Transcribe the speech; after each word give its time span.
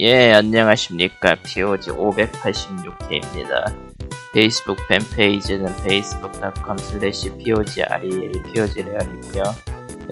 예, 0.00 0.32
안녕하십니까. 0.32 1.36
POG 1.44 1.90
586회입니다. 1.90 3.94
페이스북 4.32 4.76
팬페이지는 4.88 5.66
facebook.com 5.66 6.76
slash 6.80 7.30
POGREL, 7.38 8.32
POGREAL이고요. 8.52 9.42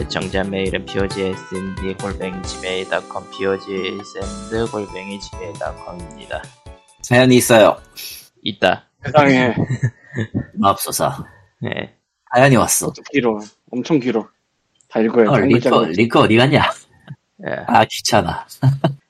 애청자 0.00 0.44
메일은 0.44 0.84
POGSND 0.84 1.94
골뱅이 2.00 2.40
gmail.com, 2.44 3.30
POGSND 3.32 4.70
골뱅이 4.70 5.18
gmail.com입니다. 5.18 6.42
사연이 7.00 7.36
있어요. 7.38 7.76
있다. 8.44 8.88
세상에 9.04 9.56
맙소사. 10.54 11.24
네. 11.60 11.92
사연이 12.32 12.54
왔어. 12.54 12.92
길어 13.10 13.40
엄청 13.72 13.98
길어 13.98 14.28
다 14.88 15.00
읽어야 15.00 15.28
어, 15.28 15.40
돼 15.40 15.46
링크, 15.46 15.68
링크 15.68 16.20
어디 16.20 16.36
갔냐? 16.36 16.70
예. 17.48 17.56
아, 17.66 17.84
귀찮아. 17.84 18.46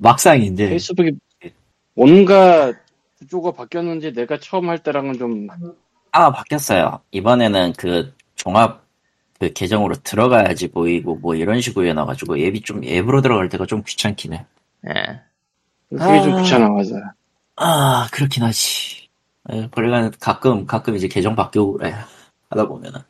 막상 0.00 0.42
이제, 0.42 0.68
페이스북이 0.68 1.12
뭔가 1.94 2.72
구조가 3.18 3.52
바뀌었는지 3.52 4.12
내가 4.12 4.38
처음 4.40 4.70
할 4.70 4.82
때랑은 4.82 5.18
좀 5.18 5.46
아, 6.12 6.32
바뀌었어요. 6.32 7.00
이번에는 7.10 7.74
그 7.76 8.12
종합 8.34 8.82
그 9.38 9.52
계정으로 9.52 9.96
들어가야지 10.02 10.68
보이고 10.68 11.16
뭐 11.16 11.34
이런 11.34 11.60
식으로 11.60 11.86
해놔가지고 11.86 12.38
앱이 12.38 12.62
좀, 12.62 12.82
앱으로 12.82 13.20
들어갈 13.20 13.48
때가 13.48 13.66
좀 13.66 13.82
귀찮긴 13.86 14.32
해. 14.34 14.46
예. 14.88 15.20
그게 15.90 16.22
좀 16.22 16.34
아. 16.34 16.42
귀찮아 16.42 16.68
맞아 16.70 16.94
아, 17.56 18.08
그렇긴 18.12 18.42
하지. 18.42 19.08
예, 19.52 19.68
그러니까 19.70 20.16
가끔, 20.18 20.66
가끔 20.66 20.96
이제 20.96 21.08
계정 21.08 21.34
바뀌고 21.36 21.74
그래. 21.74 21.94
하다 22.48 22.66
보면은. 22.68 23.00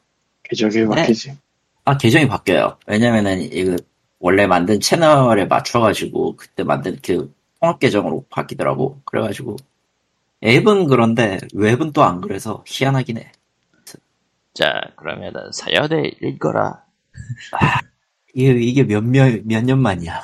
계절이 0.45 0.87
바뀌지 0.87 1.37
아, 1.85 1.97
계정이 1.97 2.27
바뀌어요. 2.27 2.77
왜냐면은, 2.87 3.41
이거, 3.41 3.77
원래 4.21 4.47
만든 4.47 4.79
채널에 4.81 5.47
맞춰가지고, 5.47 6.37
그때 6.37 6.63
만든 6.63 6.97
그, 7.05 7.33
통합 7.61 7.79
계정으로 7.81 8.27
바뀌더라고. 8.31 9.01
그래가지고, 9.05 9.57
앱은 10.45 10.87
그런데, 10.87 11.39
웹은 11.55 11.93
또 11.93 12.03
안 12.03 12.21
그래서, 12.21 12.63
희한하긴 12.67 13.19
해. 13.19 13.33
자, 14.55 14.81
그러면은 14.97 15.51
사연을 15.53 16.13
읽어라. 16.23 16.83
이게, 18.35 18.53
이게 18.53 18.85
몇, 18.85 19.03
몇, 19.03 19.41
몇 19.45 19.65
년 19.65 19.81
만이야. 19.81 20.21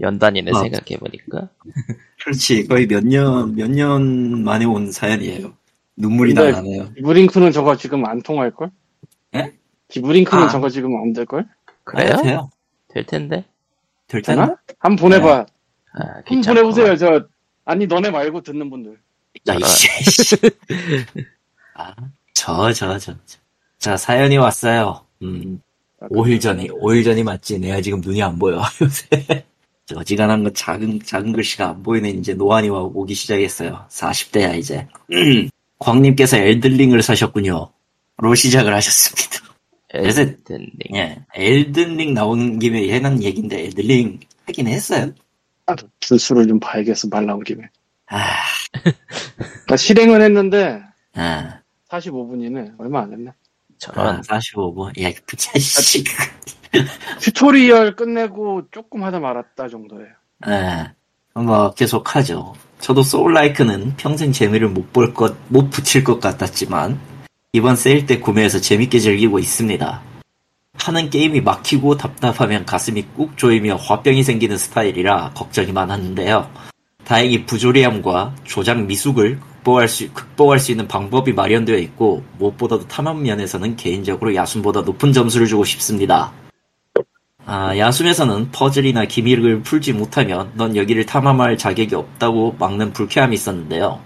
연단이네 0.00 0.50
어. 0.52 0.54
생각해 0.54 0.98
보니까. 0.98 1.48
그렇지. 2.24 2.66
거의 2.68 2.86
몇 2.86 3.04
년, 3.04 3.54
몇 3.56 3.68
년 3.70 4.42
만에 4.44 4.64
온 4.64 4.90
사연이에요. 4.92 5.52
눈물이 5.96 6.34
근데- 6.34 6.52
나네요. 6.52 6.92
기브링크는 6.94 7.52
저거 7.52 7.76
지금 7.76 8.04
안 8.06 8.22
통할 8.22 8.50
걸? 8.52 8.70
예? 9.34 9.52
기브링크는 9.88 10.44
아. 10.44 10.48
저거 10.48 10.68
지금 10.70 10.94
안 10.96 11.12
될 11.12 11.26
걸? 11.26 11.46
그래요? 11.84 12.48
아. 12.92 12.94
될 12.94 13.06
텐데. 13.06 13.44
될 14.08 14.22
텐데. 14.22 14.42
되나? 14.42 14.56
한번 14.78 14.96
보내봐 14.96 15.28
아, 15.94 15.98
한번 15.98 16.24
귀찮구만. 16.28 16.72
보내보세요 16.72 16.96
저 16.96 17.26
아니 17.64 17.86
너네 17.86 18.10
말고 18.10 18.42
듣는 18.42 18.68
분들 18.70 18.98
야, 19.48 19.54
이씨. 19.54 20.36
아, 21.74 21.94
저, 22.34 22.72
저, 22.72 22.98
저, 22.98 23.14
저. 23.24 23.38
자, 23.78 23.96
사연이 23.96 24.36
왔어요. 24.36 25.06
음, 25.22 25.60
5일 26.00 26.40
전이, 26.40 26.68
5일 26.68 27.02
전이 27.04 27.22
맞지. 27.22 27.58
내가 27.58 27.80
지금 27.80 28.00
눈이 28.02 28.22
안 28.22 28.38
보여, 28.38 28.60
요새. 28.82 29.44
저 29.86 29.96
어지간한 29.98 30.44
거 30.44 30.50
작은, 30.50 31.00
작은 31.02 31.32
글씨가 31.32 31.66
안 31.70 31.82
보이는 31.82 32.10
이제 32.18 32.34
노안이 32.34 32.68
와 32.68 32.80
오기 32.82 33.14
시작했어요. 33.14 33.86
40대야, 33.88 34.56
이제. 34.58 34.86
음, 35.12 35.48
광님께서 35.80 36.36
Elden 36.36 36.63
Ring을 36.63 37.02
사셨군요. 37.02 37.72
로 38.18 38.34
시작을 38.34 38.72
하셨습니다. 38.74 39.51
Elden 39.94 40.32
Ring. 40.32 40.70
예, 40.94 41.18
Elden 41.34 41.78
Ring 41.78 42.14
나온 42.14 42.58
김에 42.58 42.88
하는 42.92 43.22
얘긴데, 43.22 43.64
Elden 43.66 43.96
Ring 43.96 44.20
하긴 44.46 44.66
했어요. 44.68 45.12
나도 45.66 45.86
줄수를 46.00 46.48
좀 46.48 46.58
봐야겠어 46.58 47.08
말 47.08 47.24
나온 47.26 47.42
김에 47.44 47.68
아, 48.08 48.18
그러니까 49.36 49.76
실행은 49.76 50.20
했는데 50.22 50.82
아, 51.14 51.60
45분이네 51.88 52.72
얼마 52.78 53.02
안 53.02 53.12
했네 53.12 53.30
저런. 53.78 54.16
아 54.16 54.20
45분. 54.22 55.00
야, 55.02 55.10
부차, 55.26 55.56
씨. 55.58 56.02
tutorial 57.20 57.96
끝내고 57.96 58.62
조금 58.70 59.04
하다 59.04 59.20
말았다 59.20 59.68
정도예요 59.68 60.08
예, 60.48 60.92
뭐 61.34 61.72
계속 61.74 62.16
하죠. 62.16 62.54
저도 62.80 63.02
소울라이크는 63.02 63.94
평생 63.96 64.32
재미를 64.32 64.68
못 64.68 64.92
볼 64.92 65.14
것, 65.14 65.36
못 65.48 65.70
붙일 65.70 66.02
것 66.02 66.18
같았지만 66.20 66.98
이번 67.54 67.76
세일 67.76 68.06
때 68.06 68.18
구매해서 68.18 68.62
재밌게 68.62 68.98
즐기고 68.98 69.38
있습니다. 69.38 70.00
하는 70.72 71.10
게임이 71.10 71.42
막히고 71.42 71.98
답답하면 71.98 72.64
가슴이 72.64 73.02
꾹 73.14 73.36
조이며 73.36 73.76
화병이 73.76 74.22
생기는 74.22 74.56
스타일이라 74.56 75.32
걱정이 75.34 75.70
많았는데요. 75.70 76.50
다행히 77.04 77.44
부조리함과 77.44 78.36
조작 78.44 78.86
미숙을 78.86 79.38
극복할 79.38 79.86
수, 79.86 80.10
극복할 80.14 80.60
수 80.60 80.70
있는 80.70 80.88
방법이 80.88 81.34
마련되어 81.34 81.76
있고 81.76 82.24
무엇보다도 82.38 82.88
탐험 82.88 83.22
면에서는 83.22 83.76
개인적으로 83.76 84.34
야숨보다 84.34 84.80
높은 84.80 85.12
점수를 85.12 85.46
주고 85.46 85.66
싶습니다. 85.66 86.32
아, 87.44 87.76
야숨에서는 87.76 88.50
퍼즐이나 88.52 89.04
gimmick을 89.04 89.60
풀지 89.60 89.92
못하면 89.92 90.50
넌 90.54 90.74
여기를 90.74 91.04
탐험할 91.04 91.58
자격이 91.58 91.94
없다고 91.96 92.56
막는 92.58 92.94
불쾌함이 92.94 93.34
있었는데요. 93.34 94.00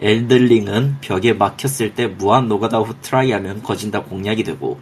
Elden 0.00 0.41
Ring은 0.41 0.98
벽에 1.00 1.32
막혔을 1.32 1.94
때 1.94 2.06
무한 2.06 2.48
노가다 2.48 2.78
후 2.78 2.94
try하면 3.00 3.62
거진 3.62 3.92
다 3.92 4.02
공략이 4.02 4.44
되고 4.44 4.78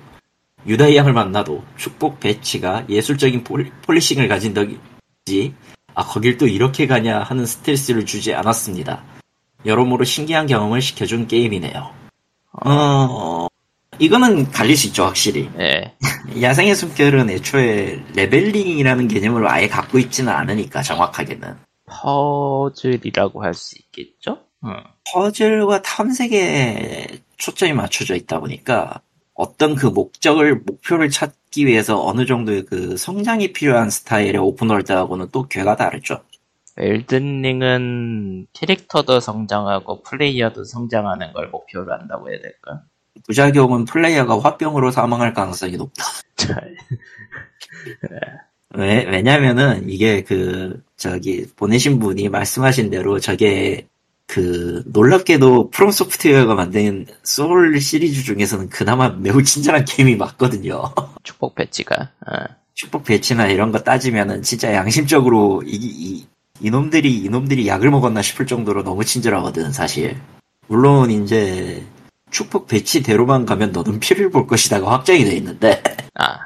유다희 0.67 0.97
양을 0.97 1.13
만나도 1.13 1.63
축복 1.77 2.21
배치가 2.21 2.85
예술적인 2.89 3.45
폴, 3.45 3.71
polishing을 3.83 4.29
가진 4.29 4.55
덕이지 4.55 5.55
아 5.95 6.05
거길 6.05 6.39
또 6.39 6.47
이렇게 6.47 6.87
가냐 6.87 7.21
하는 7.21 7.47
스트레스를 7.47 8.07
주지 8.07 8.35
않았습니다. 8.35 9.05
여러모로 9.65 10.05
신기한 10.05 10.47
경험을 10.47 10.81
시켜준 10.83 11.29
게임이네요. 11.29 11.91
어, 12.65 13.47
이거는 13.99 14.51
갈릴 14.51 14.77
수 14.77 14.89
있죠 14.89 15.05
확실히. 15.05 15.49
예. 15.59 15.95
야생의 16.43 16.75
숨결은 16.75 17.31
애초에 17.31 18.03
leveling이라는 18.17 19.09
개념을 19.09 19.47
아예 19.49 19.69
갖고 19.69 19.99
있지는 19.99 20.33
않으니까 20.33 20.83
정확하게는 20.83 21.57
퍼즐이라고 21.87 23.45
할 23.45 23.55
수 23.55 23.77
있겠죠? 23.79 24.41
음. 24.65 24.75
퍼즐과 25.13 25.83
탐색에 25.83 27.07
초점이 27.37 27.73
맞춰져 27.73 28.15
있다 28.15 28.41
보니까 28.41 29.01
어떤 29.35 29.75
그 29.75 29.87
목적을 29.87 30.63
목표를 30.67 31.11
찾기 31.11 31.67
위해서 31.67 32.05
어느 32.05 32.25
정도의 32.25 32.65
그 32.65 32.97
성장이 32.97 33.53
필요한 33.53 33.91
스타일의 33.91 34.37
open 34.39 34.60
world하고는 34.60 35.29
또 35.33 35.49
궤가 35.49 35.77
다르죠. 35.77 36.21
Elden 36.77 37.47
Ring은 37.47 38.47
캐릭터도 38.53 39.21
성장하고 39.21 40.03
플레이어도 40.03 40.65
성장하는 40.65 41.33
걸 41.33 41.49
목표로 41.49 41.93
한다고 41.93 42.31
해야 42.31 42.41
될까? 42.41 42.83
부작용은 43.27 43.85
플레이어가 43.85 44.41
화병으로 44.41 44.91
사망할 44.91 45.35
가능성이 45.35 45.77
높다. 45.77 46.05
잘. 46.37 46.77
왜, 48.71 49.05
왜냐면은 49.05 49.89
이게 49.89 50.23
그 50.23 50.83
저기 50.97 51.47
보내신 51.55 52.01
분이 52.01 52.29
말씀하신 52.29 52.91
대로 52.91 53.21
저게 53.21 53.87
그 54.27 54.83
놀랍게도 54.87 55.71
FromSoftware가 55.71 56.55
만든 56.55 57.07
소울 57.23 57.81
시리즈 57.81 58.23
중에서는 58.23 58.69
그나마 58.69 59.11
매우 59.11 59.43
친절한 59.43 59.85
게임이 59.85 60.17
맞거든요. 60.17 60.93
축복 61.23 61.55
배치가. 61.55 62.11
어. 62.27 62.45
축복 62.75 63.05
배치나 63.05 63.47
이런 63.49 63.71
거 63.71 63.79
따지면은 63.79 64.43
진짜 64.43 64.73
양심적으로 64.73 65.63
이, 65.65 65.77
이 65.77 66.27
이놈들이 66.61 67.19
이놈들이 67.19 67.67
약을 67.67 67.91
먹었나 67.91 68.23
싶을 68.23 68.47
정도로 68.47 68.83
너무 68.83 69.05
친절하거든 69.05 69.73
사실. 69.73 70.17
물론 70.67 71.11
이제 71.11 71.85
축복 72.31 72.67
배치대로만 72.67 73.47
가면 73.47 73.73
너는 73.73 74.01
피를 74.01 74.31
볼 74.31 74.47
것이다가 74.47 74.91
확정이 74.91 75.25
돼 75.25 75.37
있는데 75.37 75.83
아, 76.15 76.39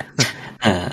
예. 0.67 0.89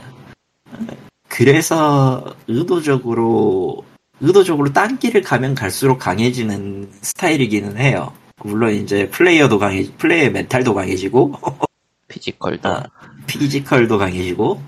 그래서 1.27 2.35
의도적으로 2.47 3.83
의도적으로 4.21 4.71
딴 4.71 4.97
길을 4.97 5.21
가면 5.21 5.55
갈수록 5.55 5.97
강해지는 5.97 6.89
스타일이기는 7.01 7.77
해요. 7.77 8.13
물론 8.43 8.73
이제 8.73 9.09
플레이어도 9.09 9.59
강해, 9.59 9.87
플레이어 9.97 10.31
mental도 10.31 10.73
강해지고 10.73 11.33
physical도. 12.07 12.69
아, 12.69 12.83
physical도 13.27 13.97
강해지고 13.97 14.61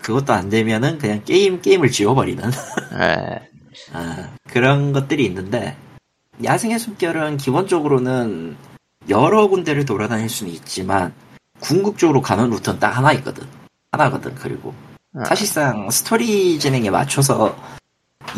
그것도 0.00 0.32
안 0.32 0.48
되면은 0.48 0.98
그냥 0.98 1.22
게임 1.24 1.60
게임을 1.60 1.90
지워버리는 1.90 2.42
예. 3.00 3.48
아, 3.92 4.30
그런 4.48 4.92
것들이 4.92 5.24
있는데 5.26 5.76
야생의 6.42 6.78
숨결은 6.78 7.36
기본적으로는 7.36 8.56
여러 9.08 9.48
군데를 9.48 9.84
돌아다닐 9.84 10.28
수는 10.28 10.52
있지만 10.52 11.12
궁극적으로 11.60 12.22
가는 12.22 12.48
루트는 12.50 12.78
딱 12.78 12.96
하나 12.96 13.12
있거든. 13.14 13.46
하나거든. 13.90 14.34
그리고 14.36 14.74
아, 15.14 15.24
사실상 15.24 15.90
스토리 15.90 16.58
진행에 16.58 16.90
맞춰서 16.90 17.56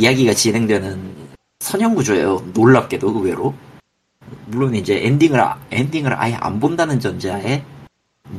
이야기가 0.01 0.33
진행되는 0.33 1.15
선형 1.61 1.95
구조예요. 1.95 2.43
놀랍게도 2.55 3.09
의외로. 3.11 3.55
물론 4.47 4.75
이제 4.75 5.05
엔딩을 5.07 5.39
아- 5.39 5.59
엔딩을 5.71 6.15
아예 6.15 6.35
안 6.35 6.59
본다는 6.59 6.99
전제하에 7.01 7.63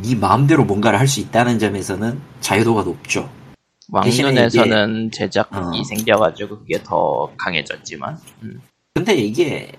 네 0.02 0.16
마음대로 0.16 0.66
뭔가를 0.66 0.98
할 1.00 1.08
수 1.08 1.20
있다는 1.20 1.60
점에서는 1.60 2.20
자유도가 2.40 2.82
높죠. 2.84 3.30
왕눈에서는 3.92 5.12
제작이 5.12 5.56
어. 5.56 5.72
생겨가지고 5.84 6.60
그게 6.60 6.82
더 6.82 7.30
강해졌지만 7.38 8.18
음. 8.44 8.62
근데 8.96 9.16
이게 9.16 9.72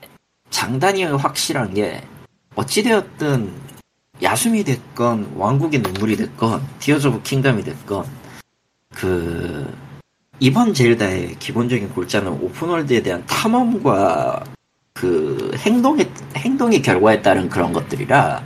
장단이 0.50 1.02
확실한 1.04 1.72
게 1.74 2.02
어찌되었든 2.54 3.52
야숨이 4.22 4.64
됐건 4.64 5.32
왕국의 5.36 5.80
눈물이 5.80 6.16
됐건 6.16 6.62
Tears 6.78 7.08
of 7.08 7.22
Kingdom이 7.22 7.64
됐건 7.64 8.04
그 8.94 9.74
이번 10.42 10.74
젤다의 10.74 11.36
기본적인 11.38 11.90
골자는 11.90 12.32
open 12.32 12.59
world에 12.59 13.00
대한 13.00 13.24
탐험과 13.26 14.42
그 14.92 15.52
행동의 15.56 16.10
행동의 16.34 16.82
결과에 16.82 17.22
따른 17.22 17.48
그런 17.48 17.72
것들이라 17.72 18.42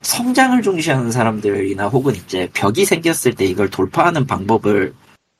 성장을 0.00 0.60
중시하는 0.60 1.12
사람들이나 1.12 1.86
혹은 1.86 2.16
이제 2.16 2.50
벽이 2.54 2.84
생겼을 2.84 3.36
때 3.36 3.44
이걸 3.44 3.70
돌파하는 3.70 4.26
방법을 4.26 4.92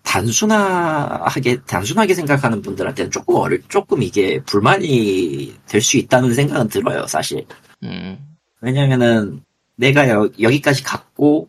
단순하게 0.04 1.62
단순하게 1.66 2.14
생각하는 2.14 2.62
분들한테는 2.62 3.10
조금 3.10 3.34
어려 3.34 3.58
조금 3.66 4.00
이게 4.00 4.40
불만이 4.46 5.52
될 5.66 5.82
수 5.82 5.96
있다는 5.96 6.32
생각은 6.32 6.68
들어요 6.68 7.08
사실 7.08 7.44
음. 7.82 8.16
왜냐면은 8.60 9.42
내가 9.74 10.08
여, 10.08 10.30
여기까지 10.40 10.84
갔고 10.84 11.48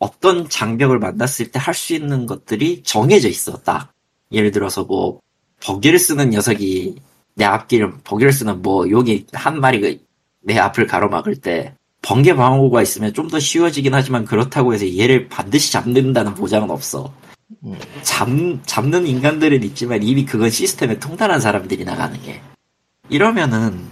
어떤 0.00 0.48
장벽을 0.48 0.98
만났을 0.98 1.50
때 1.52 1.58
할 1.60 1.74
수 1.74 1.94
있는 1.94 2.26
것들이 2.26 2.82
정해져 2.82 3.28
있어 3.28 3.58
딱 3.62 3.92
예를 4.32 4.50
들어서 4.50 4.84
뭐 4.84 5.20
버기를 5.62 5.98
쓰는 5.98 6.30
녀석이 6.30 6.96
내 7.36 7.44
앞길을 7.44 7.98
버기를 8.04 8.32
쓰는 8.32 8.62
뭐 8.62 8.90
여기 8.90 9.26
한 9.32 9.60
마리가 9.60 10.02
내 10.42 10.58
앞을 10.58 10.86
가로막을 10.88 11.36
때 11.36 11.74
번개 12.02 12.34
방어구가 12.34 12.82
있으면 12.82 13.12
좀 13.14 13.28
더 13.28 13.38
쉬워지긴 13.38 13.94
하지만 13.94 14.24
그렇다고 14.24 14.74
해서 14.74 14.86
얘를 14.98 15.28
반드시 15.28 15.70
잡는다는 15.72 16.34
보장은 16.34 16.70
없어 16.70 17.12
음. 17.64 17.78
잡, 18.02 18.28
잡는 18.66 19.06
인간들은 19.06 19.62
있지만 19.64 20.02
이미 20.02 20.24
그건 20.24 20.50
시스템에 20.50 20.98
통달한 20.98 21.40
사람들이 21.40 21.84
나가는 21.84 22.20
게. 22.22 22.40
이러면은 23.10 23.86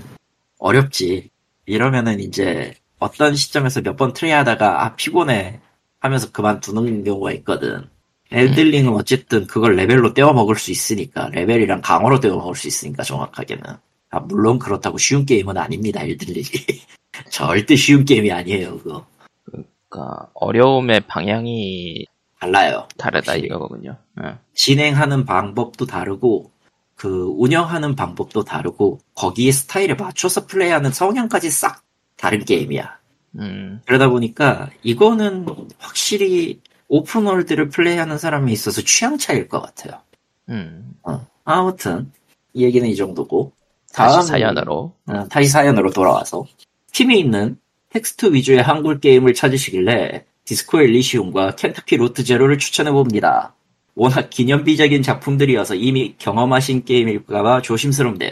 어렵지. 0.58 1.28
이러면은 1.66 2.20
이제 2.20 2.74
어떤 2.98 3.34
시점에서 3.36 3.82
몇 3.82 3.96
번 3.96 4.12
try 4.12 4.32
하다가 4.32 4.84
아 4.84 4.94
피곤해 4.96 5.60
하면서 6.00 6.30
그만두는 6.30 7.04
경우가 7.04 7.32
있거든. 7.32 7.88
Elden 8.30 8.56
Ring은 8.56 8.92
어쨌든 8.92 9.46
그걸 9.46 9.76
레벨로 9.76 10.12
때워 10.12 10.32
먹을 10.32 10.56
수 10.56 10.70
있으니까 10.70 11.30
레벨이랑 11.30 11.80
강화로 11.80 12.20
때워 12.20 12.36
먹을 12.36 12.54
수 12.54 12.68
있으니까 12.68 13.02
정확하게는. 13.02 13.62
아 14.10 14.20
물론 14.20 14.58
그렇다고 14.58 14.98
쉬운 14.98 15.24
게임은 15.26 15.56
아닙니다 15.56 16.02
Elden 16.02 16.21
Ring이. 16.21 16.44
절대 17.30 17.74
쉬운 17.76 18.04
게임이 18.04 18.30
아니에요 18.30 18.78
그거. 18.78 19.06
그러니까 19.44 20.28
어려움의 20.34 21.00
방향이 21.06 22.06
달라요. 22.38 22.86
다르다 22.96 23.32
확실히. 23.32 23.46
이거군요. 23.46 23.96
예. 24.22 24.34
진행하는 24.54 25.24
방법도 25.24 25.86
다르고 25.86 26.52
그 26.94 27.32
운영하는 27.36 27.96
방법도 27.96 28.44
다르고 28.44 28.98
거기에 29.14 29.52
스타일에 29.52 29.94
맞춰서 29.94 30.46
플레이하는 30.46 30.92
성향까지 30.92 31.50
싹 31.50 31.82
다른 32.16 32.44
게임이야. 32.44 32.97
음. 33.38 33.80
그러다 33.86 34.08
보니까 34.08 34.70
이거는 34.82 35.46
확실히 35.78 36.60
오픈월드를 36.88 37.68
플레이하는 37.68 38.18
사람에 38.18 38.50
있어서 38.52 38.80
취향 38.82 39.18
차이일 39.18 39.48
것 39.48 39.60
같아요. 39.60 40.00
음. 40.48 40.92
어. 41.02 41.26
아무튼 41.44 42.10
이 42.54 42.64
얘기는 42.64 42.86
이 42.88 42.96
정도고 42.96 43.52
다시 43.92 44.14
다음- 44.16 44.26
사연으로. 44.26 44.92
어, 45.06 45.28
다시 45.28 45.48
사연으로 45.48 45.90
돌아와서 45.90 46.44
Steam에 46.92 47.16
있는 47.16 47.58
텍스트 47.90 48.32
위주의 48.32 48.60
한글 48.60 49.00
게임을 49.00 49.34
찾으시길래 49.34 50.24
Disco 50.44 50.80
Elysium과 50.80 51.56
Kentucky 51.56 51.96
Route 51.96 52.24
Zero를 52.24 52.58
추천해 52.58 52.90
봅니다. 52.90 53.54
워낙 53.94 54.30
기념비적인 54.30 55.02
작품들이어서 55.02 55.74
이미 55.74 56.14
경험하신 56.18 56.84
게임일까봐 56.84 57.62
조심스럽네요. 57.62 58.30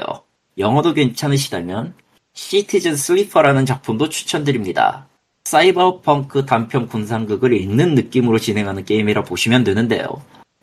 영어도 0.58 0.94
괜찮으시다면 0.94 1.94
Citizen 2.46 2.96
Sleeper라는 2.96 3.66
작품도 3.66 4.10
추천드립니다. 4.10 5.08
사이버펑크 5.44 6.44
단편 6.44 6.86
군상극을 6.86 7.52
읽는 7.54 7.94
느낌으로 7.94 8.38
진행하는 8.38 8.84
게임이라 8.84 9.24
보시면 9.24 9.64
되는데요. 9.64 10.06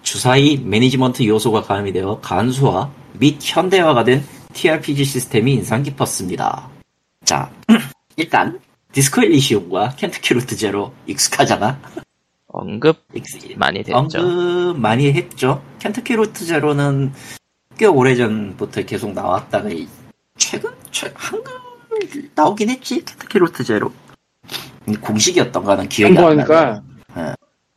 주사위 0.04 0.58
management 0.58 1.26
요소가 1.26 1.64
가미되어 1.64 2.20
간소화 2.22 2.92
및 3.14 3.38
현대화가 3.42 4.04
된 4.04 4.24
TRPG 4.54 5.04
시스템이 5.04 5.54
인상 5.54 5.82
깊었습니다. 5.82 6.70
자, 7.26 7.50
일단 8.18 8.60
디스코 8.92 9.24
엘리시움과 9.24 9.96
켄터키 9.98 10.34
루트 10.36 10.56
제로 10.56 10.94
익숙하잖아. 11.08 11.80
언급 12.48 12.98
많이 13.56 13.82
됐죠. 13.82 13.98
언급 13.98 14.80
많이 14.80 15.12
했죠. 15.12 15.64
켄터키 15.80 16.14
루트 16.16 16.46
제로는 16.46 17.12
꽤 17.80 17.88
오래전부터 17.88 18.84
계속 18.86 19.14
나왔다가 19.14 19.70
이- 19.70 19.88
최근 20.38 20.70
최 20.92 21.12
한글 21.16 21.43
나오긴 22.36 22.70
했지 22.70 23.04
켄터키 23.04 23.40
루트 23.40 23.64
제로. 23.64 23.92
공식이었던가는 25.02 25.88
기억이 25.90 26.18
안 26.18 26.24
나네. 26.36 26.46
공부하니까 26.46 26.84
네. 27.16 27.34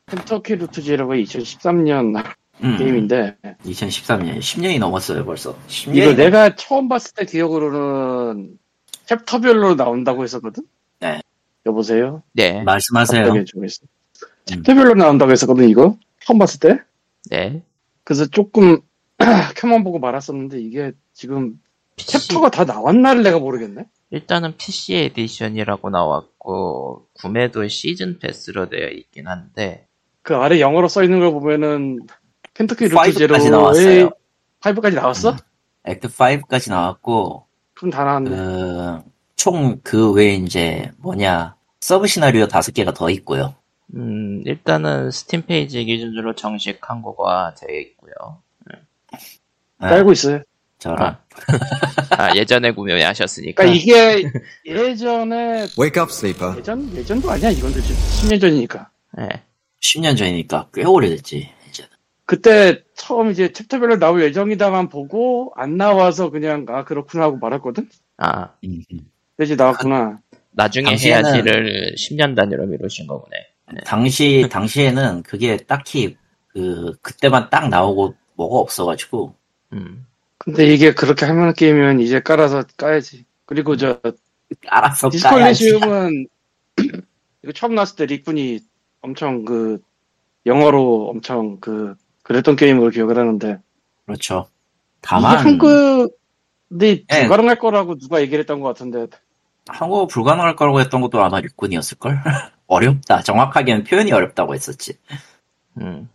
켄터키 0.06 0.56
루트 0.56 0.82
제로가 0.82 1.14
2013년 1.14 2.25
음, 2.62 2.76
게임인데 2.79 3.37
2013년 3.64 4.38
10년이 4.38 4.79
넘었어요 4.79 5.25
벌써. 5.25 5.56
10년이 5.69 5.97
이거 5.97 6.14
내가 6.14 6.55
처음 6.56 6.88
봤을 6.88 7.14
때 7.14 7.25
기억으로는 7.26 8.58
챕터별로 9.06 9.76
나온다고 9.76 10.25
했었거든? 10.25 10.64
네. 11.00 11.20
여보세요? 11.64 12.23
네. 12.32 12.62
말씀하세요. 12.62 13.44
주겠어. 13.44 13.82
챕터별로 14.47 14.94
나온다고 14.94 15.31
했었거든 15.32 15.69
이거? 15.69 15.97
처음 16.20 16.38
봤을 16.38 16.61
때? 16.61 16.81
네. 17.31 17.62
그래서 18.05 18.26
조금 18.26 18.81
켜만 19.56 19.85
보고 19.85 19.99
말았었는데 19.99 20.61
이게 20.61 20.93
지금 21.12 21.61
챕터가 21.97 22.50
다 22.50 22.64
나왔나를 22.64 23.23
내가 23.23 23.38
모르겠네? 23.38 23.85
일단은 24.11 24.56
PC 24.56 24.94
에디션이라고 24.94 25.91
나왔고 25.91 27.08
구매도 27.14 27.67
season 27.69 28.19
pass로 28.19 28.69
되어 28.69 28.88
있긴 28.88 29.26
한데 29.26 29.88
그 30.23 30.37
아래 30.37 30.61
영어로 30.61 30.88
써 30.88 31.03
있는 31.03 31.20
걸 31.20 31.32
보면은 31.32 32.00
켄터키 32.55 32.85
루트 32.85 32.97
5까지 32.97 33.19
제로의 33.19 33.50
나왔어요. 33.50 34.11
5까지 34.61 34.94
나왔어? 34.94 35.31
음. 35.32 35.37
act 35.84 36.08
5까지 36.08 36.70
나왔고 36.70 37.47
그럼 37.75 37.91
다 37.91 38.05
나왔네. 38.05 38.31
그, 38.31 39.03
총그 39.37 40.12
외에 40.12 40.35
이제 40.35 40.91
뭐냐 40.99 41.56
sub 41.81 42.06
시나리오 42.06 42.49
다섯 42.49 42.73
개가 42.73 42.93
더 42.93 43.11
있고요. 43.11 43.55
음, 43.94 44.43
일단은 44.44 45.11
스팀 45.11 45.43
페이지 45.43 45.85
기준으로 45.85 46.35
정식 46.35 46.79
한국화 46.88 47.55
되어 47.55 47.79
있고요. 47.79 48.43
네, 48.70 49.88
깔고 49.88 50.12
있어요. 50.12 50.43
저런 50.78 50.99
아, 51.00 51.19
아, 52.11 52.37
예전에 52.37 52.71
구매하셨으니까 52.73 53.62
그러니까 53.62 53.75
이게 53.83 54.30
예전에 54.66 55.66
Wake 55.78 56.00
up, 56.02 56.11
sleeper. 56.12 56.59
예전 56.59 56.95
예전도 56.95 57.30
아니야 57.30 57.50
이건 57.50 57.73
도대체 57.73 57.95
10년 57.95 58.40
전이니까. 58.40 58.90
네. 59.18 59.28
10년 59.83 60.16
전이니까 60.16 60.68
꽤 60.75 60.85
오래됐지. 60.85 61.49
이제. 61.68 61.85
그때 62.26 62.83
처음 62.95 63.30
이제 63.30 63.52
챕터별로 63.52 63.99
나올 63.99 64.23
예정이다만 64.23 64.88
보고 64.88 65.52
안 65.56 65.76
나와서 65.76 66.30
그냥 66.30 66.66
아 66.68 66.85
그렇구나 66.85 67.25
하고 67.25 67.38
말았거든. 67.38 67.88
아, 68.18 68.50
음, 68.64 68.83
음. 68.92 68.99
근데 69.37 69.45
이제 69.45 69.56
나왔구나. 69.56 70.18
나중에 70.52 70.95
당시에는- 70.95 71.02
해야지를 71.26 71.95
10년 71.99 72.35
단위로 72.35 72.66
미루신 72.66 73.06
거구네. 73.06 73.37
당시 73.85 74.49
당시에는 74.50 75.23
그게 75.23 75.56
딱히 75.59 76.16
그 76.49 76.95
그때만 77.02 77.50
딱 77.50 77.68
나오고 77.68 78.14
뭐가 78.37 78.59
없어가지고 78.61 79.35
음. 79.73 80.06
근데 80.47 80.65
이게 80.73 80.95
그렇게 80.95 81.26
하면 81.26 81.53
게임이면 81.55 81.99
이제 82.00 82.21
깔아서 82.21 82.62
까야지. 82.76 83.25
그리고 83.47 83.76
저 83.76 84.00
알았어 84.69 85.11
까야지. 85.11 85.65
디스콜리시움은 85.65 86.26
이거 87.43 87.53
처음 87.53 87.75
나왔을 87.75 87.97
때 87.97 88.07
릭분이 88.07 88.61
엄청 89.00 89.45
그 89.45 89.81
영어로 90.47 91.09
엄청 91.09 91.59
그 91.59 91.97
그랬던 92.23 92.55
게임으로 92.55 92.91
기억을 92.91 93.19
하는데 93.19 93.59
그렇죠. 94.05 94.47
이게 94.49 95.00
다만 95.00 95.38
한글이 95.38 96.09
예. 96.81 97.05
불가능할 97.23 97.59
거라고 97.59 97.99
누가 97.99 98.21
얘기를 98.21 98.38
했던 98.38 98.61
것 98.61 98.69
같은데 98.69 99.09
한국어 99.67 100.07
불가능할 100.07 100.55
거라고 100.55 100.81
했던 100.81 101.00
것도 101.00 101.21
아마 101.25 101.41
일꾼이었을 101.41 101.99
걸? 101.99 102.21
어렵다. 102.69 103.23
정확하게는 103.23 103.83
표현이 103.83 104.12
어렵다고 104.12 104.55
했었지. 104.55 104.97
음. 105.81 106.09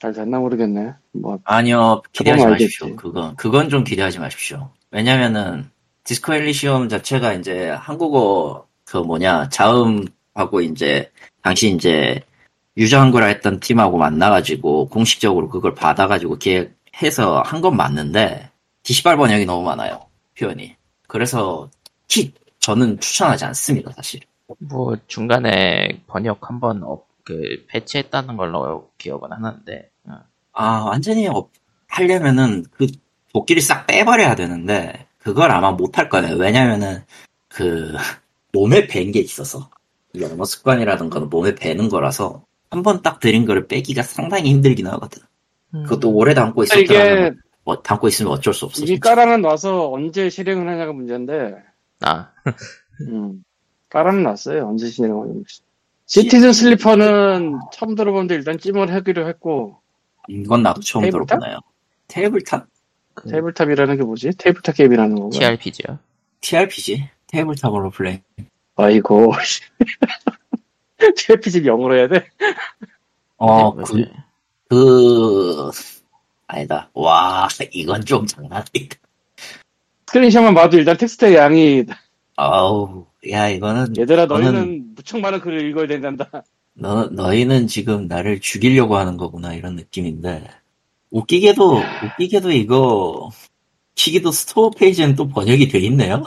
잘 0.00 0.12
됐나 0.12 0.38
모르겠네. 0.38 0.92
뭐 1.12 1.38
아니요, 1.44 2.02
기대하지 2.12 2.46
마십시오. 2.46 2.86
알겠지. 2.86 2.96
그건, 3.02 3.36
그건 3.36 3.68
좀 3.68 3.84
기대하지 3.84 4.18
마십시오. 4.18 4.70
왜냐면은, 4.90 5.70
디스코 6.04 6.34
엘리시움 6.34 6.88
자체가 6.88 7.32
이제 7.32 7.70
한국어, 7.70 8.66
그 8.84 8.98
뭐냐, 8.98 9.48
자음하고 9.48 10.60
이제, 10.60 11.10
당시 11.42 11.70
이제, 11.70 12.20
유저 12.76 13.00
한글화 13.00 13.26
했던 13.26 13.58
팀하고 13.58 13.96
만나가지고, 13.96 14.88
공식적으로 14.88 15.48
그걸 15.48 15.74
받아가지고 15.74 16.36
기획해서 16.38 17.42
한 17.42 17.62
건 17.62 17.76
맞는데, 17.76 18.50
디시발 18.82 19.16
번역이 19.16 19.46
너무 19.46 19.62
많아요. 19.64 20.06
표현이. 20.38 20.76
그래서, 21.08 21.70
히, 22.08 22.32
저는 22.60 23.00
추천하지 23.00 23.46
않습니다, 23.46 23.90
사실. 23.92 24.20
뭐 24.58 24.94
중간에 25.08 26.00
번역 26.06 26.48
한번 26.48 26.82
업, 26.84 27.05
그 27.26 27.66
패치했다는 27.68 28.38
걸로 28.38 28.92
기억은 28.98 29.32
하는데 29.32 29.90
어. 30.06 30.12
아, 30.54 30.84
완전히 30.84 31.28
없- 31.28 31.52
하려면은 31.88 32.64
그 32.72 32.86
도끼를 33.34 33.62
싹 33.62 33.86
빼버려야 33.86 34.36
되는데, 34.36 35.06
그걸 35.18 35.50
아마 35.52 35.72
못 35.72 35.98
할 35.98 36.08
거예요. 36.10 36.36
왜냐면은, 36.36 37.04
그, 37.48 37.92
몸에 38.52 38.86
밴 38.88 39.12
게 39.12 39.20
있어서. 39.20 39.70
이 40.14 40.24
언어 40.24 40.44
습관이라든가 40.46 41.20
몸에 41.20 41.54
배는 41.54 41.88
거라서, 41.90 42.44
한 42.70 42.82
번 42.82 43.02
딱 43.02 43.20
들인 43.20 43.46
거를 43.46 43.68
빼기가 43.68 44.02
상당히 44.02 44.50
힘들긴 44.50 44.86
하거든. 44.88 45.22
그것도 45.84 46.12
오래 46.14 46.34
담고 46.34 46.64
그러니까 46.64 46.76
이게 46.76 46.94
있었더라면, 46.94 47.42
뭐, 47.64 47.82
담고 47.82 48.08
있으면 48.08 48.32
어쩔 48.32 48.54
수 48.54 48.64
없어. 48.66 48.84
깔아는 49.00 49.42
놔서 49.42 49.90
언제 49.92 50.30
실행을 50.30 50.68
하냐가 50.68 50.92
문제인데, 50.92 51.54
아, 52.02 52.32
음, 53.08 53.44
깔아는 53.90 54.22
놨어요. 54.22 54.68
언제 54.68 54.88
실행을 54.88 55.20
하는지. 55.22 55.62
시티즌 56.06 56.52
슬리퍼는 56.52 57.58
처음 57.72 57.94
들어보는데 57.94 58.36
일단 58.36 58.58
찜을 58.58 58.92
하기로 58.92 59.28
했고, 59.28 59.80
이건 60.28 60.62
나도 60.62 60.80
처음 60.80 61.02
tabletop? 61.02 61.26
들어보네요. 61.26 61.58
tabletop? 62.08 62.66
그 63.14 63.28
tabletop이라는 63.28 63.96
게 63.96 64.02
뭐지? 64.04 64.30
tabletop 64.38 64.76
게임이라는 64.76 65.16
건가? 65.16 65.38
TRPG요. 65.38 65.98
TRPG? 66.40 67.08
tabletop으로 67.26 67.90
플레이. 67.90 68.20
아이고, 68.76 69.32
TRPG 71.16 71.64
영어로 71.66 71.96
해야 71.96 72.08
돼? 72.08 72.28
어, 73.38 73.74
네, 73.74 73.82
그? 73.84 74.04
그, 74.68 75.70
아니다. 76.46 76.88
와, 76.94 77.48
이건 77.72 78.04
좀 78.04 78.26
장난이다. 78.26 78.96
screenshot만 80.06 80.54
봐도 80.54 80.78
일단 80.78 80.96
텍스트의 80.96 81.34
양이, 81.34 81.84
아우, 82.36 83.06
야, 83.30 83.48
이거는, 83.48 83.96
얘들아, 83.96 84.26
너희는 84.26 84.94
무척 84.94 85.20
많은 85.20 85.40
글을 85.40 85.68
읽어야 85.68 85.86
된단다. 85.86 86.30
너, 86.74 87.06
너희는 87.06 87.66
지금 87.66 88.06
나를 88.08 88.40
죽이려고 88.40 88.96
하는 88.96 89.16
거구나, 89.16 89.54
이런 89.54 89.74
느낌인데. 89.74 90.46
웃기게도, 91.10 91.80
웃기게도 92.04 92.52
이거, 92.52 93.30
여기도 93.94 94.30
store 94.30 94.70
페이지는 94.70 95.14
또 95.14 95.28
번역이 95.28 95.68
돼 95.68 95.78
있네요? 95.80 96.22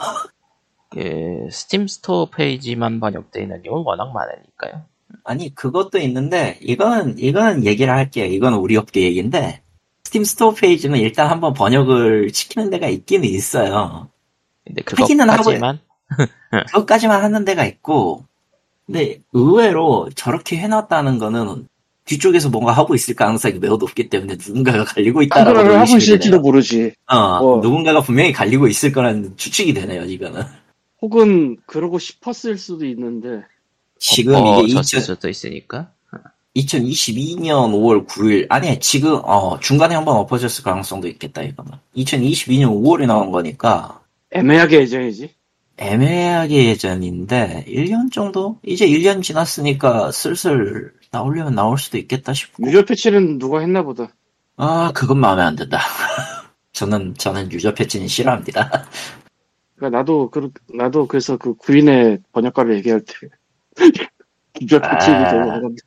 그 0.90 0.98
스팀 1.52 1.86
store 1.86 2.28
페이지만 2.28 2.98
번역되어 2.98 3.42
있는 3.44 3.62
경우는 3.62 3.84
워낙 3.86 4.12
많으니까요. 4.12 4.84
아니, 5.22 5.54
그것도 5.54 5.98
있는데, 5.98 6.58
이건, 6.60 7.18
이건 7.18 7.64
얘기를 7.64 7.94
할게요. 7.94 8.26
이건 8.26 8.54
우리 8.54 8.76
업계 8.76 9.02
얘기인데, 9.02 9.62
스팀 10.02 10.24
store 10.24 10.54
페이지는 10.54 10.98
일단 10.98 11.30
한번 11.30 11.54
번역을 11.54 12.30
시키는 12.32 12.70
데가 12.70 12.88
있기는 12.88 13.28
있어요. 13.28 14.08
근데 14.64 14.82
하기는 14.84 15.24
그것까지만 15.24 15.78
그것까지만 16.68 17.22
하는 17.22 17.44
데가 17.44 17.64
있고, 17.64 18.24
근데 18.86 19.20
의외로 19.32 20.08
저렇게 20.14 20.56
해놨다는 20.56 21.18
거는 21.18 21.68
뒤쪽에서 22.04 22.48
뭔가 22.48 22.72
하고 22.72 22.96
있을 22.96 23.14
가능성이 23.14 23.60
매우 23.60 23.76
높기 23.76 24.08
때문에 24.08 24.34
누군가가 24.34 24.84
갈리고 24.84 25.22
있다라고 25.22 25.58
하고 25.58 25.96
있을지도 25.96 26.18
되네요. 26.18 26.40
모르지. 26.40 26.92
어, 27.06 27.38
뭐. 27.40 27.60
누군가가 27.60 28.00
분명히 28.00 28.32
갈리고 28.32 28.66
있을 28.66 28.90
거라는 28.90 29.36
추측이 29.36 29.72
되네요, 29.74 30.02
이거는. 30.04 30.42
혹은 31.02 31.56
그러고 31.66 32.00
싶었을 32.00 32.58
수도 32.58 32.84
있는데, 32.86 33.44
지금 34.00 34.34
어, 34.34 34.60
이게 34.62 34.72
졌을 34.72 34.98
2000, 34.98 35.00
수도 35.02 35.28
있으니까. 35.28 35.92
2022년 36.56 37.70
5월 37.72 38.08
9일, 38.08 38.46
아니, 38.48 38.80
지금, 38.80 39.20
어, 39.22 39.60
중간에 39.60 39.94
한번 39.94 40.16
엎어졌을 40.16 40.64
가능성도 40.64 41.06
있겠다, 41.06 41.42
이거는. 41.42 41.72
2022년 41.96 42.70
5월에 42.82 43.06
나온 43.06 43.30
거니까, 43.30 44.00
애매하게 44.32 44.80
예정이지. 44.80 45.30
애매하게 45.80 46.66
예전인데, 46.66 47.64
1년 47.66 48.12
정도? 48.12 48.58
이제 48.62 48.86
1년 48.86 49.22
지났으니까 49.22 50.12
슬슬 50.12 50.92
나오려면 51.10 51.54
나올 51.54 51.78
수도 51.78 51.96
있겠다 51.96 52.34
싶고. 52.34 52.66
유저 52.66 52.84
패치는 52.84 53.38
누가 53.38 53.60
했나 53.60 53.82
보다. 53.82 54.12
아, 54.56 54.92
그건 54.94 55.18
마음에 55.18 55.42
안 55.42 55.56
든다. 55.56 55.78
저는, 56.72 57.14
저는 57.16 57.50
유저 57.50 57.72
패치는 57.74 58.08
싫어합니다. 58.08 58.84
그러니까 59.76 59.98
나도 59.98 60.28
그 60.30 60.50
나도 60.74 61.06
그래서 61.06 61.38
그 61.38 61.54
구인의 61.54 62.18
번역가를 62.32 62.76
얘기할 62.76 63.00
때 63.00 63.14
유저 64.60 64.78
패치를 64.80 65.14
아. 65.16 65.30
되고 65.30 65.50
하던데. 65.50 65.82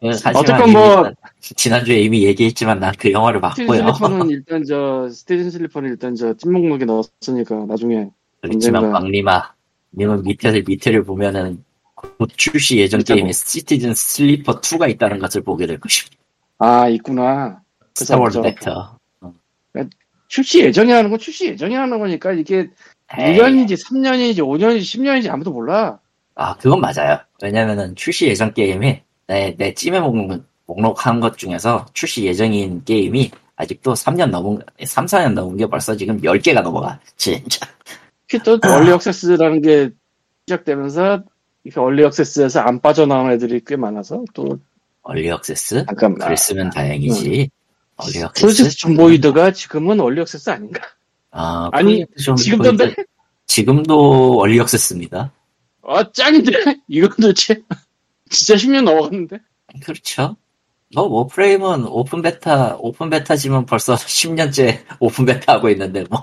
하지만 0.00 0.36
어쨌건 0.36 0.72
뭐- 0.72 1.02
난 1.02 1.14
지난주에 1.40 2.00
이미 2.00 2.24
얘기했지만 2.24 2.80
난 2.80 2.94
그 2.98 3.12
영화를 3.12 3.40
스티븐 3.50 3.66
봤고요. 3.84 3.92
슬리퍼는 3.92 4.30
일단 4.30 4.64
저 4.64 5.08
시티즌 5.10 5.50
슬리퍼는 5.50 5.90
일단 5.90 6.14
저 6.14 6.32
찜목록에 6.34 6.86
넣었으니까 6.86 7.66
나중에 7.66 8.08
그렇지만. 8.40 8.92
광림아, 8.92 9.54
님은 9.98 10.22
밑에 10.22 10.62
밑에를 10.66 11.04
보면은 11.04 11.64
곧 11.94 12.28
출시 12.36 12.78
예정 12.78 13.00
게임에 13.00 13.22
뭐. 13.22 13.32
시티즌 13.32 13.94
슬리퍼 13.94 14.60
2가 14.60 14.90
있다는 14.90 15.18
것을 15.18 15.42
보게 15.42 15.66
될 15.66 15.80
것입니다. 15.80 16.16
아 16.58 16.88
있구나. 16.88 17.60
그래서 17.94 18.04
스타워드 18.04 18.34
저 18.34 18.42
벡터. 18.42 18.98
출시 20.28 20.60
예정이라는 20.60 21.10
건 21.10 21.18
출시 21.18 21.46
예정이라는 21.46 21.98
거니까 21.98 22.32
이게 22.32 22.68
에이, 23.16 23.38
1년인지 23.38 23.72
3년인지 23.72 24.38
5년인지 24.38 24.80
10년인지 24.80 25.30
아무도 25.30 25.52
몰라. 25.52 25.98
아, 26.34 26.56
그건 26.56 26.80
맞아요. 26.80 27.18
왜냐면은 27.42 27.94
출시 27.94 28.26
예정 28.26 28.52
게임이 28.52 29.00
내, 29.28 29.54
내 29.56 29.72
찜해 29.72 30.00
목록, 30.00 30.44
목록한 30.66 31.20
것 31.20 31.38
중에서 31.38 31.86
출시 31.94 32.24
예정인 32.24 32.84
게임이 32.84 33.30
아직도 33.56 33.94
3년 33.94 34.30
넘은, 34.30 34.60
3, 34.84 35.06
4년 35.06 35.32
넘은 35.32 35.56
게 35.56 35.66
벌써 35.66 35.96
지금 35.96 36.20
10개가 36.20 36.62
넘어가. 36.62 36.98
진짜. 37.16 37.66
특히 38.28 38.42
또 38.42 38.58
early 38.68 38.90
access라는 38.92 39.62
게 39.62 39.90
시작되면서 40.46 41.22
이렇게 41.64 41.80
early 41.80 42.04
access에서 42.04 42.60
안 42.60 42.80
빠져나온 42.80 43.30
애들이 43.30 43.60
꽤 43.66 43.76
많아서 43.76 44.24
또 44.34 44.58
early 45.02 45.28
access? 45.28 45.86
잠깐만. 45.86 46.20
그랬으면 46.26 46.70
다행이지. 46.70 47.50
early 47.96 48.18
access? 48.18 48.32
프로젝트 48.34 48.76
존보이드가 48.76 49.52
지금은 49.52 50.00
early 50.00 50.20
access 50.20 50.50
아닌가? 50.50 50.80
아, 51.30 51.68
아니, 51.72 52.04
지금던데? 52.36 52.86
보이드- 52.86 53.04
지금도 53.46 54.38
early 54.40 54.58
access입니다. 54.60 55.32
아 55.88 56.12
짱인데 56.12 56.50
이건 56.88 57.10
도대체 57.20 57.62
진짜 58.28 58.54
10년 58.56 58.82
넘어갔는데 58.82 59.38
그렇죠. 59.84 60.36
뭐, 60.94 61.04
워프레임은 61.04 61.84
open 61.86 62.22
beta, 62.22 62.76
open 62.78 63.10
beta지만 63.10 63.66
벌써 63.66 63.94
10년째 63.98 64.80
open 65.00 65.24
beta 65.26 65.54
하고 65.54 65.68
있는데, 65.70 66.04
뭐. 66.10 66.20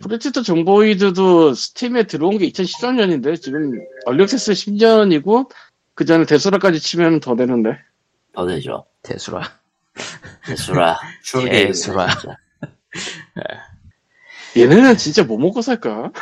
프로젝트 0.00 0.42
존보이드도 0.42 1.54
스팀에 1.54 2.04
들어온 2.04 2.38
게 2.38 2.48
2013년인데 2.50 3.40
지금 3.40 3.72
early 4.04 4.22
access 4.22 4.52
10년이고 4.52 5.50
그 5.94 6.04
전에 6.04 6.24
데수라까지 6.26 6.80
치면 6.80 7.20
더 7.20 7.36
되는데 7.36 7.78
더 8.32 8.46
되죠. 8.46 8.86
데수라. 9.02 9.42
데수라. 10.50 10.98
데수라. 11.52 12.08
진짜. 12.08 12.36
얘네는 14.56 14.96
진짜 14.96 15.24
뭐 15.24 15.38
먹고 15.38 15.62
살까? 15.62 16.12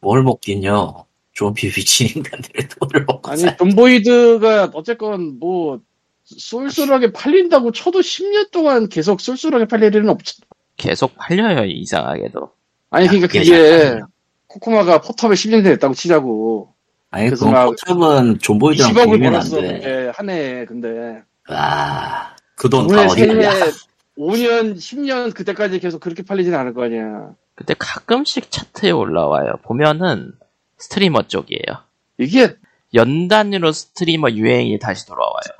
뭘 0.00 0.22
먹긴요. 0.22 1.06
좀비 1.32 1.70
미친 1.72 2.08
인간들의 2.16 2.68
돈을 2.68 3.04
먹고 3.06 3.30
아니 3.30 3.42
살. 3.42 3.56
존보이드가 3.58 4.70
어쨌건 4.72 5.38
뭐 5.38 5.80
쏠쏠하게 6.24 7.12
팔린다고 7.12 7.72
쳐도 7.72 8.00
10년 8.00 8.50
동안 8.50 8.88
계속 8.88 9.20
쏠쏠하게 9.20 9.66
팔릴 9.66 9.94
일은 9.94 10.08
없죠. 10.08 10.42
계속 10.76 11.14
팔려요, 11.16 11.64
이상하게도. 11.64 12.55
아니 12.96 13.08
그러니까 13.08 13.28
그게. 13.28 14.00
코코마가 14.46 15.02
포탑에 15.02 15.34
10년 15.34 15.62
됐다고 15.62 15.92
치자고 15.92 16.72
아니, 17.10 17.28
막 17.30 17.66
포탑은 17.66 18.38
존보이드랑 18.38 18.90
20억을 18.92 19.04
비교면 19.04 19.26
안 19.26 19.32
벌었어 19.32 19.60
돼. 19.60 19.68
근데 19.68 20.12
한 20.14 20.30
해에 20.30 20.64
근데 20.64 21.22
아, 21.48 22.34
그돈 22.54 22.86
다 22.86 23.06
어디 23.06 23.26
갔냐. 23.26 23.50
새해 23.50 23.70
5년 24.18 24.76
10년 24.76 25.34
그때까지 25.34 25.78
계속 25.78 26.00
그렇게 26.00 26.22
팔리지는 26.22 26.58
않을 26.58 26.72
거 26.72 26.84
아니야 26.84 27.32
근데 27.54 27.74
가끔씩 27.78 28.50
차트에 28.50 28.90
올라와요. 28.92 29.56
보면은 29.62 30.32
스트리머 30.78 31.22
쪽이에요. 31.28 31.82
이게 32.18 32.56
연 32.94 33.28
단위로 33.28 33.72
스트리머 33.72 34.30
유행이 34.30 34.78
다시 34.78 35.06
돌아와요. 35.06 35.52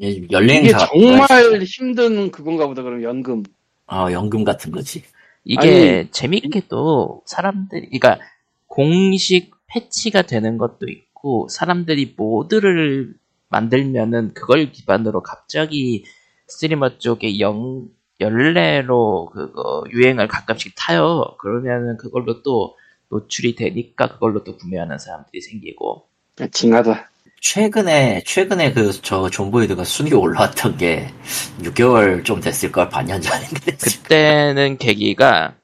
요즘 0.00 0.24
이게 0.24 0.28
연예인사. 0.30 0.86
정말 0.92 1.60
힘든 1.64 2.30
그건가 2.30 2.68
보다 2.68 2.82
그럼 2.82 3.02
연금 3.02 3.42
어, 3.90 4.06
연금 4.12 4.44
같은 4.44 4.70
거지. 4.70 5.02
이게 5.48 6.08
재밌게도 6.10 7.22
사람들이, 7.24 7.98
그러니까 7.98 8.18
공식 8.66 9.50
패치가 9.66 10.22
되는 10.22 10.58
것도 10.58 10.88
있고 10.88 11.48
사람들이 11.48 12.14
모드를 12.16 13.14
만들면은 13.48 14.34
그걸 14.34 14.70
기반으로 14.70 15.22
갑자기 15.22 16.04
스트리머 16.48 16.98
쪽에 16.98 17.40
영 17.40 17.88
연례로 18.20 19.30
그거 19.32 19.84
유행을 19.90 20.28
가끔씩 20.28 20.74
타요. 20.76 21.34
그러면은 21.38 21.96
그걸로 21.96 22.42
또 22.42 22.76
노출이 23.08 23.54
되니까 23.54 24.08
그걸로 24.08 24.44
또 24.44 24.56
구매하는 24.56 24.98
사람들이 24.98 25.40
생기고 25.40 26.06
징하다 26.52 27.10
최근에, 27.40 28.22
최근에 28.26 28.72
그, 28.72 28.92
저, 29.02 29.28
존보이드가 29.30 29.84
순위 29.84 30.12
올라왔던 30.12 30.76
게, 30.76 31.12
6개월 31.60 32.24
좀 32.24 32.40
됐을 32.40 32.72
걸, 32.72 32.88
반년 32.88 33.20
전인데. 33.20 33.76
그때는 33.76 34.78
계기가 34.78 35.54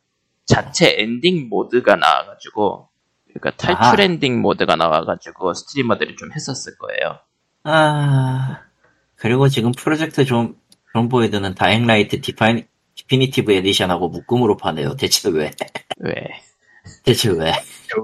자체 0.47 0.95
엔딩 0.99 1.49
mod가 1.49 1.97
나와가지고 1.97 2.89
그러니까 3.29 3.51
탈출 3.57 3.83
아하. 3.83 4.03
엔딩 4.03 4.41
mod가 4.41 4.77
나와가지고 4.77 5.55
streamer들이 5.55 6.17
좀 6.17 6.31
했었을 6.33 6.77
거예요. 6.79 7.19
아, 7.65 8.61
그리고 9.17 9.49
지금 9.49 9.73
프로젝트 9.73 10.25
좀, 10.25 10.57
존보이드는 10.93 11.55
다잉라이트 11.55 12.21
define, 12.21 12.67
definitive 12.95 13.53
edition하고 13.53 14.09
묶음으로 14.11 14.57
파네요. 14.57 14.95
대체 14.95 15.29
왜? 15.31 15.51
왜? 15.99 16.15
대체 17.03 17.31
왜? 17.31 17.53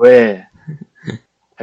왜? 0.02 0.46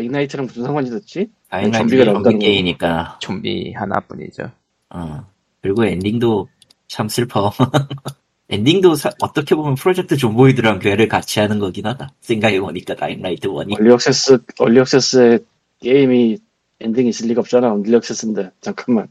다잉라이트랑 0.01 0.45
무슨 0.45 0.63
상관이 0.63 0.87
있었지? 0.89 1.27
다잉라이트 1.49 1.77
좀비가 1.79 2.03
좀비 2.03 2.11
나온다는 2.13 2.39
게임이니까. 2.39 3.17
좀비 3.19 3.73
하나뿐이죠. 3.73 4.51
어. 4.91 5.25
그리고 5.61 5.85
엔딩도 5.85 6.47
참 6.87 7.09
슬퍼. 7.09 7.51
엔딩도 8.49 8.93
사- 8.95 9.11
어떻게 9.21 9.55
보면 9.55 9.73
프로젝트 9.75 10.15
존보이드랑 10.15 10.79
궤를 10.79 11.07
같이 11.07 11.39
하는 11.39 11.57
거긴 11.57 11.87
하다. 11.87 12.11
생각해보니까 12.21 12.95
다잉라이트 12.95 13.47
1이. 13.47 13.79
early 13.79 13.91
access, 13.91 14.37
early 14.59 14.79
access의 14.81 15.39
게임이 15.81 16.37
엔딩이 16.79 17.09
있을 17.09 17.27
리가 17.29 17.41
없잖아. 17.41 17.73
early 17.73 17.93
access인데. 17.95 18.51
잠깐만. 18.61 19.07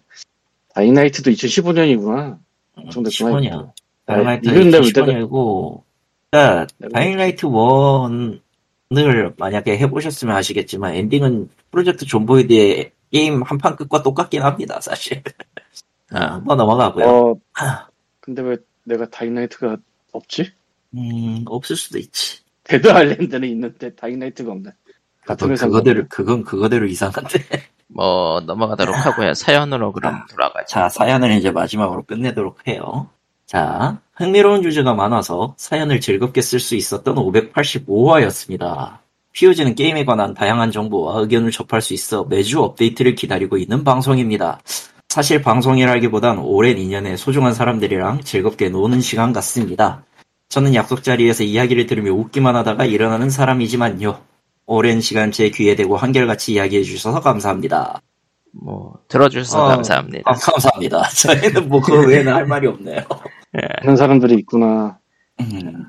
Dying 0.74 0.98
Light도 0.98 1.30
2015년이구나. 1.32 2.38
엄청 2.76 3.02
됐구나. 3.02 3.40
15년. 3.40 3.72
Dying 4.06 4.27
Light 4.27 4.48
이건 4.48 4.70
내가 4.70 4.82
볼 4.82 4.92
때는- 4.92 5.28
2015년이고, 5.28 5.82
그러니까 6.30 6.66
Dying 6.92 7.19
Light 7.19 7.46
1 7.46 8.40
을 8.96 9.34
만약에 9.36 9.78
해보셨으면 9.78 10.36
아시겠지만 10.36 10.94
엔딩은 10.94 11.48
Project 11.72 12.06
Zomboid의 12.06 12.92
게임 13.12 13.42
한 13.42 13.58
판 13.58 13.74
끝과 13.76 14.02
똑같긴 14.02 14.42
합니다, 14.42 14.80
사실. 14.80 15.22
아, 16.12 16.38
뭐 16.38 16.54
넘어가고요. 16.54 17.04
어, 17.06 17.34
근데 18.20 18.42
왜 18.42 18.56
내가 18.84 19.06
Dying 19.08 19.37
Light가 19.37 19.76
없지? 20.12 20.52
음, 20.94 21.42
없을 21.46 21.74
수도 21.76 21.98
있지. 21.98 22.42
Dead 22.64 22.88
Island는 22.90 23.48
있는데 23.48 23.94
Dying 23.94 24.19
Light가 24.19 24.52
없네. 24.52 24.70
같은 25.26 25.36
그건 25.36 25.52
회사 25.52 25.66
그거대로, 25.66 26.04
그건 26.08 26.44
그거대로 26.44 26.86
이상한데. 26.86 27.40
뭐 27.88 28.40
넘어가도록 28.40 28.94
하고요. 28.94 29.34
사연으로 29.34 29.92
그럼 29.92 30.20
돌아가죠. 30.30 30.66
자, 30.68 30.88
사연을 30.88 31.32
이제 31.32 31.50
마지막으로 31.50 32.04
끝내도록 32.04 32.66
해요. 32.68 33.10
자, 33.46 34.00
흥미로운 34.14 34.62
주제가 34.62 34.94
많아서 34.94 35.54
사연을 35.56 36.00
즐겁게 36.00 36.40
쓸 36.42 36.58
수 36.58 36.74
있었던 36.74 37.14
585화였습니다. 37.14 38.98
POG는 39.32 39.74
게임에 39.74 40.04
관한 40.04 40.34
다양한 40.34 40.72
정보와 40.72 41.20
의견을 41.20 41.50
접할 41.50 41.80
수 41.82 41.94
있어 41.94 42.24
매주 42.24 42.62
업데이트를 42.62 43.14
기다리고 43.14 43.58
있는 43.58 43.84
방송입니다. 43.84 44.60
사실 45.08 45.42
방송이라기보단 45.42 46.38
오랜 46.38 46.78
인연의 46.78 47.16
소중한 47.18 47.52
사람들이랑 47.54 48.22
즐겁게 48.22 48.68
노는 48.70 49.00
시간 49.00 49.32
같습니다. 49.32 50.04
저는 50.48 50.74
약속 50.74 51.02
자리에서 51.02 51.44
이야기를 51.44 51.86
들으며 51.86 52.12
웃기만 52.12 52.56
하다가 52.56 52.86
일어나는 52.86 53.30
사람이지만요. 53.30 54.18
오랜 54.66 55.00
시간 55.00 55.30
제 55.30 55.50
귀에 55.50 55.76
대고 55.76 55.96
한결같이 55.96 56.54
이야기해 56.54 56.82
주셔서 56.82 57.20
감사합니다. 57.20 58.00
뭐 58.52 58.94
들어주셔서 59.08 59.64
어, 59.64 59.68
감사합니다. 59.68 60.22
아, 60.24 60.32
감사합니다. 60.32 61.08
저희는 61.10 61.68
뭐 61.68 61.80
그 61.80 62.06
외에는 62.08 62.32
할 62.32 62.46
말이 62.46 62.66
없네요. 62.66 63.02
그런 63.80 63.96
사람들이 63.96 64.34
있구나. 64.36 64.98
음, 65.40 65.86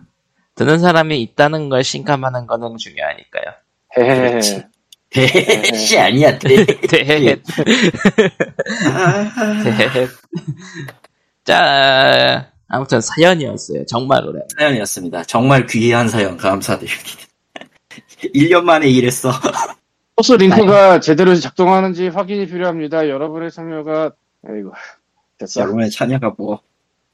듣는 0.55 0.79
사람이 0.79 1.21
있다는 1.21 1.69
걸 1.69 1.83
신감하는 1.83 2.47
거는 2.47 2.77
중요하니까요. 2.77 3.53
헤헤헤. 3.97 4.67
대시 5.09 5.97
아니야, 5.97 6.37
대. 6.39 6.65
대헷. 6.65 7.41
자, 11.45 12.51
아무튼 12.67 12.99
사연이었어요. 13.01 13.85
정말 13.85 14.25
오래. 14.25 14.41
사연이었습니다. 14.57 15.23
정말 15.23 15.65
귀한 15.67 16.09
사연 16.09 16.35
감사드립니다. 16.37 17.09
1년 18.35 18.63
만에 18.63 18.87
일했어. 18.89 19.31
소스 20.17 20.33
링크가 20.33 20.99
제대로 20.99 21.35
작동하는지 21.35 22.09
확인이 22.09 22.45
필요합니다. 22.47 23.07
여러분의 23.07 23.51
참여가 23.51 24.11
아이고 24.47 24.73
됐어. 25.37 25.61
여러분의 25.61 25.89
참여가 25.91 26.33
뭐 26.37 26.61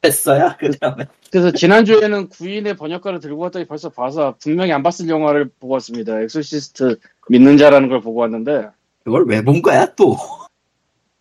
했어야 0.03 0.57
그 0.57 0.71
다음에 0.77 1.05
그래서 1.31 1.51
지난주에는 1.51 2.29
구인의 2.29 2.75
번역가를 2.75 3.19
들고 3.19 3.41
왔더니 3.43 3.65
벌써 3.65 3.89
봐서 3.89 4.35
분명히 4.39 4.71
안 4.71 4.83
봤을 4.83 5.07
영화를 5.09 5.49
보고 5.59 5.73
왔습니다. 5.73 6.19
엑소시스트 6.21 6.99
믿는 7.29 7.57
자라는 7.57 7.89
걸 7.89 8.01
보고 8.01 8.19
왔는데 8.21 8.67
그걸 9.03 9.25
왜 9.27 9.41
본 9.41 9.61
거야 9.61 9.93
또? 9.95 10.17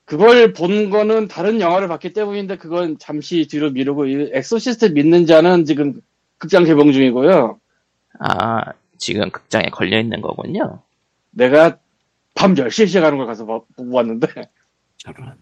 그걸 0.05 0.53
본 0.53 0.91
거는 0.91 1.29
다른 1.29 1.61
영화를 1.61 1.89
봤기 1.89 2.13
때문인데 2.13 2.57
그건 2.59 2.99
잠시 2.99 3.47
뒤로 3.49 3.71
미루고 3.71 4.07
이 4.07 4.31
엑소시스트 4.33 4.87
믿는 4.87 5.27
자는 5.27 5.65
지금 5.65 6.01
극장 6.39 6.65
개봉 6.65 6.93
중이고요. 6.93 7.59
아, 8.19 8.63
지금 8.99 9.31
극장에 9.31 9.67
걸려 9.71 9.99
있는 9.99 10.21
거군요. 10.21 10.83
내가 11.31 11.79
밤 12.35 12.55
10시에 12.55 12.87
시작하는 12.87 13.17
걸 13.17 13.27
가서 13.27 13.47
봐- 13.47 13.61
보고 13.77 13.93
왔는데 13.97 14.27
저런 14.99 15.35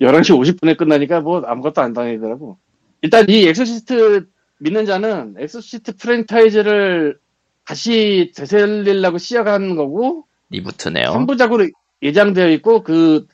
11시 0.00 0.58
50분에 0.58 0.76
끝나니까 0.76 1.20
뭐 1.20 1.42
아무것도 1.44 1.80
안 1.80 1.92
당하더라고. 1.92 2.58
일단 3.02 3.26
이 3.28 3.46
엑소시스트 3.46 4.26
믿는 4.58 4.86
자는 4.86 5.34
엑소시스트 5.38 5.96
프랜차이즈를 5.96 7.18
다시 7.64 8.32
되살리려고 8.36 9.18
시작한 9.18 9.76
거고 9.76 10.26
reboot네요. 10.50 11.06
3부작으로 11.06 11.70
예정되어 12.02 12.50
있고 12.50 12.82
그 12.82 13.26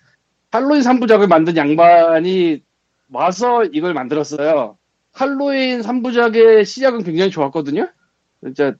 할로윈 0.50 0.82
3부작을 0.82 1.28
만든 1.28 1.56
양반이 1.56 2.62
와서 3.10 3.64
이걸 3.64 3.94
만들었어요. 3.94 4.76
할로윈 5.12 5.80
3부작의 5.80 6.64
시작은 6.64 7.02
굉장히 7.04 7.30
좋았거든요. 7.30 7.88
진짜 8.42 8.74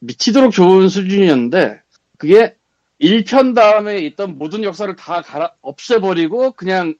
미치도록 0.00 0.52
좋은 0.52 0.88
수준이었는데 0.88 1.80
그게 2.18 2.56
1편 3.00 3.54
다음에 3.54 3.98
있던 3.98 4.38
모든 4.38 4.62
역사를 4.64 4.94
다 4.96 5.22
갈아 5.22 5.52
없애버리고 5.60 6.52
그냥 6.52 6.94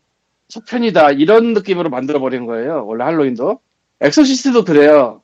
속편이다 0.49 1.13
이런 1.13 1.55
느낌으로 1.55 1.91
만들어버린 1.91 2.47
거예요. 2.47 2.87
원래 2.87 3.05
할로윈도. 3.05 3.61
엑소시스트도 4.01 4.65
그래요. 4.65 5.23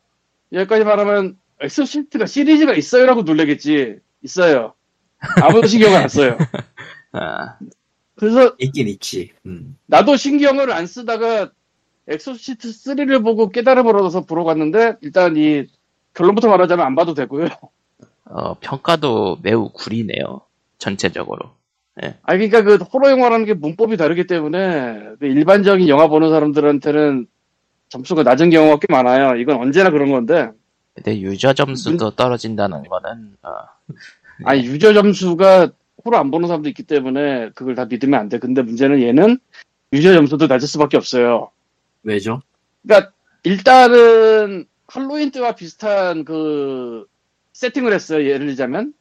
여기까지 0.52 0.84
말하면 0.84 1.36
엑소시스트가 1.60 2.26
시리즈가 2.26 2.74
있어요라고 2.74 3.22
놀래겠지. 3.22 3.98
있어요. 4.22 4.74
아무도 5.42 5.66
신경을 5.66 5.96
안 5.98 6.08
써요. 6.08 6.36
아, 7.12 7.56
그래서 8.16 8.54
있긴 8.58 8.88
있지. 8.88 9.32
음. 9.46 9.76
나도 9.86 10.16
신경을 10.16 10.72
안 10.72 10.86
쓰다가 10.86 11.50
엑소시스트 12.08 12.68
3를 12.68 13.22
보고 13.22 13.48
깨달음을 13.50 13.96
얻어서 13.96 14.22
보러 14.22 14.44
갔는데 14.44 14.96
일단 15.00 15.36
이 15.36 15.66
결론부터 16.14 16.48
말하자면 16.48 16.84
안 16.84 16.94
봐도 16.94 17.14
되고요. 17.14 17.48
어, 18.24 18.54
평가도 18.54 19.38
매우 19.42 19.70
구리네요. 19.70 20.40
전체적으로. 20.78 21.52
아 22.22 22.32
그러니까 22.32 22.62
그 22.62 22.76
호러 22.76 23.10
영화라는 23.10 23.44
게 23.44 23.54
문법이 23.54 23.96
다르기 23.96 24.26
때문에 24.26 25.16
그 25.20 25.26
일반적인 25.26 25.88
영화 25.88 26.08
보는 26.08 26.30
사람들한테는 26.30 27.26
점수가 27.88 28.22
낮은 28.22 28.50
경우가 28.50 28.78
꽤 28.80 28.86
많아요. 28.90 29.36
이건 29.36 29.56
언제나 29.56 29.90
그런 29.90 30.10
건데 30.10 30.50
근데 30.94 31.20
user 31.20 31.54
점수도 31.54 32.10
떨어진다는 32.10 32.82
거는, 32.84 33.36
어, 33.42 33.50
아니 34.44 34.64
user 34.64 34.92
점수가 34.92 35.70
호러 36.04 36.18
안 36.18 36.30
보는 36.30 36.48
사람도 36.48 36.68
있기 36.70 36.82
때문에 36.82 37.50
그걸 37.54 37.74
다 37.74 37.86
믿으면 37.86 38.18
안 38.18 38.28
돼. 38.28 38.38
근데 38.38 38.62
문제는 38.62 39.00
얘는 39.00 39.38
user 39.92 40.14
점수도 40.14 40.46
낮을 40.46 40.68
수밖에 40.68 40.96
없어요. 40.96 41.50
왜죠? 42.02 42.42
그러니까 42.82 43.12
일단은 43.44 44.66
할로윈 44.88 45.30
때와 45.30 45.54
비슷한 45.54 46.24
그 46.24 47.06
세팅을 47.52 47.92
했어요. 47.92 48.26
예를 48.28 48.46
들자면 48.46 48.92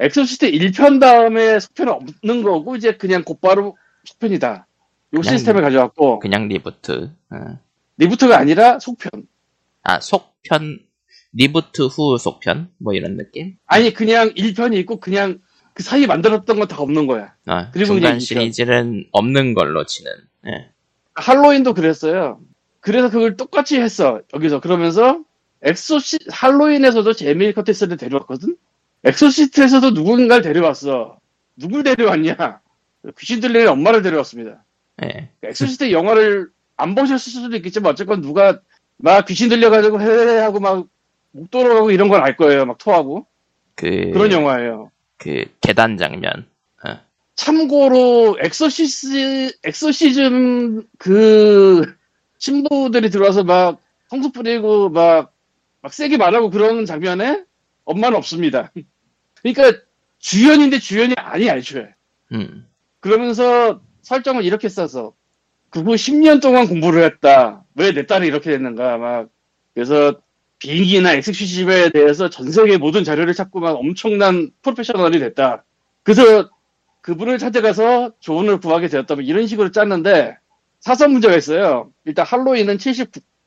엑소시스트 0.00 0.50
1편 0.50 1.00
다음에 1.00 1.60
속편은 1.60 1.92
없는 1.92 2.42
거고 2.42 2.76
이제 2.76 2.96
그냥 2.96 3.22
곧바로 3.22 3.76
속편이다. 4.04 4.66
요 5.14 5.22
시스템을 5.22 5.62
가져왔고 5.62 6.20
그냥 6.20 6.48
reboot. 6.48 7.10
어. 7.30 7.58
reboot가 7.98 8.38
아니라 8.38 8.78
속편. 8.78 9.10
아, 9.82 10.00
속편, 10.00 10.80
reboot 11.32 11.82
후 11.86 12.16
속편? 12.18 12.70
뭐 12.78 12.94
이런 12.94 13.16
느낌? 13.16 13.56
아니 13.66 13.92
그냥 13.92 14.30
1편이 14.30 14.74
있고 14.78 15.00
그냥 15.00 15.40
그 15.74 15.82
사이에 15.82 16.06
만들었던 16.06 16.58
건 16.58 16.66
다 16.68 16.78
없는 16.78 17.06
거야. 17.06 17.34
어, 17.46 17.70
그리고 17.72 17.88
중간 17.94 18.02
그냥 18.02 18.18
시리즈는 18.20 19.06
없는 19.12 19.54
걸로 19.54 19.84
치는. 19.84 20.10
예. 20.46 20.70
할로윈도 21.14 21.74
그랬어요. 21.74 22.40
그래서 22.80 23.10
그걸 23.10 23.36
똑같이 23.36 23.78
했어. 23.80 24.20
여기서 24.34 24.60
그러면서 24.60 25.22
엑소시 25.62 26.18
할로윈에서도 26.30 27.12
제이미 27.12 27.41
리 27.41 27.52
커티스를 27.52 27.96
데려왔거든. 27.98 28.56
엑소시스트에서도 29.04 29.90
누군가를 29.90 30.42
데려왔어. 30.42 31.18
누굴 31.56 31.82
데려왔냐? 31.82 32.60
귀신 33.18 33.40
들리는 33.40 33.68
엄마를 33.68 34.02
데려왔습니다. 34.02 34.64
예. 35.04 35.30
엑소시스트 35.42 35.90
영화를 35.92 36.48
안 36.76 36.94
보셨을 36.94 37.32
수도 37.32 37.56
있겠지만 37.56 37.92
어쨌건 37.92 38.20
누가 38.20 38.60
막 38.98 39.24
귀신 39.26 39.48
들려가지고 39.48 40.00
헤헤 40.00 40.38
하고 40.40 40.60
막 40.60 41.05
목 41.05 41.50
돌아가고 41.50 41.90
이런 41.90 42.08
걸 42.08 42.22
알 42.22 42.36
거예요. 42.36 42.66
막 42.66 42.78
토하고 42.78 43.26
그, 43.74 44.10
그런 44.12 44.30
영화예요. 44.32 44.90
그 45.16 45.44
계단 45.60 45.96
장면. 45.96 46.46
어. 46.86 46.98
참고로 47.36 48.38
엑소시스 48.40 49.52
exorcism 49.64 50.86
그 50.98 51.94
신부들이 52.38 53.08
들어와서 53.10 53.44
막 53.44 53.80
성수 54.08 54.32
뿌리고 54.32 54.90
막, 54.90 55.32
막 55.82 55.92
세게 55.94 56.16
말하고 56.18 56.50
그런 56.50 56.84
장면에 56.84 57.44
엄마는 57.84 58.16
없습니다. 58.18 58.70
그러니까 59.42 59.80
주연인데 60.18 60.78
주연이 60.78 61.14
아니야 61.16 61.56
애초에. 61.56 61.88
음. 62.32 62.66
그러면서 63.00 63.80
설정을 64.02 64.44
이렇게 64.44 64.68
써서 64.68 65.14
그후 65.70 65.94
10년 65.96 66.42
동안 66.42 66.66
공부를 66.68 67.04
했다. 67.04 67.64
왜 67.76 67.92
내 67.92 68.06
딸이 68.06 68.26
이렇게 68.26 68.50
됐는가. 68.50 68.98
막, 68.98 69.28
그래서 69.74 70.20
비행기나 70.58 71.14
엑스큐시브에 71.14 71.90
대해서 71.90 72.28
전 72.30 72.50
세계 72.52 72.76
모든 72.76 73.04
자료를 73.04 73.34
찾고 73.34 73.60
막 73.60 73.72
엄청난 73.76 74.50
프로페셔널이 74.62 75.18
됐다. 75.20 75.64
그래서 76.02 76.50
그분을 77.02 77.38
찾아가서 77.38 78.12
조언을 78.20 78.60
구하게 78.60 78.88
되었다. 78.88 79.14
뭐 79.14 79.22
이런 79.24 79.46
식으로 79.46 79.70
짰는데 79.72 80.36
사선 80.80 81.12
문제가 81.12 81.36
있어요. 81.36 81.90
일단 82.04 82.26
할로윈은 82.26 82.76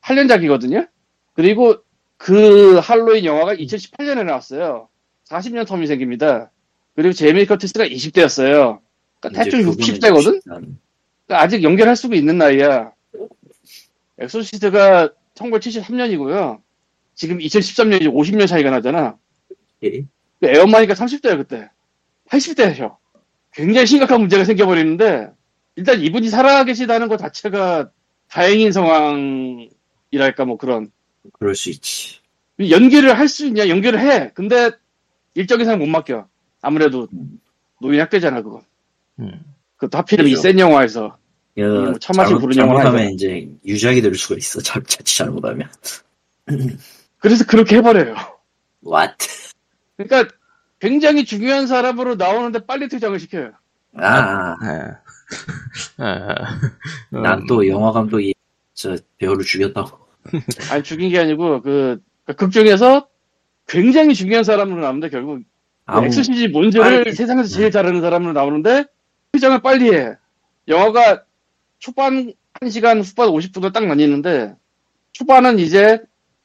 78년작이거든요. 0.02 0.88
그리고 1.34 1.76
그 2.16 2.78
할로윈 2.78 3.24
영화가 3.24 3.54
2018년에 3.54 4.24
나왔어요. 4.24 4.88
40년 5.28 5.64
term이 5.66 5.86
생깁니다. 5.86 6.50
그리고 6.94 7.12
제이미 7.12 7.46
커티스가 7.46 7.86
20대였어요. 7.86 8.80
그러니까 9.20 9.44
대충 9.44 9.60
60대거든? 9.62 10.42
그러니까 10.44 10.76
아직 11.28 11.62
연결할 11.62 11.96
수가 11.96 12.14
있는 12.14 12.38
나이야. 12.38 12.92
엑소시스트가 14.18 15.10
1973년이고요. 15.34 16.60
지금 17.14 17.38
2023년이 17.38 18.12
50년 18.12 18.46
차이가 18.46 18.70
나잖아. 18.70 19.16
예. 19.82 20.04
애 20.42 20.52
어머니가 20.52 20.94
30대야 20.94 21.36
그때. 21.36 21.68
80대셔. 22.28 22.96
굉장히 23.52 23.86
심각한 23.86 24.20
문제가 24.20 24.44
생겨버리는데 24.44 25.30
일단 25.76 26.00
이분이 26.00 26.28
살아계시다는 26.28 27.08
것 27.08 27.16
자체가 27.16 27.90
다행인 28.28 28.72
상황이랄까 28.72 30.44
뭐 30.46 30.56
그런 30.56 30.90
그럴 31.32 31.54
수 31.54 31.70
있지. 31.70 32.18
연기를 32.58 33.18
할 33.18 33.28
수 33.28 33.46
있냐 33.46 33.68
연기를 33.68 33.98
해. 34.00 34.30
근데 34.34 34.70
일정 35.34 35.60
이상 35.60 35.78
못 35.78 35.86
맡겨. 35.86 36.26
아무래도 36.62 37.08
노인 37.80 38.00
학대잖아 38.00 38.42
그거. 38.42 38.62
음. 39.18 39.40
그것도 39.76 39.98
하필이면 39.98 40.30
그죠. 40.30 40.40
이센 40.48 40.58
영화에서 40.58 41.16
야, 41.58 41.68
뭐 41.68 41.98
참맛이 41.98 42.30
잘못- 42.30 42.40
부르는 42.40 42.62
영화는 42.62 42.82
잘못하면. 42.84 43.12
이제 43.12 43.48
유작이 43.66 44.00
될 44.02 44.14
수가 44.14 44.36
있어. 44.36 44.60
잘, 44.60 44.82
자칫 44.84 45.16
잘못하면. 45.18 45.68
그래서 47.18 47.44
그렇게 47.46 47.76
해버려요. 47.76 48.14
What? 48.86 49.14
그러니까 49.96 50.34
굉장히 50.80 51.24
중요한 51.24 51.66
사람으로 51.66 52.16
나오는데 52.16 52.64
빨리 52.66 52.88
퇴장을 52.88 53.18
시켜요. 53.20 53.52
아, 53.96 54.56
아, 54.60 54.98
아, 55.98 56.60
난 57.10 57.40
음, 57.40 57.46
또 57.46 57.66
영화 57.68 57.92
감독이 57.92 58.34
저 58.74 58.96
배우를 59.18 59.44
죽였다고. 59.44 59.98
아니 60.70 60.82
죽인 60.82 61.10
게 61.10 61.18
아니고 61.20 61.62
그, 61.62 62.00
그 62.26 62.34
극 62.34 62.50
중에서 62.50 63.06
굉장히 63.66 64.14
중요한 64.14 64.44
사람으로 64.44 64.80
나오는데 64.80 65.08
결국 65.10 65.40
아무, 65.86 66.06
엑스시지 66.06 66.48
뭔지를 66.48 66.84
빨리- 67.04 67.12
세상에서 67.14 67.48
제일 67.48 67.70
잘하는 67.70 68.00
사람으로 68.00 68.32
나오는데 68.32 68.84
퇴장을 69.32 69.60
빨리 69.62 69.92
해. 69.92 70.14
영화가 70.68 71.24
초반 71.78 72.32
1시간, 72.60 73.02
후반 73.04 73.28
50분을 73.28 73.72
딱 73.72 73.84
나뉘는데 73.86 74.54
초반은 75.12 75.58
이제 75.58 75.98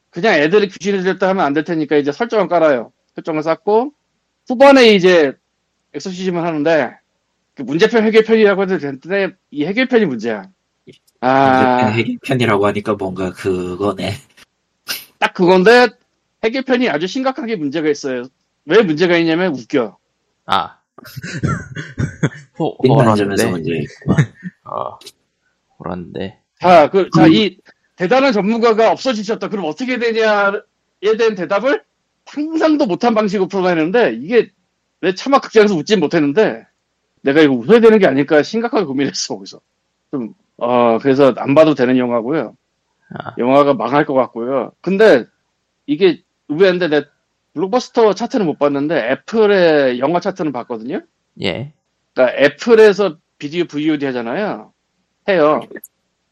그냥 0.10 0.34
애들이 0.36 0.68
귀신이 0.68 1.02
들렸다 1.04 1.30
하면 1.30 1.46
안 1.46 1.54
될 1.54 1.64
테니까 1.64 1.96
이제 1.98 2.12
설정을 2.12 2.48
깔아요. 2.48 2.92
설정을 3.16 3.44
쌓고 3.44 3.94
후반에 4.48 4.88
이제 4.94 5.34
엑소시즘을 5.94 6.44
하는데 6.44 6.92
그 7.56 7.62
문제편 7.62 8.04
해결편이라고 8.06 8.62
해도 8.64 8.78
되는데 8.78 9.30
이 9.52 9.66
해결편이 9.66 10.06
문제야. 10.06 10.44
아, 11.22 11.86
해결편이라고 11.88 12.66
하니까 12.68 12.94
뭔가 12.96 13.32
그거네. 13.32 14.14
딱 15.20 15.34
그건데 15.34 15.88
해결편이 16.44 16.90
아주 16.90 17.08
심각하게 17.08 17.56
문제가 17.56 17.90
있어요. 17.90 18.24
왜 18.66 18.82
문제가 18.82 19.18
있냐면 19.18 19.54
웃겨. 19.54 19.98
아. 20.46 20.80
호, 22.60 22.78
인간 22.84 23.16
점에서 23.16 23.48
호러인데. 23.48 23.72
문제 23.72 23.84
있고. 23.84 24.14
어, 24.66 25.00
호러인데. 25.80 26.40
자, 26.60 26.90
그, 26.90 27.10
자, 27.16 27.28
이 27.28 27.58
대단한 27.96 28.34
전문가가 28.34 28.92
없어지셨다. 28.92 29.50
그럼 29.50 29.66
어떻게 29.66 29.98
되냐에 29.98 30.62
대한 31.18 31.36
대답을 31.36 31.84
상상도 32.26 32.86
못한 32.86 33.16
방식으로 33.16 33.48
풀어내는데 33.48 34.20
이게 34.22 34.52
내 35.02 35.16
차마 35.16 35.40
극장에서 35.40 35.76
웃진 35.76 36.00
못했는데 36.00 36.68
내가 37.22 37.42
이거 37.42 37.54
웃어야 37.54 37.80
되는 37.80 37.98
게 37.98 38.08
아닐까 38.08 38.44
심각하게 38.44 38.86
고민했어 38.86 39.36
거기서. 39.36 39.62
좀, 40.12 40.34
어, 40.58 41.00
그래서 41.00 41.34
안 41.38 41.56
봐도 41.56 41.76
되는 41.76 41.98
영화고요. 41.98 42.56
아. 43.16 43.34
영화가 43.38 43.74
망할 43.74 44.06
것 44.06 44.14
같고요. 44.14 44.72
근데 44.82 45.26
이게 45.86 46.22
의외인데 46.50 46.88
내 46.90 47.06
블록버스터 47.54 48.14
차트는 48.14 48.46
못 48.46 48.60
봤는데 48.60 49.12
애플의 49.12 50.00
영화 50.00 50.20
차트는 50.20 50.52
봤거든요. 50.52 51.02
예. 51.42 51.74
그러니까 52.14 52.38
애플에서 52.38 53.18
비디오 53.38 53.66
VOD 53.66 54.06
하잖아요. 54.08 54.74
해요. 55.28 55.62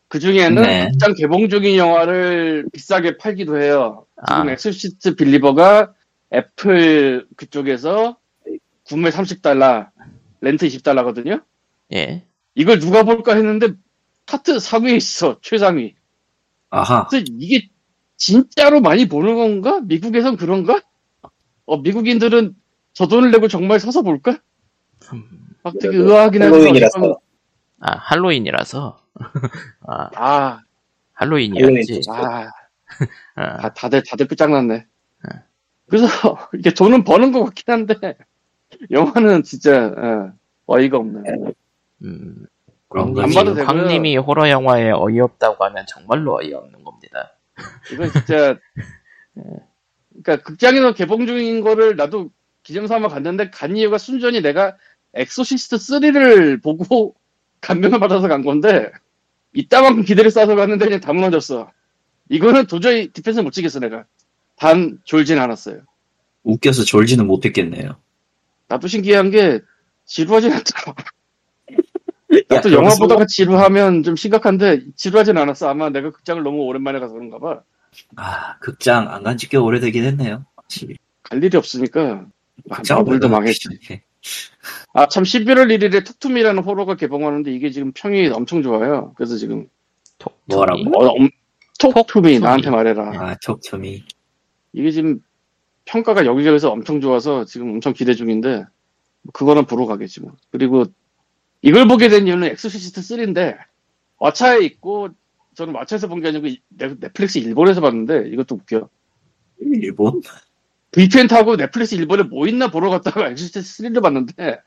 그 0.10 0.20
중에는 0.20 0.62
네. 0.62 0.88
극장 0.92 1.14
개봉 1.16 1.50
중인 1.50 1.78
영화를 1.78 2.68
비싸게 2.74 3.18
팔기도 3.18 3.62
해요. 3.62 4.06
지금 4.28 4.50
아. 4.50 4.52
엑소시스트 4.52 5.16
Believer가 5.16 5.94
애플 6.34 7.28
그쪽에서 7.36 8.18
구매 8.84 9.10
30달러, 9.10 9.90
렌트 10.42 10.68
20달러거든요. 10.68 11.44
예. 11.94 12.24
이걸 12.56 12.80
누가 12.80 13.04
볼까 13.04 13.36
했는데 13.36 13.74
차트 14.26 14.58
3위에 14.58 14.96
있어, 14.96 15.40
최상위. 15.42 15.96
아하. 16.70 17.08
그래서 17.08 17.26
이게 17.38 17.70
진짜로 18.18 18.82
많이 18.82 19.08
보는 19.08 19.36
건가? 19.36 19.80
미국에선 19.82 20.38
그런가? 20.38 20.82
어, 21.66 21.78
미국인들은 21.78 22.56
저 22.94 23.08
돈을 23.08 23.32
내고 23.32 23.48
정말 23.48 23.80
사서 23.80 24.02
볼까? 24.02 24.40
음, 25.14 25.24
막 25.64 25.76
되게 25.80 25.98
의아하긴 25.98 26.42
해서. 26.42 26.56
할로윈이라서. 26.56 27.20
아, 27.80 27.96
할로윈이라서. 27.96 29.00
아, 29.88 30.10
아, 30.16 30.62
할로윈이었지. 31.14 32.02
아, 32.10 32.50
아, 33.36 33.58
다, 33.58 33.74
다들, 33.74 34.04
다들 34.04 34.28
끝장났네. 34.28 34.86
그래서, 35.86 36.08
이게 36.58 36.74
돈은 36.74 37.04
버는 37.04 37.32
것 37.32 37.44
같긴 37.46 37.64
한데, 37.68 38.18
영화는 38.92 39.44
진짜, 39.44 39.88
어, 39.88 40.34
어이가 40.66 40.98
없네. 40.98 41.22
음. 42.04 42.46
그런 42.90 43.18
안. 43.20 43.30
봐도 43.32 43.54
되고요. 43.54 43.66
황님이 43.66 44.18
호러 44.18 44.50
영화에 44.50 44.92
어이없다고 44.92 45.64
하면 45.66 45.86
정말로 45.88 46.38
어이없는 46.38 46.84
겁니다. 46.84 47.37
이건 47.92 48.12
진짜, 48.12 48.58
그러니까 50.10 50.44
극장에서 50.44 50.94
개봉 50.94 51.26
중인 51.26 51.62
거를 51.62 51.96
나도 51.96 52.32
기념 52.64 52.88
삼아 52.88 53.08
갔는데, 53.08 53.50
간 53.50 53.78
이유가 53.78 53.98
순전히 53.98 54.42
내가 54.42 54.78
엑소시스트 55.14 55.78
3를 55.78 56.62
보고 56.62 57.16
감명을 57.62 58.00
받아서 58.00 58.28
간 58.28 58.44
건데, 58.44 58.92
이따만큼 59.54 60.04
기대를 60.04 60.30
쌓아서 60.30 60.56
갔는데 60.56 60.86
그냥 60.86 61.00
다 61.00 61.14
무너졌어. 61.14 61.72
이거는 62.30 62.68
도저히 62.68 63.08
defense 63.08 63.40
못 63.40 63.52
치겠어, 63.52 63.80
내가. 63.80 64.06
단, 64.56 65.00
졸진 65.04 65.40
않았어요. 65.40 65.82
웃겨서 66.44 66.84
졸지는 66.84 67.26
못했겠네요. 67.26 67.98
나도 68.68 68.88
신기한 68.88 69.32
게 69.32 69.62
지루하진 70.06 70.52
않더라. 70.52 70.96
야, 72.52 72.56
나도 72.56 72.70
그러면서 72.70 72.72
영화 72.72 72.96
보다가 73.00 73.26
지루하면 73.28 74.04
좀 74.04 74.16
심각한데 74.16 74.82
지루하진 74.96 75.38
않았어. 75.38 75.70
아마 75.70 75.90
내가 75.90 76.12
극장을 76.12 76.42
너무 76.44 76.64
오랜만에 76.64 77.00
가서 77.00 77.14
그런가 77.14 77.40
봐. 77.40 77.62
아, 78.16 78.58
극장 78.60 79.10
안 79.12 79.24
간지 79.24 79.50
꽤 79.50 79.58
오래되긴 79.58 80.04
했네요. 80.04 80.46
확실히. 80.56 80.96
갈 81.24 81.44
일이 81.44 81.58
없으니까. 81.58 82.26
오래되긴 83.06 83.32
망했지. 83.32 83.60
귀찮게. 83.70 84.04
아, 84.94 85.08
참 85.08 85.24
11월 85.24 85.68
1일에 85.78 86.06
Talk 86.06 86.22
to 86.22 86.30
Me라는 86.30 86.62
호러가 86.64 86.96
개봉하는데 86.96 87.52
이게 87.52 87.70
지금 87.72 87.92
평이 87.94 88.28
엄청 88.30 88.62
좋아요. 88.64 89.14
그래서 89.16 89.38
지금 89.38 89.68
Talk, 90.18 90.40
뭐라고? 90.46 90.82
어, 91.00 91.08
엄- 91.14 91.30
톡툼이 91.80 91.94
톡툼이. 92.04 92.40
나한테 92.40 92.70
말해라. 92.72 93.12
아, 93.16 93.36
Talk 93.44 93.70
to 93.70 93.84
Me. 93.84 94.04
이게 94.74 94.92
지금 94.92 95.20
평가가 95.86 96.26
여기저기서 96.26 96.72
엄청 96.72 97.00
좋아서 97.00 97.46
지금 97.46 97.70
엄청 97.72 97.94
기대 97.94 98.14
중인데 98.14 98.66
그거는 99.34 99.66
보러 99.66 99.86
가겠지 99.86 100.22
뭐. 100.22 100.34
그리고 100.52 100.86
이걸 101.62 101.88
보게 101.88 102.10
된 102.10 102.28
이유는 102.28 102.50
엑소시스트 102.50 103.02
3인데 103.02 103.58
왓챠에 104.20 104.64
있고 104.64 105.10
저는 105.56 105.74
왓챠에서 105.74 106.08
본 106.10 106.22
게 106.22 106.28
아니고 106.30 106.48
넷플릭스 107.00 107.40
일본에서 107.40 107.82
봤는데 107.82 108.30
이것도 108.30 108.56
웃겨. 108.56 108.90
일본? 109.60 110.22
VPN 110.92 111.28
타고 111.28 111.58
넷플릭스 111.58 111.96
일본에 111.96 112.24
뭐 112.24 112.48
있나 112.48 112.70
보러 112.70 112.90
갔다가 112.90 113.28
엑소시스트 113.30 113.60
3를 113.62 114.02
봤는데 114.02 114.60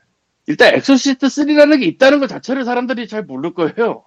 일단 0.47 0.73
엑소시스트 0.75 1.27
3라는 1.27 1.79
게 1.79 1.85
있다는 1.85 2.19
것 2.19 2.27
자체를 2.27 2.65
사람들이 2.65 3.07
잘 3.07 3.23
모를 3.23 3.53
거예요. 3.53 4.03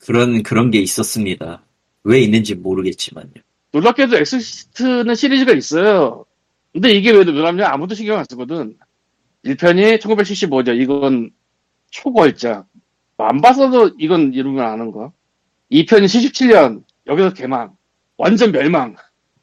그런, 0.00 0.42
그런 0.42 0.70
게 0.70 0.78
있었습니다. 0.80 1.62
왜 2.04 2.20
있는지 2.20 2.54
모르겠지만요. 2.54 3.32
놀랍게도 3.72 4.16
엑소시스트는 4.18 5.14
시리즈가 5.14 5.52
있어요. 5.52 6.24
근데 6.72 6.90
이게 6.90 7.10
왜 7.10 7.24
놀랍냐? 7.24 7.68
아무도 7.68 7.94
신경 7.94 8.18
안 8.18 8.24
쓰거든. 8.28 8.76
1편이 9.44 9.98
1975년. 10.00 10.80
이건 10.80 11.30
초벌작. 11.90 12.66
안 13.18 13.40
봤어도 13.40 13.90
이건 13.98 14.32
이름을 14.32 14.62
아는 14.62 14.92
거. 14.92 15.12
2편이 15.72 16.04
77년. 16.04 16.84
여기서 17.06 17.34
개망. 17.34 17.76
완전 18.16 18.52
멸망. 18.52 18.96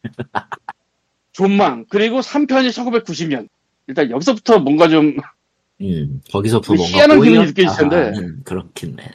존망. 1.31 1.85
그리고 1.89 2.21
3편이 2.21 2.69
1990년. 2.69 3.47
일단 3.87 4.09
여기서부터 4.09 4.59
뭔가 4.59 4.87
좀 4.87 5.17
음, 5.81 6.21
거기서부터 6.31 6.73
그 6.73 6.77
뭔가 6.77 6.97
희한한 6.97 7.21
기분이 7.21 7.45
느껴질 7.47 7.77
텐데. 7.77 7.95
하는 7.95 8.43
그렇긴 8.43 8.99
해. 8.99 9.11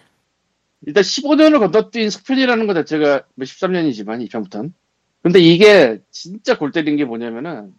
일단 0.87 1.03
15년을 1.03 1.59
건너뛴 1.59 2.11
속편이라는 2.11 2.67
것 2.67 2.75
자체가 2.75 3.23
뭐 3.35 3.45
13년이지만 3.45 4.27
2편부터는. 4.29 4.73
근데 5.23 5.39
이게 5.39 6.01
진짜 6.11 6.57
골 6.57 6.73
때린 6.73 6.97
게 6.97 7.05
뭐냐면은 7.05 7.75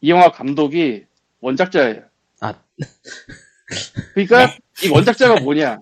이 0.00 0.10
영화 0.10 0.32
감독이 0.32 1.04
원작자예요. 1.40 2.02
아. 2.40 2.54
그러니까 4.14 4.54
이 4.82 4.88
원작자가 4.88 5.40
뭐냐? 5.40 5.80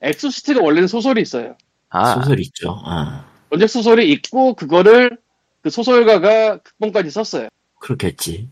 엑소시스트가 0.00 0.62
원래는 0.62 0.88
소설이 0.88 1.20
있어요. 1.22 1.56
아, 1.88 2.14
소설 2.14 2.40
있죠. 2.40 2.80
아, 2.84 3.26
원작 3.50 3.68
소설이 3.68 4.10
있고 4.12 4.54
그거를 4.54 5.18
그 5.62 5.70
소설가가 5.70 6.58
극본까지 6.58 7.10
썼어요. 7.10 7.48
그렇겠지. 7.78 8.48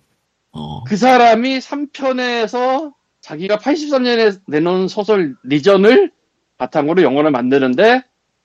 어, 0.53 0.85
그 0.85 0.97
사람이 0.97 1.59
3편에서 1.59 2.93
자기가 3.21 3.57
83년에 3.57 4.41
내놓은 4.47 4.89
소설 4.89 5.37
리전을 5.43 6.13
바탕으로 6.59 7.03
영화를 7.03 7.31
만드는데 7.31 8.05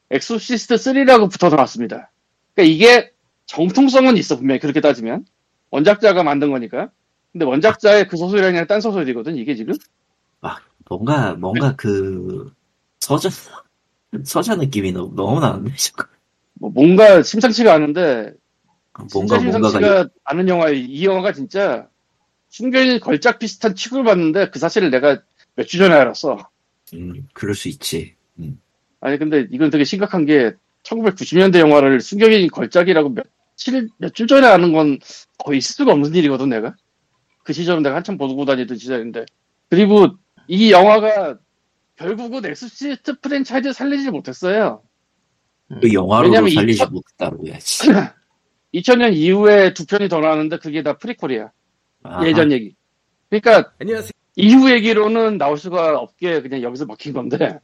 엑소시스트 0.09 0.75
3라고 0.75 1.31
붙어 1.31 1.49
나왔습니다. 1.49 2.11
그러니까 2.53 2.73
이게 2.73 3.11
정통성은 3.45 4.17
있어 4.17 4.37
분명히 4.37 4.59
그렇게 4.59 4.81
따지면 4.81 5.25
원작자가 5.69 6.23
만든 6.23 6.51
거니까. 6.51 6.89
근데 7.31 7.45
원작자의 7.45 8.07
그 8.07 8.17
소설이 8.17 8.43
아니라 8.43 8.65
딴 8.65 8.81
소설이거든 8.81 9.35
이게 9.35 9.55
지금. 9.55 9.75
뭔가, 10.89 11.35
뭔가 11.35 11.75
그, 11.75 12.51
서전, 12.99 13.31
서전 14.23 14.59
느낌이 14.59 14.91
너무, 14.91 15.13
너무 15.15 15.39
나는데, 15.39 15.75
지금. 15.75 16.05
뭐 16.55 16.69
뭔가 16.71 17.21
심상치가 17.23 17.73
않은데 17.73 18.33
뭔가, 19.13 19.37
진짜 19.37 19.39
뭔가가, 19.39 19.79
심상치가 19.79 20.09
않은 20.25 20.47
영화예요. 20.49 20.75
이 20.75 21.05
영화가 21.05 21.33
진짜 21.33 21.87
순결 22.49 22.99
걸작 22.99 23.39
비슷한 23.39 23.75
취급을 23.75 24.03
받는데 24.03 24.49
그 24.49 24.59
사실을 24.59 24.89
내가 24.91 25.21
몇 25.55 25.65
주 25.67 25.77
전에 25.77 25.93
알았어. 25.95 26.49
음, 26.93 27.27
그럴 27.33 27.55
수 27.55 27.67
있지. 27.69 28.15
음, 28.39 28.59
아니 29.01 29.17
근데 29.17 29.47
이건 29.51 29.69
되게 29.69 29.83
심각한 29.83 30.25
게 30.25 30.53
1990년대 30.83 31.59
영화를 31.59 32.01
순결인 32.01 32.47
걸작이라고 32.49 33.13
며칠 33.13 33.89
며칠 33.97 34.27
전에 34.27 34.47
아는 34.47 34.73
건 34.73 34.99
거의 35.37 35.59
있을 35.59 35.75
수가 35.75 35.93
없는 35.93 36.13
일이거든 36.15 36.49
내가. 36.49 36.75
그 37.43 37.53
시절은 37.53 37.83
내가 37.83 37.95
한참 37.95 38.17
보고 38.17 38.45
다니던 38.45 38.77
시절인데. 38.77 39.25
그리고 39.69 40.07
이 40.49 40.71
영화가 40.71 41.37
결국은 41.95 42.43
엑소시스트 42.43 43.19
프랜차이즈 43.19 43.71
살리지 43.71 44.09
못했어요. 44.09 44.81
그 45.79 45.93
영화로도 45.93 46.31
왜냐면 46.31 46.49
살리지 46.49 46.75
이 46.75 46.79
첫- 46.79 46.91
못했다고 46.91 47.47
해야지. 47.47 47.87
2000년 48.73 49.13
이후에 49.13 49.73
두 49.75 49.85
편이 49.85 50.09
더 50.09 50.19
나왔는데 50.19 50.57
그게 50.57 50.81
다 50.81 50.97
prequel이야. 50.97 51.51
아하. 52.03 52.27
예전 52.27 52.51
얘기. 52.51 52.75
그러니까 53.29 53.71
안녕하세요. 53.79 54.11
이후 54.37 54.71
얘기로는 54.71 55.37
나올 55.37 55.57
수가 55.57 55.99
없게 55.99 56.41
그냥 56.41 56.63
여기서 56.63 56.85
먹힌 56.85 57.13
건데 57.13 57.59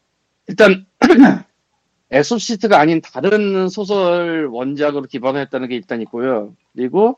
일단 0.48 0.86
엑소시스트가 2.12 2.80
아닌 2.80 3.02
다른 3.02 3.68
소설 3.68 4.46
원작으로 4.52 5.04
기반을 5.08 5.42
했다는 5.42 5.70
게 5.70 5.76
일단 5.76 6.02
있고요. 6.04 6.56
그리고 6.76 7.18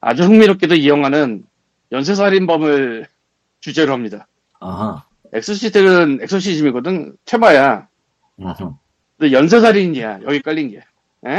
아주 0.00 0.22
흥미롭게도 0.22 0.74
이 0.76 0.88
영화는 0.88 1.44
연쇄살인범을 1.90 3.06
주제로 3.60 3.92
합니다. 3.92 4.26
아하. 4.62 5.04
엑소시스트는 5.32 6.20
exorcism이거든. 6.22 7.16
테마야. 7.24 7.88
아하. 8.44 8.78
근데 9.18 9.32
연쇄살인이야. 9.32 10.20
여기 10.22 10.40
깔린 10.40 10.70
게. 10.70 10.76
에? 11.26 11.30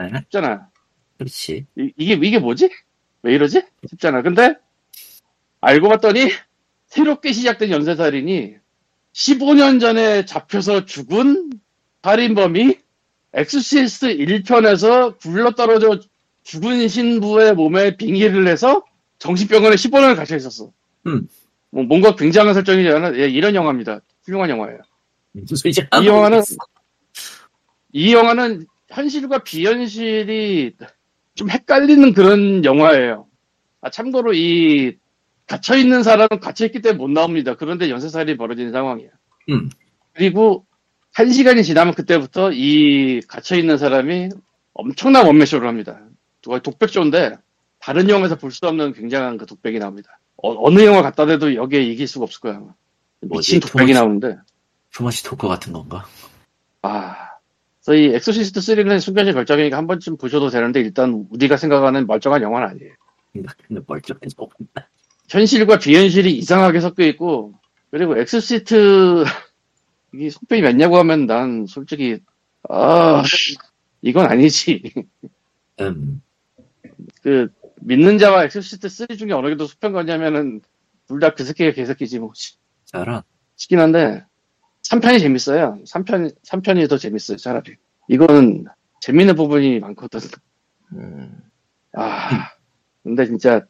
에? 0.00 0.18
싶잖아. 0.22 0.68
그렇지. 1.18 1.66
이, 1.76 1.92
이게 1.96 2.14
이게 2.14 2.38
뭐지? 2.38 2.70
왜 3.22 3.34
이러지? 3.34 3.62
싶잖아. 3.88 4.22
근데 4.22 4.54
알고 5.60 5.88
봤더니 5.88 6.30
새롭게 6.86 7.32
시작된 7.32 7.70
연쇄살인이 7.70 8.56
15년 9.12 9.80
전에 9.80 10.24
잡혀서 10.24 10.86
죽은 10.86 11.50
살인범이 12.02 12.78
엑소시스트 13.34 14.16
1편에서 14.16 15.18
굴러떨어져 15.18 16.00
죽은 16.44 16.88
신부의 16.88 17.54
몸에 17.54 17.96
빙의를 17.96 18.46
해서 18.48 18.84
정신병원에 19.18 19.74
15년을 19.76 20.16
갇혀 20.16 20.36
있었어. 20.36 20.72
음. 21.06 21.28
뭐 21.70 21.84
뭔가 21.84 22.14
굉장한 22.16 22.54
설정이잖아. 22.54 23.16
예, 23.18 23.28
이런 23.28 23.54
영화입니다. 23.54 24.00
훌륭한 24.24 24.50
영화예요. 24.50 24.78
소리지? 25.46 25.86
이 26.02 26.06
영화는 26.06 26.42
이 27.92 28.14
영화는 28.14 28.66
현실과 28.88 29.38
비현실이 29.44 30.74
좀 31.34 31.50
헷갈리는 31.50 32.12
그런 32.14 32.64
영화예요. 32.64 33.26
아, 33.80 33.90
참고로 33.90 34.32
이 34.34 34.96
갇혀 35.46 35.76
있는 35.76 36.02
사람은 36.02 36.40
갇혀 36.40 36.66
있기 36.66 36.80
때문에 36.82 36.98
못 36.98 37.10
나옵니다. 37.10 37.54
그런데 37.54 37.90
연쇄살인이 37.90 38.36
벌어지는 38.36 38.72
상황이야. 38.72 39.08
음. 39.50 39.70
그리고 40.14 40.66
한 41.12 41.30
시간이 41.32 41.64
지나면 41.64 41.94
그때부터 41.94 42.52
이 42.52 43.20
갇혀 43.28 43.56
있는 43.56 43.78
사람이 43.78 44.30
엄청난 44.74 45.26
원맨쇼를 45.26 45.66
합니다. 45.68 46.00
독백쇼인데 46.62 47.36
다른 47.78 48.08
영화에서 48.08 48.36
볼 48.36 48.50
수 48.50 48.66
없는 48.66 48.92
굉장한 48.92 49.38
그 49.38 49.46
독백이 49.46 49.78
나옵니다. 49.78 50.18
어, 50.42 50.70
느 50.70 50.84
영화 50.84 51.02
갖다 51.02 51.26
대도 51.26 51.54
여기에 51.54 51.82
이길 51.82 52.06
수가 52.06 52.24
없을 52.24 52.40
거야. 52.40 52.56
아마. 52.56 52.72
미친 53.20 53.60
독백이 53.60 53.92
나오는데. 53.92 54.36
투머치 54.92 55.24
토커 55.24 55.48
같은 55.48 55.72
건가? 55.72 56.06
아, 56.82 57.14
그래서 57.84 57.94
이 57.94 58.14
엑소시스트 58.14 58.60
3는 58.60 59.00
숨겨진 59.00 59.34
걸작이니까 59.34 59.76
한 59.76 59.86
번쯤 59.86 60.16
보셔도 60.16 60.48
되는데 60.50 60.80
일단 60.80 61.26
우리가 61.30 61.56
생각하는 61.56 62.06
멀쩡한 62.06 62.42
영화는 62.42 62.68
아니에요. 62.68 62.92
근데 63.32 63.82
멀쩡해서 63.86 64.34
없나? 64.38 64.86
현실과 65.28 65.78
비현실이 65.78 66.36
이상하게 66.38 66.80
섞여 66.80 67.04
있고 67.06 67.54
그리고 67.90 68.16
엑소시스트 68.18 69.24
이게 70.14 70.30
속편이 70.30 70.62
맞냐고 70.62 70.96
하면 70.98 71.26
난 71.26 71.66
솔직히 71.66 72.20
아 72.68 73.22
이건 74.02 74.26
아니지. 74.26 74.82
음, 75.80 76.22
그 77.22 77.48
믿는 77.80 78.18
자와 78.18 78.44
엑소시스트 78.44 78.88
3 78.88 79.06
중에 79.16 79.32
어느 79.32 79.48
게 79.48 79.55
더 79.55 79.66
속편 79.66 79.92
같냐면은 79.92 80.60
둘 81.06 81.20
다 81.20 81.34
그 81.34 81.44
새끼가 81.44 81.72
개새끼지 81.72 82.18
뭐 82.18 82.32
저런. 82.84 83.22
싶긴 83.56 83.80
한데 83.80 84.24
3편이 84.82 85.20
재밌어요. 85.20 85.78
3편 85.86 86.34
3편이 86.44 86.88
더 86.88 86.98
재밌어요 86.98 87.36
차라리. 87.38 87.76
이거는 88.08 88.66
재밌는 89.00 89.34
부분이 89.36 89.80
많거든. 89.80 90.20
음, 90.92 91.40
아, 91.94 92.50
근데 93.02 93.26
진짜 93.26 93.66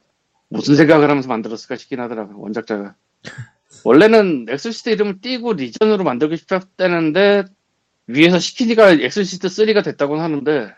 무슨 0.49 0.77
생각을 0.77 1.09
하면서 1.11 1.29
만들었을까 1.29 1.77
싶긴 1.77 2.01
하더라고, 2.01 2.41
원작자가. 2.41 2.95
원래는 3.85 4.47
엑소시스트 4.49 4.91
이름을 4.91 5.21
떼고 5.21 5.55
리전으로 5.55 6.05
만들고 6.05 6.37
싶었다는데, 6.37 7.45
위에서 8.07 8.39
시키니까 8.39 8.93
엑소시스트 8.93 9.49
3가 9.49 9.85
됐다고는 9.85 10.23
하는데, 10.23 10.75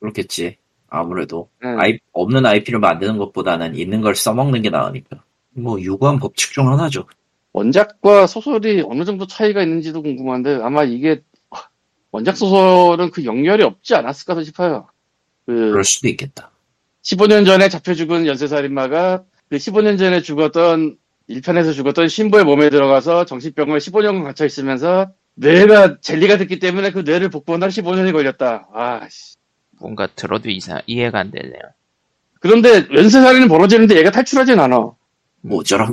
그렇겠지. 0.00 0.58
아무래도. 0.94 1.48
예, 1.64 1.68
아이, 1.78 1.98
없는 2.12 2.46
IP를 2.46 2.80
만드는 2.80 3.18
것보다는 3.18 3.76
있는 3.76 4.00
걸 4.00 4.14
써먹는 4.14 4.62
게 4.62 4.70
나으니까. 4.70 5.22
뭐, 5.50 5.80
유구한 5.80 6.18
법칙 6.18 6.52
중 6.52 6.70
하나죠. 6.70 7.06
원작과 7.52 8.26
소설이 8.26 8.84
어느 8.86 9.04
정도 9.04 9.26
차이가 9.26 9.62
있는지도 9.62 10.02
궁금한데, 10.02 10.60
아마 10.62 10.84
이게, 10.84 11.22
원작 12.10 12.36
소설은 12.36 13.10
그 13.10 13.24
연결이 13.24 13.64
없지 13.64 13.94
않았을까 13.94 14.42
싶어요. 14.44 14.88
그, 15.46 15.52
그럴 15.52 15.84
수도 15.84 16.08
있겠다. 16.08 16.50
15년 17.02 17.44
전에 17.44 17.68
잡혀 17.68 17.94
죽은 17.94 18.26
연쇄살인마가 18.26 19.24
그 19.50 19.56
15년 19.56 19.98
전에 19.98 20.22
죽었던 20.22 20.96
1편에서 21.28 21.74
죽었던 21.74 22.08
신부의 22.08 22.44
몸에 22.44 22.70
들어가서 22.70 23.24
정신병원에 23.24 23.78
15년간 23.78 24.24
갇혀 24.24 24.46
있으면서 24.46 25.12
뇌가 25.34 26.00
젤리가 26.00 26.38
됐기 26.38 26.58
때문에 26.58 26.92
그 26.92 27.00
뇌를 27.00 27.28
복구하는 27.30 27.68
15년이 27.68 28.12
걸렸다. 28.12 28.68
아, 28.72 29.08
씨. 29.08 29.36
뭔가 29.84 30.06
들어도 30.06 30.48
이상 30.48 30.80
이해가 30.86 31.18
안 31.18 31.30
되네요. 31.30 31.60
그런데 32.40 32.86
연쇄 32.94 33.20
살인이 33.20 33.48
벌어지는데 33.48 33.96
얘가 33.98 34.10
탈출하진 34.10 34.58
않아. 34.58 34.78
어, 34.78 34.96
뭐 35.42 35.58
어쩌라고. 35.58 35.92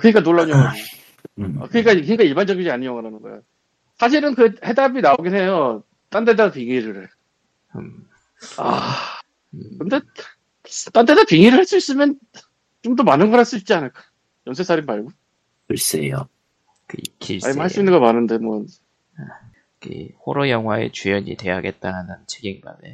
그러니까 0.00 0.20
놀라운 0.22 0.48
영화. 0.50 0.72
음, 1.40 1.56
어, 1.60 1.66
그러니까, 1.68 1.94
그러니까 1.94 2.22
일반적이지 2.22 2.70
않은 2.70 2.84
영화라는 2.86 3.20
거야. 3.20 3.40
사실은 3.98 4.34
그 4.36 4.54
해답이 4.64 5.00
나오긴 5.00 5.34
해요. 5.34 5.82
딴 6.08 6.24
데다 6.24 6.52
빙의를 6.52 7.02
해. 7.02 7.08
음, 7.76 8.06
아, 8.58 8.94
음, 9.54 9.60
근데 9.78 10.00
딴 10.92 11.04
데다 11.06 11.24
빙의를 11.24 11.58
할 11.58 11.64
수 11.66 11.76
있으면 11.76 12.16
좀 12.82 12.94
더 12.94 13.02
많은 13.02 13.30
걸 13.30 13.40
할 13.40 13.44
수 13.44 13.56
있지 13.56 13.74
않을까? 13.74 14.02
연쇄살인 14.46 14.86
말고. 14.86 15.10
글쎄요. 15.66 16.28
그 16.86 16.96
길세 17.18 17.48
아니, 17.48 17.56
뭐 17.56 17.64
할 17.64 17.70
수 17.70 17.80
있는 17.80 17.92
거 17.92 17.98
많은데, 17.98 18.38
뭐. 18.38 18.64
그 19.16 19.22
호러 20.24 20.48
영화의 20.48 20.92
주연이 20.92 21.36
돼야겠다는 21.36 22.14
책임감에 22.26 22.88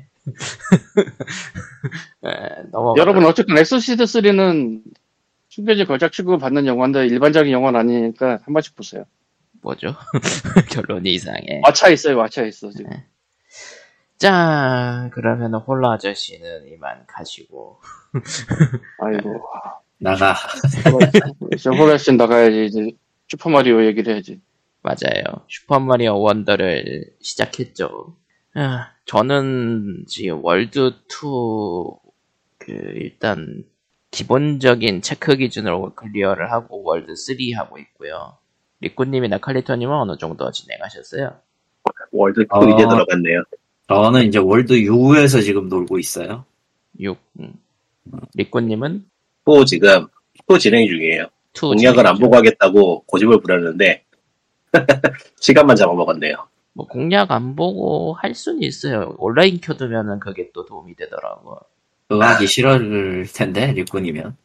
에, 2.24 2.62
넘어가. 2.72 3.00
여러분, 3.00 3.24
어쨌든 3.24 3.56
엑소시스트 3.58 4.04
3는 4.04 4.82
충격의 5.48 5.86
걸작 5.86 6.12
취급을 6.12 6.38
받는 6.38 6.66
영화인데 6.66 7.06
일반적인 7.06 7.52
영화는 7.52 7.80
아니니까 7.80 8.40
한 8.44 8.52
번씩 8.52 8.74
보세요. 8.76 9.04
뭐죠? 9.62 9.94
결론이 10.70 11.12
이상해. 11.14 11.60
왓챠 11.64 11.88
있어요, 11.88 12.18
왓챠 12.18 12.44
있어, 12.44 12.70
지금. 12.70 12.90
자, 14.18 15.10
그러면 15.12 15.54
호러 15.54 15.92
아저씨는 15.94 16.68
이만 16.72 17.04
가시고 17.06 17.80
아이고. 19.00 19.42
나가. 19.98 20.34
이제 21.54 21.70
호라신 21.70 22.16
나가야지, 22.16 22.66
이제 22.66 22.90
슈퍼마리오 23.28 23.84
얘기를 23.86 24.12
해야지. 24.12 24.40
맞아요. 24.86 25.24
슈퍼마리오 25.48 26.20
원더를 26.20 27.06
시작했죠. 27.20 28.14
아, 28.54 28.92
저는 29.04 30.04
지금 30.06 30.44
월드 30.44 30.92
2, 31.08 32.12
그, 32.58 32.72
일단, 32.94 33.64
기본적인 34.12 35.02
체크 35.02 35.36
기준으로 35.36 35.94
clear를 35.96 36.52
하고 36.52 36.84
월드 36.84 37.16
3 37.16 37.36
하고 37.56 37.78
있고요. 37.78 38.38
리꾸님이나 38.80 39.38
칼리토님은 39.38 39.92
어느 39.92 40.16
정도 40.18 40.52
진행하셨어요? 40.52 41.36
월드 42.12 42.42
2 42.42 42.44
어. 42.50 42.64
이제 42.64 42.84
들어갔네요. 42.88 43.42
저는 43.88 44.24
이제 44.28 44.38
월드 44.38 44.74
6에서 44.74 45.42
지금 45.42 45.68
놀고 45.68 45.98
있어요. 45.98 46.44
6. 47.00 47.18
음. 47.40 47.54
리꾸님은 48.34 49.04
또 49.44 49.64
지금 49.64 50.06
또 50.46 50.56
진행 50.58 50.86
중이에요. 50.86 51.24
2. 51.56 51.60
공략을 51.60 52.06
안 52.06 52.18
보고 52.18 52.36
하겠다고 52.36 53.02
고집을 53.02 53.40
부렸는데 53.40 54.05
시간만 55.40 55.76
잡아먹었네요. 55.76 56.36
뭐 56.72 56.86
공략 56.86 57.30
안 57.30 57.56
보고 57.56 58.14
할 58.14 58.34
수는 58.34 58.62
있어요. 58.62 59.14
온라인 59.18 59.60
켜두면은 59.60 60.20
그게 60.20 60.50
또 60.52 60.66
도움이 60.66 60.94
되더라고. 60.96 61.58
그거 62.08 62.24
하기 62.24 62.46
싫을 62.46 63.26
텐데, 63.34 63.72
리꾼이면. 63.72 64.36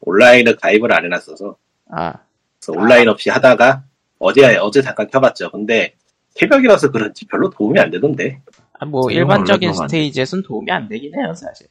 온라인을 0.00 0.56
가입을 0.56 0.92
안 0.92 1.04
해놨어서 1.04 1.56
아, 1.90 2.14
그래서 2.60 2.80
온라인 2.80 3.08
없이 3.08 3.30
하다가 3.30 3.84
어제 4.18 4.56
어제 4.56 4.82
잠깐 4.82 5.08
켜봤죠. 5.08 5.50
근데 5.50 5.94
새벽이라서 6.30 6.90
그런지 6.90 7.26
별로 7.26 7.50
도움이 7.50 7.78
안 7.80 7.90
되던데. 7.90 8.40
아, 8.78 8.84
뭐 8.84 9.10
일반적인 9.10 9.72
스테이지에선 9.72 10.42
도움이 10.42 10.70
안 10.70 10.88
되긴 10.88 11.14
해요, 11.14 11.34
사실. 11.34 11.66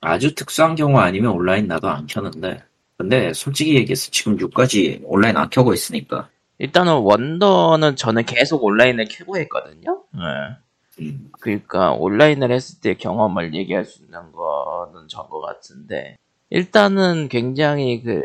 아주 0.00 0.34
특수한 0.34 0.74
경우 0.74 0.98
아니면 0.98 1.32
온라인 1.32 1.66
나도 1.66 1.88
안 1.88 2.06
켜는데. 2.06 2.62
근데 3.00 3.32
솔직히 3.32 3.76
얘기해서 3.76 4.10
지금 4.10 4.36
6까지 4.36 5.00
온라인 5.04 5.34
안 5.38 5.48
켜고 5.48 5.72
있으니까. 5.72 6.28
일단은 6.58 6.96
원더는 6.98 7.96
저는 7.96 8.26
계속 8.26 8.62
온라인을 8.62 9.06
켜고 9.08 9.38
했거든요. 9.38 10.02
네. 10.12 10.20
음, 11.00 11.30
그러니까 11.40 11.92
온라인을 11.92 12.52
했을 12.52 12.78
때 12.82 12.92
경험을 12.92 13.54
얘기할 13.54 13.86
수 13.86 14.02
있는 14.02 14.20
거는 14.32 15.08
저거 15.08 15.40
같은데 15.40 16.18
일단은 16.50 17.30
굉장히 17.30 18.02
그 18.02 18.20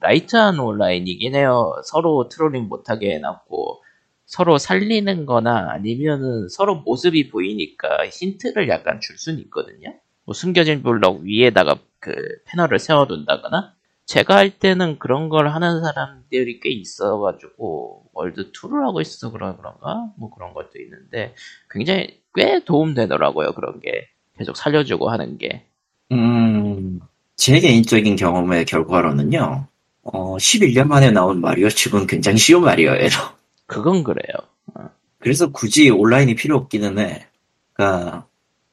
light한 0.00 0.58
온라인이긴 0.58 1.34
해요. 1.34 1.72
서로 1.82 2.28
trolling 2.28 2.68
못하게 2.68 3.14
해놨고 3.14 3.82
서로 4.26 4.58
살리는 4.58 5.24
거나 5.24 5.70
아니면은 5.70 6.50
서로 6.50 6.82
모습이 6.82 7.30
보이니까 7.30 8.06
힌트를 8.08 8.68
약간 8.68 9.00
줄 9.00 9.16
수는 9.16 9.38
있거든요. 9.44 9.94
뭐 10.26 10.34
숨겨진 10.34 10.82
블럭 10.82 11.20
위에다가 11.22 11.76
그 11.98 12.12
패널을 12.44 12.78
세워둔다거나 12.78 13.77
제가 14.08 14.36
할 14.36 14.50
때는 14.58 14.98
그런 14.98 15.28
걸 15.28 15.48
하는 15.48 15.82
사람들이 15.82 16.60
꽤 16.60 16.70
있어가지고 16.70 18.06
월드 18.14 18.50
2를 18.52 18.82
하고 18.86 19.02
있어서 19.02 19.30
그런 19.30 19.58
그런가? 19.58 20.10
뭐 20.16 20.30
그런 20.34 20.54
것도 20.54 20.80
있는데 20.80 21.34
굉장히 21.70 22.18
꽤 22.34 22.64
도움되더라고요 22.64 23.52
그런 23.52 23.80
게. 23.80 24.08
계속 24.38 24.56
살려주고 24.56 25.10
하는 25.10 25.36
게. 25.36 25.66
음, 26.10 27.00
제 27.36 27.60
개인적인 27.60 28.16
경험의 28.16 28.64
결과로는요, 28.64 29.66
어, 30.04 30.36
11년 30.38 30.86
만에 30.86 31.10
나온 31.10 31.42
마리오 31.42 31.68
칩은 31.68 32.06
굉장히 32.06 32.38
쉬운 32.38 32.62
마리오예요. 32.62 33.08
그건 33.66 34.04
그래요. 34.04 34.88
그래서 35.18 35.52
굳이 35.52 35.90
온라인이 35.90 36.34
필요 36.34 36.56
없기는 36.56 36.98
해. 36.98 37.26
그러니까 37.74 38.26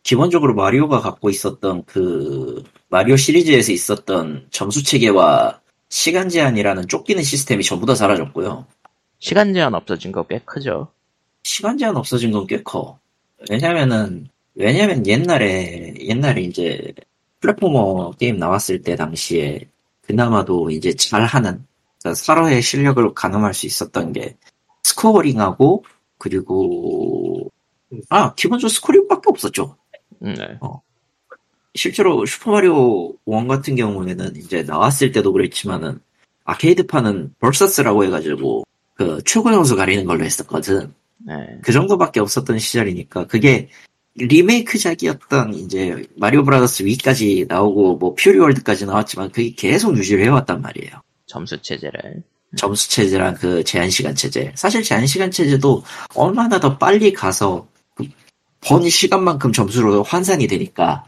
기본적으로 0.05 0.53
마리오가 0.53 0.99
갖고 1.01 1.31
있었던 1.31 1.83
그 1.85 2.63
마리오 2.89 3.17
시리즈에서 3.17 3.71
있었던 3.71 4.47
점수 4.51 4.83
체계와 4.83 5.59
시간 5.89 6.29
제한이라는 6.29 6.87
쫓기는 6.87 7.23
시스템이 7.23 7.63
전부 7.63 7.87
다 7.87 7.95
사라졌고요. 7.95 8.67
시간 9.19 9.53
제한 9.55 9.73
없어진 9.73 10.11
거 10.11 10.23
꽤 10.23 10.39
크죠 10.45 10.89
시간 11.43 11.77
제한 11.79 11.97
없어진 11.97 12.31
건 12.31 12.45
꽤 12.45 12.61
커. 12.61 12.99
왜냐면은 13.49 14.29
왜냐면 14.53 15.07
옛날에 15.07 15.95
옛날에 15.99 16.41
이제 16.41 16.93
platformer 17.39 18.11
게임 18.19 18.37
나왔을 18.37 18.83
때 18.83 18.95
당시에 18.95 19.67
그나마도 20.01 20.69
이제 20.69 20.93
잘하는 20.93 21.65
그러니까 21.99 22.13
서로의 22.15 22.61
실력을 22.61 23.11
가늠할 23.15 23.55
수 23.55 23.65
있었던 23.65 24.13
게 24.13 24.37
scoring하고 24.83 25.83
그리고 26.19 27.51
아 28.09 28.35
기본적으로 28.35 28.69
scoring밖에 28.69 29.23
없었죠. 29.29 29.77
음, 30.23 30.33
네. 30.35 30.59
실제로 31.73 32.25
슈퍼마리오 32.25 33.13
1 33.25 33.47
같은 33.47 33.75
경우에는 33.75 34.35
이제 34.37 34.63
나왔을 34.63 35.11
때도 35.11 35.33
그랬지만은 35.33 35.99
아케이드판은 36.45 37.35
versus라고 37.39 38.05
해가지고 38.05 38.63
그 38.93 39.21
최고 39.25 39.51
점수 39.51 39.75
가리는 39.75 40.05
걸로 40.05 40.23
했었거든. 40.23 40.93
네. 41.17 41.33
그 41.61 41.71
정도밖에 41.71 42.19
없었던 42.19 42.59
시절이니까 42.59 43.27
그게 43.27 43.69
리메이크작이었던 44.15 45.53
이제 45.55 46.07
마리오 46.15 46.43
브라더스 46.43 46.83
위까지 46.83 47.45
나오고 47.49 47.97
뭐 47.97 48.15
퓨리 48.15 48.39
월드까지 48.39 48.85
나왔지만 48.85 49.31
그게 49.31 49.51
계속 49.51 49.97
유지를 49.97 50.23
해왔단 50.23 50.61
말이에요. 50.61 51.01
점수 51.25 51.61
체제를 51.61 52.23
점수 52.55 52.89
체제랑 52.89 53.35
그 53.35 53.63
제한 53.63 53.89
시간 53.89 54.15
체제. 54.15 54.53
사실 54.55 54.83
제한 54.83 55.05
시간 55.05 55.31
체제도 55.31 55.83
얼마나 56.15 56.59
더 56.59 56.77
빨리 56.77 57.11
가서 57.11 57.67
그 57.73 57.74
번 58.65 58.87
시간만큼 58.89 59.53
점수로 59.53 60.03
환산이 60.03 60.47
되니까 60.47 61.05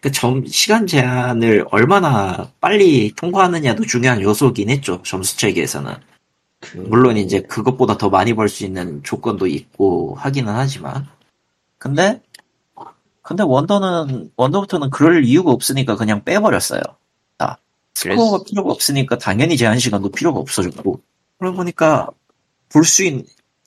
그 0.00 0.12
점 0.12 0.46
시간 0.46 0.86
제한을 0.86 1.66
얼마나 1.72 2.50
빨리 2.60 3.12
통과하느냐도 3.16 3.84
중요한 3.86 4.22
요소긴 4.22 4.70
했죠. 4.70 5.02
점수 5.04 5.36
체계에서는. 5.38 5.94
그, 6.60 6.78
물론 6.78 7.16
이제 7.16 7.40
그것보다 7.42 7.98
더 7.98 8.10
많이 8.10 8.34
벌 8.34 8.48
수 8.48 8.64
있는 8.64 9.02
조건도 9.04 9.46
있고 9.48 10.16
하기는 10.16 10.52
하지만 10.52 11.06
근데 11.78 12.22
근데 13.22 13.42
원더는 13.44 14.32
원더부터는 14.36 14.90
그럴 14.90 15.24
이유가 15.24 15.50
없으니까 15.52 15.96
그냥 15.96 16.24
빼버렸어요. 16.24 16.80
다 17.38 17.58
스코어가 17.94 18.44
필요가 18.44 18.72
없으니까 18.72 19.18
당연히 19.18 19.56
제한 19.56 19.78
시간도 19.78 20.10
필요가 20.10 20.38
없어졌고 20.40 21.02
그러고 21.38 21.56
보니까 21.58 22.08
볼 22.70 22.84
수 22.84 23.04
있는 23.04 23.24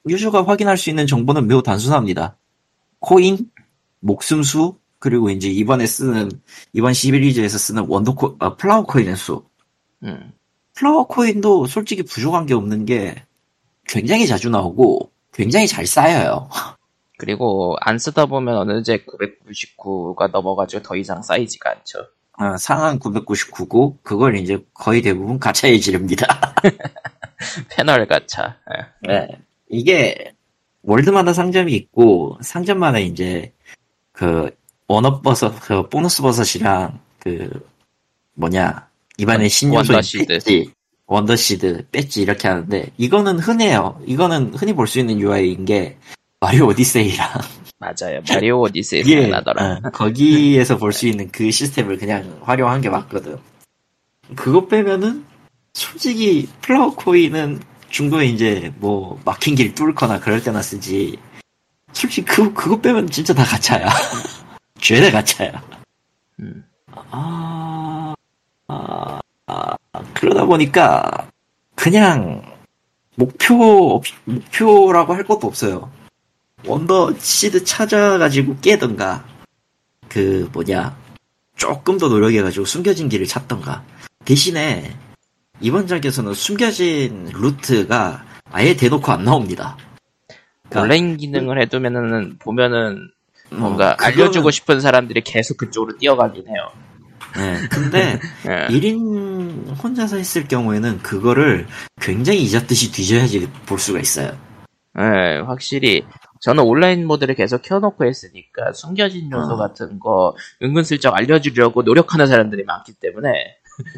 유저가 0.09 0.47
확인할 0.47 0.77
수 0.77 0.89
있는 0.89 1.07
정보는 1.07 1.47
매우 1.47 1.61
단순합니다. 1.63 2.37
코인, 3.01 3.51
목숨수 3.99 4.75
그리고 4.99 5.29
이제 5.31 5.49
이번에 5.49 5.85
쓰는 5.87 6.29
이번 6.73 6.93
시리즈에서 6.93 7.57
쓰는 7.57 7.85
원더 7.87 8.15
코 8.15 8.35
아, 8.39 8.55
flower 8.55 8.84
코인의 8.83 9.17
수 9.17 9.43
음, 10.03 10.31
flower 10.75 11.07
코인도 11.07 11.65
솔직히 11.65 12.03
부족한 12.03 12.45
게 12.45 12.53
없는 12.53 12.85
게 12.85 13.25
굉장히 13.87 14.27
자주 14.27 14.49
나오고 14.49 15.11
굉장히 15.33 15.67
잘 15.67 15.87
쌓여요. 15.87 16.49
그리고 17.17 17.75
안 17.81 17.97
쓰다 17.97 18.27
보면 18.27 18.55
어느새 18.57 19.03
999가 19.05 20.29
넘어가지고 20.31 20.83
더 20.83 20.95
이상 20.95 21.21
쌓이지가 21.21 21.69
않죠 21.71 22.07
아, 22.33 22.57
상한 22.57 22.99
999고 22.99 24.01
그걸 24.03 24.37
이제 24.37 24.63
거의 24.73 25.01
대부분 25.01 25.39
가차에 25.39 25.77
지릅니다. 25.79 26.55
패널 27.69 28.07
가차 28.07 28.57
예. 29.07 29.11
네. 29.11 29.27
이게 29.67 30.33
월드마다 30.83 31.33
상점이 31.33 31.73
있고 31.73 32.37
상점마다 32.41 32.99
이제 32.99 33.53
그 34.11 34.49
원업 34.87 35.21
버섯 35.23 35.59
그 35.61 35.87
보너스 35.89 36.21
버섯이랑 36.21 36.99
그 37.19 37.49
뭐냐 38.33 38.87
이번에 39.17 39.47
원더시드. 39.69 40.25
배지 40.25 40.71
원더시드 41.05 41.87
배지 41.91 42.21
이렇게 42.21 42.47
하는데 42.47 42.89
이거는 42.97 43.39
흔해요. 43.39 44.01
이거는 44.05 44.53
흔히 44.55 44.73
볼 44.73 44.87
수 44.87 44.99
있는 44.99 45.19
UI인 45.19 45.65
게 45.65 45.97
마리오 46.39 46.67
오디세이랑 46.67 47.29
맞아요 47.77 48.21
마리오 48.27 48.61
오디세이에서 48.61 49.09
예, 49.11 49.27
나더라 49.27 49.79
어, 49.83 49.89
거기에서 49.91 50.77
볼 50.77 50.91
수 50.93 51.07
있는 51.07 51.29
그 51.31 51.51
시스템을 51.51 51.97
그냥 51.97 52.39
활용한 52.43 52.81
게 52.81 52.89
맞거든. 52.89 53.37
그거 54.35 54.65
빼면은 54.67 55.25
솔직히 55.73 56.47
flower 56.62 56.95
코인은 56.95 57.59
중도에 57.91 58.25
이제 58.27 58.73
뭐 58.77 59.19
막힌 59.25 59.55
길 59.55 59.73
뚫거나 59.75 60.19
그럴 60.19 60.41
때나 60.41 60.61
쓰지. 60.61 61.19
솔직히 61.93 62.23
그 62.23 62.53
그거 62.53 62.79
빼면 62.79 63.09
진짜 63.09 63.33
다 63.33 63.43
가차야. 63.43 63.87
죄다 64.79 65.11
가차야. 65.11 65.61
음. 66.39 66.65
아, 67.11 68.13
아, 68.67 69.19
아, 69.45 69.75
그러다 70.13 70.45
보니까 70.45 71.27
그냥 71.75 72.41
목표 73.15 73.95
없- 73.95 74.05
목표라고 74.25 75.13
할 75.13 75.23
것도 75.25 75.47
없어요. 75.47 75.91
원더 76.65 77.15
시드 77.19 77.63
찾아가지고 77.65 78.57
깨던가 78.61 79.25
그 80.07 80.49
뭐냐 80.53 80.95
조금 81.55 81.97
더 81.97 82.07
노력해가지고 82.07 82.65
숨겨진 82.65 83.09
길을 83.09 83.25
찾던가 83.25 83.83
대신에 84.25 84.95
이번 85.62 85.88
작에서는 85.88 86.34
숨겨진 86.34 87.30
루트가 87.34 88.26
아예 88.51 88.76
대놓고 88.76 89.12
안 89.12 89.24
나옵니다. 89.24 89.78
그러니까 90.70 90.82
온라인 90.82 91.18
기능을 91.18 91.62
해두면은 91.62 92.38
보면은 92.39 93.09
뭔가 93.51 93.91
어, 93.91 93.95
그거는- 93.95 94.03
알려주고 94.05 94.51
싶은 94.51 94.80
사람들이 94.80 95.22
계속 95.22 95.57
그쪽으로 95.57 95.97
뛰어가긴 95.97 96.47
해요. 96.47 96.72
네, 97.36 97.68
근데 97.70 98.20
예. 98.49 98.68
1인 98.68 99.82
혼자서 99.82 100.18
했을 100.18 100.47
경우에는 100.47 100.99
그거를 100.99 101.68
굉장히 102.01 102.43
잊었듯이 102.43 102.91
뒤져야지 102.91 103.49
볼 103.66 103.80
수가 103.80 103.99
있어요. 103.99 104.38
예, 104.99 105.39
확실히 105.45 106.03
저는 106.41 106.64
온라인 106.64 107.05
모드를 107.07 107.36
계속 107.36 107.62
켜놓고 107.62 108.03
했으니까 108.05 108.74
숨겨진 108.74 109.32
요소 109.32 109.53
어. 109.53 109.55
같은 109.57 109.99
거 109.99 110.36
은근슬쩍 110.62 111.16
알려주려고 111.16 111.84
노력하는 111.84 112.28
사람들이 112.28 112.64
많기 112.66 112.93
때문에 112.93 113.30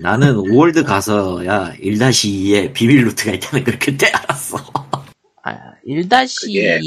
나는 0.01 0.35
5월드 0.35 0.85
가서야 0.85 1.73
1-2에 1.79 2.73
비밀 2.73 3.05
루트가 3.05 3.31
있다는 3.33 3.63
걸 3.65 3.79
그때 3.79 4.07
알았어. 4.07 4.57
아, 5.43 5.73
1다시 5.87 6.45
그게- 6.47 6.79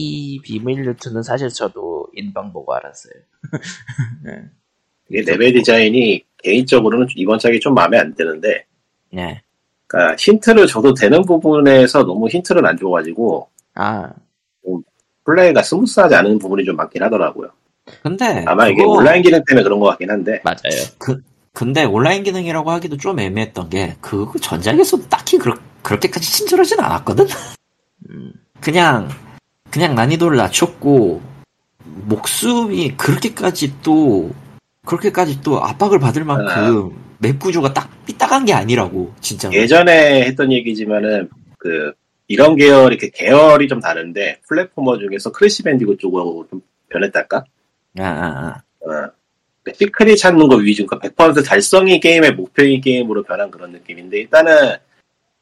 비밀 0.42 0.82
루트는 0.82 1.22
사실 1.22 1.48
저도 1.48 2.06
인방 2.14 2.52
보고 2.52 2.74
알았어요. 2.74 3.12
이게 5.10 5.22
레벨 5.22 5.52
디자인이 5.52 6.24
개인적으로는 6.42 7.06
이번 7.16 7.38
작이 7.38 7.60
좀 7.60 7.74
마음에 7.74 7.98
안 7.98 8.14
드는데, 8.14 8.64
네. 9.12 9.42
그러니까 9.86 10.16
힌트를 10.18 10.66
줘도 10.66 10.94
되는 10.94 11.22
부분에서 11.22 12.02
너무 12.04 12.28
힌트를 12.28 12.66
안 12.66 12.76
줘가지고 12.76 13.48
아, 13.74 14.10
플레이가 15.24 15.62
스무스하지 15.62 16.14
않은 16.16 16.38
부분이 16.38 16.64
좀 16.64 16.76
많긴 16.76 17.02
하더라고요. 17.02 17.50
근데 18.02 18.44
아마 18.46 18.66
이게 18.68 18.82
그거- 18.82 18.94
온라인 18.94 19.22
기능 19.22 19.40
때문에 19.46 19.62
그런 19.62 19.78
것 19.78 19.86
같긴 19.90 20.10
한데, 20.10 20.40
맞아요. 20.42 21.20
근데 21.56 21.84
온라인 21.84 22.22
기능이라고 22.22 22.70
하기도 22.70 22.98
좀 22.98 23.18
애매했던 23.18 23.70
게 23.70 23.96
그거 24.02 24.38
전작에서도 24.38 25.08
딱히 25.08 25.38
그렇, 25.38 25.56
그렇게까지 25.80 26.30
친절하진 26.30 26.78
않았거든. 26.80 27.26
음, 28.10 28.30
그냥 28.60 29.08
그냥 29.70 29.94
난이도를 29.94 30.36
낮췄고 30.36 31.22
목숨이 31.82 32.98
그렇게까지 32.98 33.80
또 33.82 34.32
그렇게까지 34.84 35.40
또 35.40 35.64
압박을 35.64 35.98
받을 35.98 36.24
만큼 36.24 36.94
맵 37.20 37.38
구조가 37.38 37.72
딱 37.72 37.88
삐딱한 38.04 38.44
게 38.44 38.52
아니라고 38.52 39.14
진짜. 39.22 39.50
예전에 39.50 40.26
했던 40.26 40.52
얘기지만은, 40.52 41.30
그, 41.56 41.94
이런 42.28 42.56
계열, 42.56 42.92
이렇게 42.92 43.08
계열이 43.08 43.66
좀 43.66 43.80
다른데, 43.80 44.40
platformer 44.46 44.98
중에서 44.98 45.32
크래시 45.32 45.62
밴디쿳 45.62 45.96
쪽으로 45.96 46.46
좀 46.50 46.60
변했달까? 46.90 47.44
아, 47.98 48.02
아, 48.02 48.62
아. 48.84 48.86
어. 48.86 49.15
secret 49.74 50.18
찾는 50.18 50.48
거 50.48 50.56
위주, 50.56 50.86
그러니까 50.86 51.08
100% 51.30 51.44
달성이 51.44 51.98
게임의 52.00 52.32
목표인 52.34 52.80
게임으로 52.80 53.22
변한 53.24 53.50
그런 53.50 53.72
느낌인데, 53.72 54.18
일단은, 54.20 54.76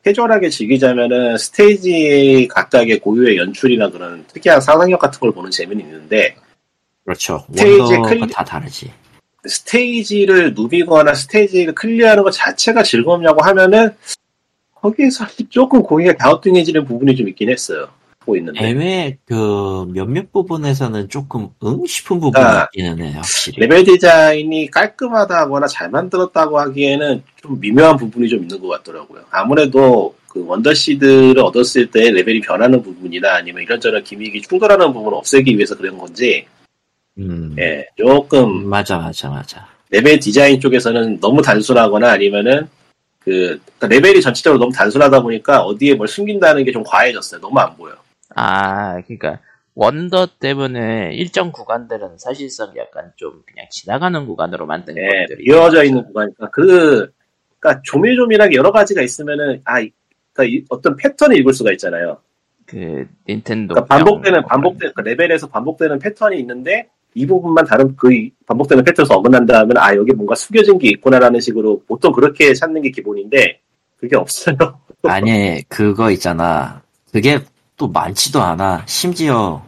캐주얼하게 0.04 0.50
즐기자면은, 0.50 1.36
스테이지 1.38 2.48
각각의 2.50 3.00
고유의 3.00 3.36
연출이나 3.36 3.90
그런 3.90 4.24
특이한 4.28 4.60
상상력 4.60 5.00
같은 5.00 5.20
걸 5.20 5.32
보는 5.32 5.50
재미는 5.50 5.84
있는데, 5.84 6.36
그렇죠. 7.04 7.44
스테이지 7.54 7.92
클리- 7.98 8.32
다 8.32 8.44
다르지. 8.44 8.90
스테이지를 9.46 10.54
누비거나 10.54 11.12
스테이지를 11.14 11.74
클리어하는 11.74 12.22
것 12.22 12.30
자체가 12.30 12.82
즐겁냐고 12.82 13.42
하면은, 13.42 13.90
거기에서 14.74 15.26
조금 15.48 15.82
고개가 15.82 16.14
갸우뚱해지는 16.14 16.84
부분이 16.84 17.16
좀 17.16 17.28
있긴 17.28 17.50
했어요. 17.50 17.88
있는데. 18.36 18.64
애매 18.66 19.18
그 19.24 19.86
몇몇 19.92 20.32
부분에서는 20.32 21.08
조금 21.08 21.48
응 21.64 21.84
싶은 21.86 22.20
부분이 22.20 22.44
아, 22.44 22.66
있기는 22.72 23.04
해 23.04 23.12
확실히. 23.12 23.60
레벨 23.60 23.84
디자인이 23.84 24.70
깔끔하다거나 24.70 25.66
잘 25.66 25.90
만들었다고 25.90 26.58
하기에는 26.58 27.22
좀 27.42 27.60
미묘한 27.60 27.96
부분이 27.96 28.28
좀 28.28 28.40
있는 28.42 28.60
것 28.60 28.68
같더라고요. 28.68 29.22
아무래도 29.30 30.14
그 30.28 30.44
원더시드를 30.46 31.38
얻었을 31.38 31.90
때 31.90 32.10
레벨이 32.10 32.40
변하는 32.40 32.82
부분이나 32.82 33.36
아니면 33.36 33.62
이런저런 33.62 34.02
gimmick이 34.02 34.42
충돌하는 34.42 34.92
부분을 34.92 35.18
없애기 35.18 35.54
위해서 35.56 35.76
그런 35.76 35.96
건지, 35.96 36.44
음. 37.18 37.54
예, 37.58 37.86
조금 37.96 38.66
맞아 38.68 38.98
맞아 38.98 39.28
맞아. 39.30 39.66
레벨 39.90 40.18
디자인 40.18 40.58
쪽에서는 40.60 41.20
너무 41.20 41.40
단순하거나 41.40 42.10
아니면은 42.10 42.66
그 43.20 43.60
그러니까 43.78 43.86
레벨이 43.86 44.20
전체적으로 44.20 44.58
너무 44.58 44.72
단순하다 44.72 45.22
보니까 45.22 45.62
어디에 45.62 45.94
뭘 45.94 46.08
숨긴다는 46.08 46.64
게 46.64 46.72
좀 46.72 46.82
과해졌어요. 46.84 47.40
너무 47.40 47.58
안 47.60 47.74
보여. 47.76 47.94
아, 48.34 49.00
그러니까 49.02 49.40
원더 49.74 50.28
때문에 50.38 51.10
일정 51.14 51.50
구간들은 51.50 52.18
사실상 52.18 52.72
약간 52.76 53.12
좀 53.16 53.42
그냥 53.46 53.66
지나가는 53.70 54.24
구간으로 54.26 54.66
만든 54.66 54.96
예, 54.96 55.22
것들이 55.26 55.44
비어져 55.44 55.82
있는 55.84 56.04
구간이니까 56.04 56.50
그 56.50 57.10
그러니까 57.58 57.82
조밀조밀하게 57.84 58.56
여러 58.56 58.70
가지가 58.70 59.02
있으면은 59.02 59.60
아 59.64 59.80
이- 59.80 59.90
그러니까 60.32 60.56
이- 60.58 60.64
어떤 60.68 60.94
패턴을 60.96 61.36
읽을 61.38 61.52
수가 61.52 61.72
있잖아요. 61.72 62.18
그 62.66 63.06
닌텐도 63.28 63.74
그러니까 63.74 63.96
반복되는 63.96 64.40
병- 64.42 64.48
반복된 64.48 64.92
그 64.94 65.00
레벨에서 65.02 65.48
반복되는 65.48 65.98
패턴이 65.98 66.38
있는데 66.40 66.88
이 67.14 67.26
부분만 67.26 67.64
다른 67.66 67.94
그 67.96 68.12
이- 68.12 68.30
반복되는 68.46 68.84
패턴에서 68.84 69.14
어긋난다면 69.16 69.76
아 69.78 69.94
여기 69.96 70.12
뭔가 70.12 70.34
숨겨진 70.36 70.78
게 70.78 70.88
있구나라는 70.90 71.40
식으로 71.40 71.82
보통 71.86 72.12
그렇게 72.12 72.54
찾는 72.54 72.80
게 72.82 72.90
기본인데 72.90 73.60
그게 73.96 74.16
없어요. 74.16 74.56
아니 75.02 75.62
그거 75.68 76.10
있잖아. 76.12 76.82
그게 77.12 77.38
또 77.76 77.88
많지도 77.88 78.42
않아. 78.42 78.84
심지어 78.86 79.62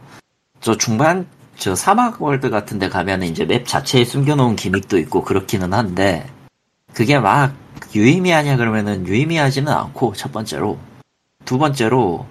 저 0.61 0.75
중반 0.77 1.27
저 1.57 1.75
사막 1.75 2.21
월드 2.21 2.49
같은 2.49 2.79
데 2.79 2.87
가면은 2.89 3.27
이제 3.27 3.45
맵 3.45 3.65
자체에 3.65 4.05
숨겨놓은 4.05 4.55
gimmick도 4.55 4.97
있고 4.99 5.23
그렇기는 5.23 5.73
한데 5.73 6.29
그게 6.93 7.19
막 7.19 7.53
유의미하냐 7.95 8.57
그러면은 8.57 9.05
유의미하지는 9.07 9.71
않고 9.71 10.13
첫 10.13 10.31
번째로 10.31 10.77
두 11.45 11.57
번째로 11.57 12.25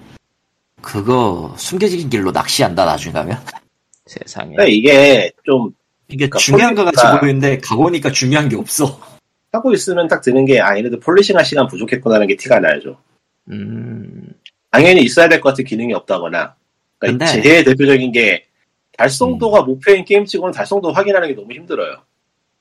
그거 0.83 1.55
숨겨진 1.57 2.09
길로 2.09 2.31
낚시한다 2.31 2.85
나중에 2.85 3.13
가면 3.13 3.39
세상에 4.07 4.55
그러니까 4.55 4.67
이게 4.73 5.33
좀 5.45 5.71
이게 6.09 6.29
그러니까 6.29 6.39
중요한 6.39 6.75
거 6.75 6.85
같이 6.85 7.21
보이는데 7.21 7.59
가보니까 7.59 8.13
중요한 8.13 8.49
게 8.49 8.57
없어. 8.57 9.01
하고 9.53 9.73
있으면 9.73 10.07
딱 10.07 10.21
드는 10.21 10.45
게 10.45 10.61
아 10.61 10.77
얘네들 10.77 11.01
폴리싱 11.01 11.37
할 11.37 11.45
시간 11.45 11.67
부족했구나라는 11.67 12.29
게 12.29 12.37
티가 12.37 12.61
나죠. 12.61 12.97
음, 13.51 14.29
당연히 14.71 15.03
있어야 15.03 15.29
될 15.29 15.41
것 15.41 15.51
같은 15.51 15.65
기능이 15.65 15.93
없다거나 15.95 16.55
그러니까 16.99 17.27
근데- 17.27 17.43
제일 17.43 17.65
대표적인 17.65 18.13
게 18.13 18.45
달성도가 18.97 19.63
목표인 19.63 20.05
게임 20.05 20.25
치고는 20.25 20.53
달성도 20.53 20.91
확인하는 20.93 21.29
게 21.29 21.35
너무 21.35 21.53
힘들어요. 21.53 21.97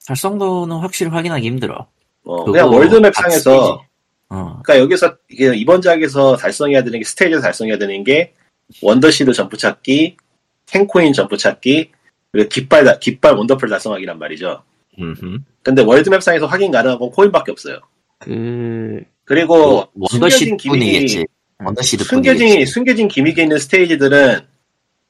달성도는 0.05 0.77
확실히 0.77 1.09
확인하기 1.11 1.45
힘들어. 1.47 1.87
어, 2.25 2.43
그냥 2.43 2.69
월드맵 2.71 3.13
다 3.13 3.21
상에서. 3.21 3.81
어. 4.29 4.59
그러니까 4.63 4.79
여기서 4.79 5.15
이번 5.29 5.81
작에서 5.81 6.35
달성해야 6.35 6.83
되는 6.83 6.99
게 6.99 7.05
스테이지에서 7.05 7.41
달성해야 7.41 7.77
되는 7.77 8.03
게 8.03 8.33
원더시드 8.81 9.31
전부 9.33 9.55
찾기, 9.57 10.17
텐코인 10.65 11.13
전부 11.13 11.37
찾기, 11.37 11.91
그리고 12.31 12.49
깃발 12.49 12.83
다- 12.83 12.99
깃발 12.99 13.35
원더풀 13.35 13.69
달성하기란 13.69 14.19
말이죠. 14.19 14.61
음흠. 14.99 15.37
근데 15.63 15.81
월드맵 15.83 16.21
상에서 16.21 16.47
확인 16.47 16.71
가능한 16.71 16.99
건 16.99 17.09
코인밖에 17.11 17.51
없어요. 17.51 17.79
그 18.19 19.03
그리고 19.23 19.87
원더시드 19.93 20.07
숨겨진 20.29 20.57
gimmick이 20.57 20.67
뿐이겠지. 20.79 21.25
원더시드 21.63 22.03
숨겨진. 22.03 22.65
숨겨진 22.65 23.07
gimmick이 23.07 23.41
있는 23.41 23.57
스테이지들은 23.57 24.41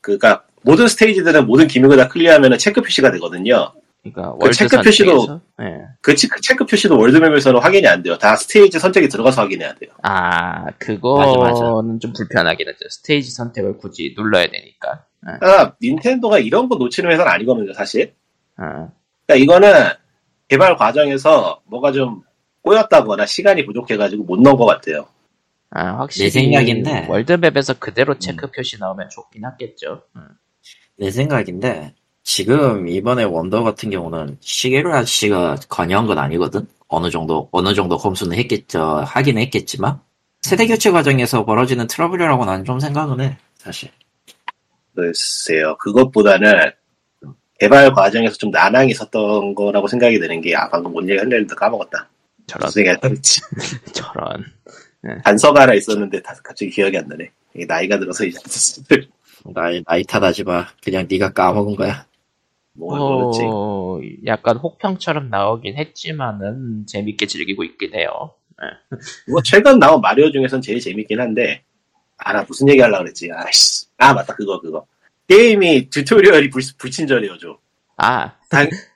그니까 0.01 0.43
모든 0.61 0.87
스테이지들은 0.87 1.47
모든 1.47 1.67
gimmick을 1.67 1.97
다 1.97 2.07
클리어하면 2.07 2.57
체크 2.57 2.81
표시가 2.81 3.11
되거든요. 3.13 3.71
그러니까 4.03 4.33
그 4.33 4.37
월드 4.43 4.55
체크 4.57 4.77
표시도- 4.77 5.41
예. 5.61 5.81
그 6.01 6.15
체크, 6.15 6.39
체크 6.41 6.63
표시도 6.65 6.95
월드맵에서는 6.99 7.59
확인이 7.59 7.87
안 7.87 8.03
돼요. 8.03 8.17
다 8.19 8.35
스테이지 8.35 8.77
선택이 8.77 9.09
들어가서 9.09 9.41
확인해야 9.41 9.73
돼요. 9.75 9.89
아 10.03 10.65
그거는 10.77 11.39
맞아, 11.39 11.61
맞아. 11.61 11.97
좀 11.99 12.13
불편하긴 12.15 12.67
하죠. 12.67 12.77
스테이지 12.89 13.31
선택을 13.31 13.77
굳이 13.77 14.13
눌러야 14.15 14.45
되니까. 14.47 15.03
예. 15.27 15.37
그러니까 15.39 15.75
닌텐도가 15.81 16.37
이런 16.37 16.69
거 16.69 16.75
놓치는 16.75 17.11
회사는 17.11 17.31
아니거든요, 17.31 17.73
사실. 17.73 18.13
어. 18.57 18.91
그러니까 19.25 19.43
이거는 19.43 19.73
개발 20.49 20.75
과정에서 20.77 21.61
뭐가 21.65 21.91
좀 21.91 22.21
꼬였다거나 22.61 23.25
시간이 23.25 23.65
부족해가지고 23.65 24.23
못 24.23 24.39
넣은 24.39 24.55
것 24.55 24.65
같아요. 24.65 25.07
아, 25.71 25.99
확실히 25.99 26.27
내 26.27 26.29
생각인데. 26.29 27.07
월드맵에서 27.09 27.73
음. 27.73 27.79
그대로 27.79 28.17
체크 28.17 28.49
표시 28.51 28.77
나오면 28.79 29.09
좋긴 29.09 29.45
하겠죠. 29.45 30.03
음. 30.15 30.27
내 30.97 31.11
생각인데 31.11 31.93
지금 32.23 32.87
이번에 32.87 33.23
원더 33.23 33.63
같은 33.63 33.89
경우는 33.89 34.37
시게루 34.39 34.93
아씨가 34.93 35.57
관여한 35.69 36.07
건 36.07 36.17
아니거든. 36.17 36.67
어느 36.87 37.09
정도 37.09 37.49
어느 37.51 37.73
정도 37.73 37.97
검수는 37.97 38.37
했겠죠. 38.37 39.03
하긴 39.05 39.37
했겠지만 39.37 39.99
세대 40.41 40.67
교체 40.67 40.91
과정에서 40.91 41.43
벌어지는 41.43 41.87
트러블이라고 41.87 42.45
나는 42.45 42.63
좀 42.65 42.79
생각은 42.79 43.19
해. 43.21 43.37
사실. 43.57 43.89
글쎄요. 44.95 45.75
그것보다는 45.77 46.71
개발 47.59 47.91
과정에서 47.93 48.35
좀 48.37 48.51
난항이 48.51 48.91
있었던 48.91 49.55
거라고 49.55 49.87
생각이 49.87 50.19
드는 50.19 50.41
게, 50.41 50.55
아, 50.55 50.69
방금 50.69 50.91
뭔 50.91 51.09
얘기 51.09 51.17
하려 51.17 51.35
했는데 51.35 51.55
까먹었다. 51.55 52.09
저런? 52.47 52.69
저런. 53.93 54.45
단서가 55.23 55.61
하나 55.61 55.73
있었는데 55.73 56.21
다- 56.21 56.35
갑자기 56.43 56.69
기억이 56.71 56.97
안 56.97 57.07
나네. 57.07 57.29
이게 57.55 57.65
나이가 57.65 57.97
들어서 57.99 58.25
이제 58.25 58.37
나이 59.53 59.83
나이 59.85 60.03
탓하지 60.03 60.43
마. 60.43 60.67
그냥 60.83 61.07
네가 61.09 61.33
까먹은 61.33 61.75
거야. 61.75 62.05
뭐 62.73 63.17
그렇지. 63.31 63.41
어, 63.45 63.99
약간 64.25 64.57
혹평처럼 64.57 65.29
나오긴 65.29 65.77
했지만은 65.77 66.85
재밌게 66.87 67.25
즐기고 67.27 67.63
있긴 67.63 67.93
해요. 67.93 68.31
뭐 69.29 69.41
최근 69.43 69.79
나온 69.79 70.01
마리오 70.01 70.31
중에선 70.31 70.61
제일 70.61 70.79
재밌긴 70.79 71.19
한데 71.19 71.63
아 72.17 72.31
나 72.31 72.43
무슨 72.47 72.69
얘기 72.69 72.79
하려고 72.79 73.03
그랬지 73.03 73.29
아이씨 73.35 73.87
아 73.97 74.13
맞다 74.13 74.33
그거 74.33 74.61
그거 74.61 74.85
게임이 75.27 75.89
튜토리얼이 75.89 76.49
불, 76.49 76.61
불친절해요 76.77 77.37
좀 77.37 77.57
아, 77.97 78.31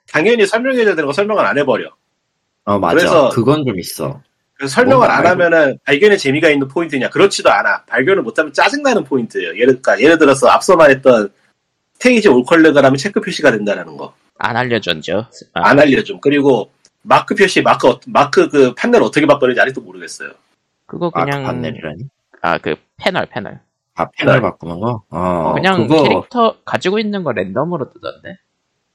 당연히 0.08 0.46
설명해줘야 0.46 0.96
되는 0.96 1.06
거 1.06 1.12
설명을 1.12 1.46
안 1.46 1.58
해버려 1.58 1.94
어 2.64 2.80
맞아. 2.80 2.96
그래서- 2.96 3.30
그건 3.32 3.66
좀 3.66 3.78
있어. 3.78 4.22
그래서 4.60 4.74
설명을 4.74 5.10
안 5.10 5.26
하면은 5.26 5.80
발견의 5.86 6.18
재미가 6.18 6.50
있는 6.50 6.68
포인트냐? 6.68 7.10
그렇지도 7.10 7.50
않아. 7.50 7.84
발견을 7.86 8.22
못하면 8.24 8.52
짜증나는 8.52 9.06
포인트예요. 9.06 9.52
예를, 9.54 9.68
그러니까 9.82 10.02
예를 10.02 10.18
들어서 10.18 10.50
앞서 10.50 10.76
말했던 10.76 11.30
스테이지 11.94 12.28
올클리어라면 12.28 12.98
체크 12.98 13.22
표시가 13.22 13.52
된다라는 13.52 13.96
거. 13.96 14.14
안 14.38 14.58
알려줬죠. 14.58 15.28
아, 15.54 15.70
안 15.70 15.80
알려줌. 15.80 16.20
그리고 16.20 16.70
마크 17.04 17.36
표시, 17.36 17.62
마크, 17.62 17.88
어- 17.88 18.00
마크 18.08 18.50
그 18.50 18.74
판넬 18.76 19.02
어떻게 19.02 19.26
바꾸는지 19.26 19.62
아직도 19.62 19.80
모르겠어요. 19.80 20.32
그거 20.86 21.10
아, 21.14 21.24
그냥 21.24 21.44
판넬이라니? 21.44 22.04
아그 22.42 22.76
패널 22.98 23.28
패널. 23.28 23.62
아, 23.96 24.10
패널 24.18 24.42
바꾸는 24.42 24.80
거? 24.82 25.04
어, 25.10 25.54
그냥 25.54 25.88
그거, 25.88 26.04
캐릭터 26.04 26.58
가지고 26.66 27.00
있는 27.00 27.24
거 27.24 27.32
랜덤으로 27.32 27.94
뜨던데. 27.94 28.38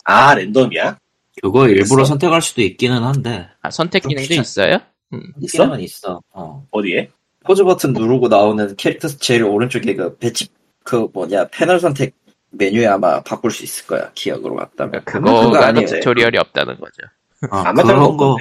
아, 0.05 0.35
랜덤이야? 0.35 0.99
그거 1.43 1.69
일부러 1.69 2.03
있어? 2.03 2.11
선택할 2.11 2.43
수도 2.43 2.61
있기는 2.61 3.03
한데. 3.03 3.49
아 3.63 3.71
선택 3.71 4.03
좀 4.03 4.11
기능도 4.11 4.29
귀찮- 4.29 4.43
있어요? 4.43 4.79
음. 5.15 5.33
있어는 5.41 5.81
있어. 5.81 6.21
어. 6.33 6.67
어디에? 6.71 7.11
pause 7.45 7.63
버튼 7.63 7.93
누르고 7.93 8.29
나오는 8.29 8.75
캐릭터 8.77 9.09
제일 9.09 9.45
오른쪽에 9.45 9.95
그 9.95 10.17
배지, 10.17 10.49
그 10.83 11.09
뭐냐, 11.13 11.49
패널 11.49 11.79
선택 11.79 12.15
메뉴에 12.51 12.87
아마 12.87 13.23
바꿀 13.23 13.51
수 13.51 13.65
있을 13.65 13.87
거야. 13.87 14.11
기억이 14.15 14.55
맞다면. 14.55 14.95
아마 14.95 15.05
그거 15.05 15.41
그거가 15.41 15.67
아니에요. 15.67 15.87
튜토리얼이 15.87 16.39
없다는 16.39 16.79
거죠. 16.79 17.03
어, 17.51 17.57
안 17.59 17.75
맞다는 17.75 17.97
그런 17.97 18.17
거. 18.17 18.37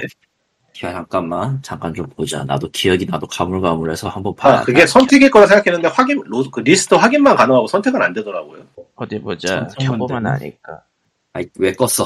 야, 0.82 0.92
잠깐만. 0.92 1.60
잠깐 1.62 1.94
좀 1.94 2.06
보자. 2.08 2.42
나도 2.44 2.68
기억이 2.70 3.06
나도 3.06 3.26
가물가물해서 3.26 4.08
한번 4.08 4.34
봐야 4.34 4.58
아, 4.60 4.62
그게 4.62 4.86
선택일 4.86 5.30
거라 5.30 5.46
생각했는데 5.46 5.88
확인, 5.88 6.20
로, 6.26 6.42
그 6.50 6.60
리스트 6.60 6.94
확인만 6.94 7.36
가능하고 7.36 7.66
선택은 7.66 8.00
안 8.02 8.12
되더라고요. 8.12 8.62
어디 8.96 9.20
보자. 9.20 9.68
되네. 9.68 10.28
아니까. 10.30 10.82
아이, 11.32 11.46
왜 11.58 11.72
껐어? 11.72 12.04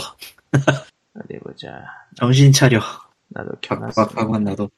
어디 0.53 1.39
보자. 1.43 1.85
정신 2.17 2.53
차려. 2.53 2.81
나도 3.29 3.51
켜놨어. 3.61 4.09
나도. 4.41 4.71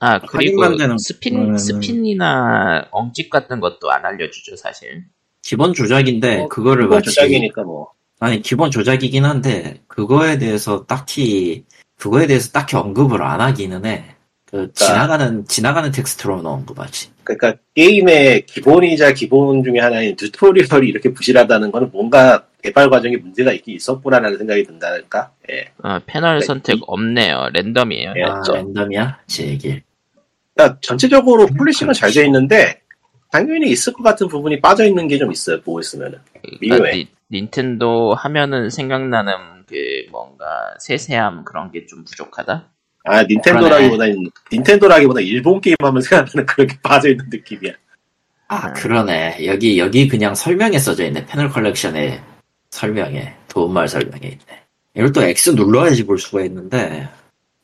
아 0.00 0.20
그리고 0.20 0.62
스핀 0.98 1.58
스핀이나 1.58 2.86
엉찍 2.92 3.30
같은 3.30 3.58
것도 3.58 3.90
안 3.90 4.04
알려주죠 4.04 4.56
사실. 4.56 5.04
기본 5.42 5.72
조작인데, 5.72 6.42
어, 6.42 6.48
그거를 6.48 6.84
이건 6.84 6.98
마치. 6.98 7.10
조작이니까 7.10 7.62
뭐. 7.62 7.92
아니, 8.20 8.42
기본 8.42 8.70
조작이긴 8.70 9.24
한데, 9.24 9.80
그거에 9.86 10.38
대해서 10.38 10.84
딱히, 10.84 11.64
그거에 11.96 12.26
대해서 12.26 12.50
딱히 12.52 12.76
언급을 12.76 13.22
안 13.22 13.40
하기는 13.40 13.86
해. 13.86 14.04
그, 14.44 14.70
지나가는, 14.74 15.46
지나가는 15.46 15.90
텍스트로는 15.90 16.46
언급하지. 16.46 17.10
그러니까 17.24 17.54
게임의 17.74 18.46
기본이자 18.46 19.12
기본 19.12 19.62
중에 19.62 19.78
하나인 19.78 20.16
tutorial이 20.16 20.88
이렇게 20.88 21.12
부실하다는 21.12 21.70
거는 21.70 21.90
뭔가 21.92 22.47
개발 22.62 22.90
과정에 22.90 23.16
문제가 23.16 23.52
있긴 23.52 23.76
있었구나라는 23.76 24.38
생각이 24.38 24.64
든다니까. 24.64 25.30
예. 25.50 25.70
어, 25.82 25.98
패널 26.06 26.40
네, 26.40 26.46
선택 26.46 26.78
이- 26.78 26.82
없네요. 26.86 27.48
랜덤이에요. 27.52 28.14
예. 28.16 28.22
아, 28.24 28.34
맞죠. 28.34 28.54
랜덤이야? 28.54 29.20
제 29.26 29.46
얘기. 29.46 29.80
그러니까 30.54 30.78
전체적으로 30.80 31.46
polishing은 31.46 31.94
잘 31.94 32.10
돼 32.12 32.24
있는데 32.26 32.80
당연히 33.30 33.70
있을 33.70 33.92
것 33.92 34.02
같은 34.02 34.26
부분이 34.26 34.60
빠져 34.60 34.84
있는 34.84 35.06
게 35.06 35.18
좀 35.18 35.30
있어요. 35.30 35.60
보고 35.60 35.78
있으면은. 35.80 36.18
그러니까. 36.60 36.90
니- 36.90 37.08
닌텐도 37.30 38.14
하면은 38.14 38.70
생각나는 38.70 39.34
그 39.68 39.76
뭔가 40.10 40.46
세세함 40.80 41.44
그런 41.44 41.70
게 41.70 41.86
좀 41.86 42.02
부족하다. 42.04 42.68
아 43.04 43.22
닌텐도라기보다는 43.22 44.30
닌텐도라기보다 44.52 45.20
일본 45.20 45.60
게임 45.60 45.76
하면 45.80 46.02
생각나는 46.02 46.46
그런 46.46 46.66
게 46.66 46.76
빠져 46.82 47.08
있는 47.10 47.26
느낌이야. 47.30 47.72
아, 48.48 48.72
그러네. 48.72 49.44
여기, 49.44 49.78
여기 49.78 50.08
그냥 50.08 50.34
설명에 50.34 50.78
써져 50.78 51.04
있네. 51.04 51.26
패널 51.26 51.50
컬렉션의 51.50 52.18
설명에. 52.70 53.34
도움말 53.48 53.88
설명에 53.88 54.26
있네. 54.26 54.62
이걸 54.94 55.12
또 55.12 55.22
X 55.22 55.50
눌러야지 55.50 56.04
볼 56.04 56.18
수가 56.18 56.44
있는데, 56.44 57.08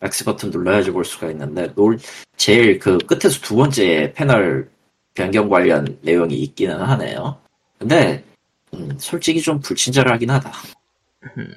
X 0.02 0.24
버튼 0.24 0.50
눌러야지 0.50 0.90
볼 0.90 1.04
수가 1.04 1.30
있는데, 1.30 1.72
놀, 1.74 1.98
제일 2.36 2.78
그 2.78 2.98
끝에서 2.98 3.40
두 3.40 3.56
번째 3.56 4.12
패널 4.14 4.70
변경 5.14 5.48
관련 5.48 5.98
내용이 6.02 6.36
있기는 6.36 6.76
하네요. 6.76 7.38
근데, 7.78 8.24
음, 8.74 8.96
솔직히 8.98 9.40
좀 9.40 9.60
불친절하긴 9.60 10.30
하다. 10.30 10.52
음. 11.38 11.54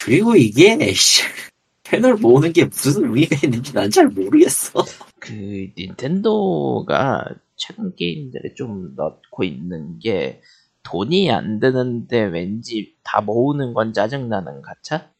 그리고 0.00 0.36
이게, 0.36 0.92
씨, 0.92 1.22
패널 1.84 2.14
모으는 2.14 2.52
게 2.52 2.64
무슨 2.64 3.04
의미가 3.04 3.36
있는지 3.44 3.72
난 3.72 3.90
잘 3.90 4.08
모르겠어. 4.08 4.84
그 5.20 5.32
닌텐도가 5.76 7.24
최근 7.56 7.94
게임들에 7.94 8.54
좀 8.54 8.94
넣고 8.96 9.44
있는 9.44 9.98
게 9.98 10.40
돈이 10.84 11.30
안 11.32 11.58
드는데 11.58 12.22
왠지 12.22 12.94
다 13.02 13.20
모으는 13.20 13.74
건 13.74 13.92
짜증나는 13.92 14.62
가차? 14.62 15.10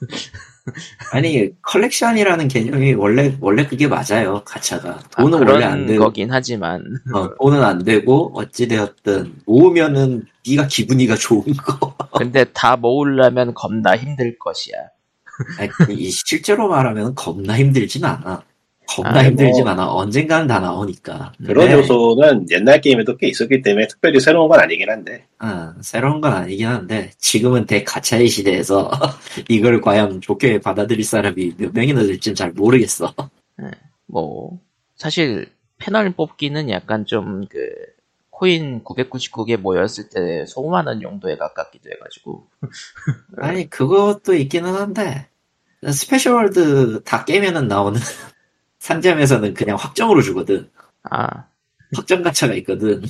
아니 1.12 1.50
컬렉션이라는 1.62 2.48
개념이 2.48 2.94
원래 2.94 3.36
원래 3.40 3.66
그게 3.66 3.88
맞아요 3.88 4.42
가차가. 4.44 4.90
아, 4.90 5.22
돈은 5.22 5.38
그런 5.40 5.54
원래 5.54 5.64
안 5.64 5.86
되고. 5.86 6.04
거긴 6.04 6.30
하지만. 6.32 6.82
어, 7.12 7.34
돈은 7.36 7.62
안 7.62 7.82
되고 7.84 8.32
어찌 8.34 8.68
되었든. 8.68 9.42
모으면은 9.46 10.24
네가 10.48 10.66
기분이가 10.68 11.16
좋은 11.16 11.44
거. 11.54 11.96
근데 12.16 12.44
다 12.52 12.76
모으려면 12.76 13.54
겁나 13.54 13.96
힘들 13.96 14.38
것이야. 14.38 14.76
아니, 15.58 15.70
이 15.94 16.10
실제로 16.10 16.68
말하면 16.68 17.14
겁나 17.14 17.56
힘들진 17.56 18.04
않아 18.04 18.44
겁나 18.88 19.20
아, 19.20 19.24
힘들진 19.24 19.64
뭐. 19.64 19.72
언젠가는 19.72 20.46
다 20.46 20.58
나오니까 20.58 21.32
그런 21.44 21.66
근데, 21.66 21.78
요소는 21.78 22.46
옛날 22.50 22.80
게임에도 22.80 23.16
꽤 23.16 23.28
있었기 23.28 23.62
때문에 23.62 23.86
특별히 23.86 24.20
새로운 24.20 24.48
건 24.48 24.60
아니긴 24.60 24.90
한데. 24.90 25.26
아, 25.38 25.74
새로운 25.80 26.20
건 26.20 26.32
아니긴 26.32 26.66
한데 26.66 27.10
지금은 27.18 27.66
대가챠의 27.66 28.28
시대에서 28.28 28.90
이걸 29.48 29.80
과연 29.80 30.20
좋게 30.20 30.60
받아들일 30.60 31.04
사람이 31.04 31.54
몇 31.56 31.72
명이나 31.72 32.02
될지는 32.02 32.34
잘 32.34 32.52
모르겠어 32.52 33.14
뭐 34.06 34.58
사실 34.96 35.46
패널 35.78 36.10
뽑기는 36.10 36.70
약간 36.70 37.04
좀 37.06 37.46
그 37.48 37.58
코인 38.42 38.82
999개 38.82 39.56
모였을 39.56 40.08
때 40.08 40.44
소모하는 40.46 41.00
용도에 41.00 41.36
가깝기도 41.36 41.90
해가지고 41.92 42.48
아니 43.36 43.70
그것도 43.70 44.34
있기는 44.34 44.74
한데 44.74 45.28
special 45.92 46.34
world 46.34 47.04
다 47.04 47.24
깨면은 47.24 47.68
나오는 47.68 48.00
상점에서는 48.82 49.54
그냥 49.54 49.76
확정으로 49.76 50.22
주거든. 50.22 50.68
아. 51.08 51.46
확정 51.94 52.22
가차가 52.22 52.54
있거든. 52.54 53.02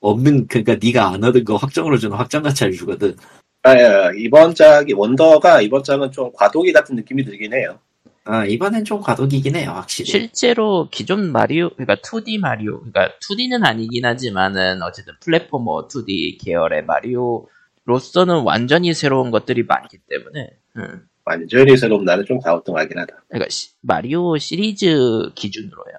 없는 0.00 0.46
그러니까 0.46 0.76
네가 0.80 1.08
안 1.08 1.24
얻은 1.24 1.44
거 1.44 1.56
확정으로 1.56 1.98
주는 1.98 2.16
확정 2.16 2.44
가차를 2.44 2.72
주거든. 2.72 3.16
아, 3.64 3.74
예, 3.74 4.12
이번 4.16 4.54
작이 4.54 4.92
원더가 4.92 5.60
이번 5.60 5.82
작은 5.82 6.12
좀 6.12 6.30
과도기 6.32 6.72
같은 6.72 6.94
느낌이 6.94 7.24
들긴 7.24 7.52
해요. 7.52 7.80
아 8.24 8.44
이번엔 8.44 8.84
좀 8.84 9.00
과도기긴 9.00 9.56
해요 9.56 9.70
확실히. 9.70 10.10
실제로 10.10 10.88
기존 10.90 11.32
마리오 11.32 11.70
그러니까 11.70 11.96
2D 11.96 12.38
마리오 12.38 12.78
그러니까 12.80 13.08
2D는 13.20 13.64
아니긴 13.64 14.04
하지만은 14.04 14.82
어쨌든 14.82 15.14
플랫포머 15.20 15.88
2D 15.88 16.44
계열의 16.44 16.84
마리오로서는 16.84 18.42
완전히 18.44 18.92
새로운 18.92 19.30
것들이 19.30 19.62
많기 19.62 19.96
때문에 20.06 20.50
음. 20.76 21.08
완전히 21.32 21.76
새로운 21.76 22.04
나는 22.04 22.24
좀 22.24 22.40
갸우뚱하긴 22.40 22.98
하다. 22.98 23.14
그러니까 23.28 23.50
시- 23.50 23.70
마리오 23.82 24.38
시리즈 24.38 25.30
기준으로요. 25.34 25.94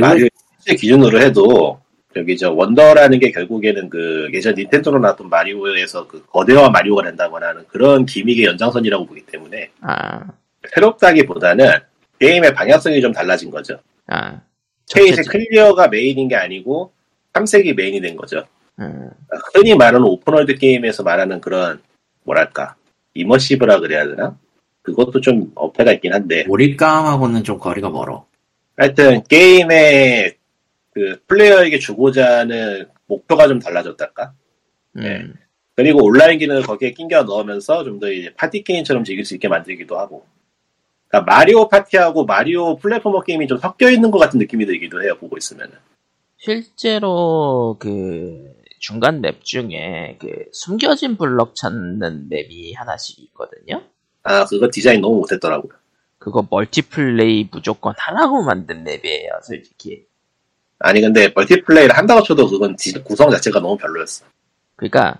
마리오 0.00 0.26
시리즈 0.58 0.80
기준으로 0.80 1.20
해도 1.20 1.80
저기 2.14 2.36
저 2.36 2.50
원더라는 2.52 3.18
게 3.20 3.30
결국에는 3.30 3.88
그 3.88 4.28
예전 4.34 4.54
닌텐도로 4.54 4.98
나왔던 4.98 5.28
마리오에서 5.30 6.06
그 6.08 6.24
거대화 6.26 6.68
마리오가 6.68 7.04
된다거나 7.04 7.48
하는 7.48 7.64
그런 7.68 8.04
gimmick의 8.04 8.44
연장선이라고 8.44 9.06
보기 9.06 9.24
때문에 9.26 9.70
아, 9.80 10.20
새롭다기보다는 10.74 11.66
게임의 12.18 12.54
방향성이 12.54 13.00
좀 13.00 13.12
달라진 13.12 13.50
거죠. 13.50 13.78
아, 14.08 14.40
전체적- 14.86 15.30
클리어가 15.30 15.88
메인인 15.88 16.28
게 16.28 16.34
아니고 16.36 16.92
탐색이 17.32 17.72
메인이 17.74 18.00
된 18.00 18.16
거죠. 18.16 18.44
음, 18.80 19.08
흔히 19.54 19.74
말하는 19.74 20.02
open 20.06 20.28
world 20.28 20.56
게임에서 20.56 21.02
말하는 21.02 21.40
그런 21.40 21.80
뭐랄까 22.24 22.74
immersive라 23.14 23.80
그래야 23.80 24.06
되나? 24.06 24.36
그것도 24.82 25.20
좀 25.20 25.52
어폐가 25.54 25.92
있긴 25.92 26.12
한데 26.12 26.44
몰입감하고는 26.44 27.44
좀 27.44 27.58
거리가 27.58 27.90
멀어 27.90 28.26
하여튼 28.76 29.22
게임의 29.24 30.36
그 30.92 31.20
플레이어에게 31.26 31.78
주고자 31.78 32.40
하는 32.40 32.86
목표가 33.06 33.48
좀 33.48 33.58
달라졌달까? 33.58 34.32
음. 34.96 35.00
네. 35.02 35.22
그리고 35.74 36.04
온라인 36.04 36.38
기능을 36.38 36.62
거기에 36.62 36.92
끼워 36.92 37.22
넣으면서 37.22 37.84
좀 37.84 37.98
더 37.98 38.10
이제 38.10 38.32
파티 38.34 38.62
게임처럼 38.62 39.04
즐길 39.04 39.24
수 39.24 39.34
있게 39.34 39.48
만들기도 39.48 39.98
하고. 39.98 40.26
그러니까 41.08 41.32
마리오 41.32 41.68
파티하고 41.68 42.24
마리오 42.26 42.76
platformer 42.76 43.22
게임이 43.22 43.46
좀 43.46 43.58
섞여 43.58 43.90
있는 43.90 44.10
것 44.10 44.18
같은 44.18 44.38
느낌이 44.38 44.66
들기도 44.66 45.02
해요. 45.02 45.16
보고 45.18 45.36
있으면은. 45.36 45.74
실제로 46.36 47.76
그 47.78 48.52
중간 48.80 49.20
맵 49.20 49.44
중에 49.44 50.16
그 50.20 50.46
숨겨진 50.52 51.16
블럭 51.16 51.54
찾는 51.54 52.28
맵이 52.28 52.72
하나씩 52.74 53.18
있거든요. 53.20 53.82
아 54.24 54.44
그거 54.46 54.68
디자인 54.70 55.00
너무 55.00 55.16
못했더라고요. 55.18 55.72
그거 56.18 56.46
multiplay 56.48 57.48
무조건 57.50 57.94
하라고 57.98 58.42
만든 58.42 58.84
맵이에요, 58.84 59.30
솔직히. 59.42 60.04
아니 60.78 61.00
근데 61.00 61.32
multiplay를 61.34 61.96
한다고 61.96 62.22
쳐도 62.22 62.48
그건 62.48 62.76
디- 62.76 62.92
구성 63.02 63.30
자체가 63.30 63.60
너무 63.60 63.76
별로였어. 63.76 64.24
그러니까 64.76 65.18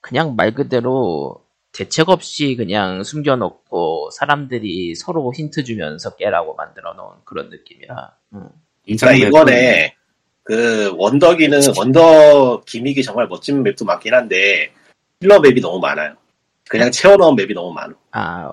그냥 0.00 0.36
말 0.36 0.54
그대로 0.54 1.42
대책 1.72 2.08
없이 2.08 2.54
그냥 2.56 3.02
숨겨놓고 3.02 4.10
사람들이 4.10 4.94
서로 4.94 5.32
힌트 5.34 5.64
주면서 5.64 6.14
깨라고 6.16 6.54
만들어 6.54 6.94
놓은 6.94 7.16
그런 7.24 7.50
느낌이라. 7.50 8.12
음. 8.34 8.48
그러니까 8.84 9.12
이번에 9.28 9.94
그 10.44 10.94
원더기는 10.96 11.60
원더 11.76 12.62
기믹이 12.66 13.02
정말 13.02 13.26
멋진 13.26 13.62
맵도 13.62 13.84
많긴 13.84 14.14
한데 14.14 14.72
힐러 15.20 15.40
맵이 15.40 15.60
너무 15.60 15.80
많아요. 15.80 16.14
그냥 16.68 16.90
채워넣은 16.90 17.36
맵이 17.36 17.54
너무 17.54 17.72
많아. 17.72 17.94
아, 18.12 18.50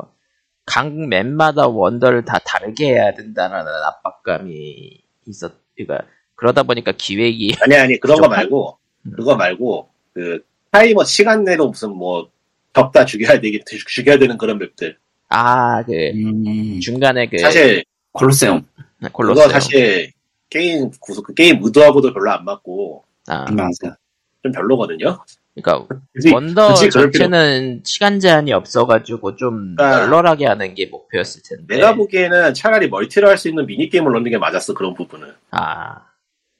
각 0.65 0.93
맵마다 0.93 1.67
원더를 1.67 2.25
다 2.25 2.39
다르게 2.45 2.93
해야 2.93 3.13
된다는 3.13 3.57
압박감이 3.67 5.01
있었, 5.27 5.51
그러니까 5.75 6.07
그러다 6.35 6.63
보니까 6.63 6.91
기획이 6.97 7.55
아니 7.61 7.75
아니 7.75 7.99
그런 7.99 8.17
거 8.17 8.23
부족한? 8.23 8.37
말고 8.37 8.77
음. 9.05 9.11
그거 9.15 9.35
말고 9.35 9.89
그 10.13 10.45
타이머 10.71 11.03
시간 11.03 11.43
내로 11.43 11.69
무슨 11.69 11.91
뭐 11.91 12.29
적다 12.73 13.05
죽여야 13.05 13.39
되기 13.39 13.61
죽여야 13.65 14.17
되는 14.17 14.37
그런 14.37 14.57
맵들. 14.57 14.97
아, 15.29 15.83
그 15.83 15.91
음, 15.93 16.79
중간에 16.79 17.27
그 17.27 17.39
사실 17.39 17.83
콜로세움 18.11 18.65
콜로세움 19.11 19.47
그거 19.47 19.49
사실 19.49 20.11
게임 20.49 20.91
구속 20.99 21.25
그 21.25 21.33
게임 21.33 21.59
의도하고도 21.63 22.13
별로 22.13 22.31
안 22.31 22.45
맞고 22.45 23.03
아, 23.27 23.49
맞아. 23.51 23.97
좀 24.43 24.51
별로거든요. 24.51 25.19
그러니까 25.55 25.87
굳이- 26.15 26.33
원더 26.33 26.73
필요 26.79 26.89
전체는 26.89 27.81
시간 27.85 28.19
제한이 28.19 28.51
없어가지고 28.53 29.35
좀 29.35 29.75
아. 29.77 29.99
널널하게 29.99 30.47
하는 30.47 30.73
게 30.73 30.87
목표였을 30.87 31.41
텐데. 31.43 31.75
내가 31.75 31.93
보기에는 31.95 32.53
차라리 32.55 32.87
multi를 32.89 33.29
할 33.29 33.37
수 33.37 33.49
있는 33.49 33.65
미니 33.67 33.89
게임을 33.89 34.11
넣는 34.13 34.31
게 34.31 34.37
맞았어 34.37 34.73
그런 34.73 34.93
부분은. 34.95 35.31
아 35.51 36.01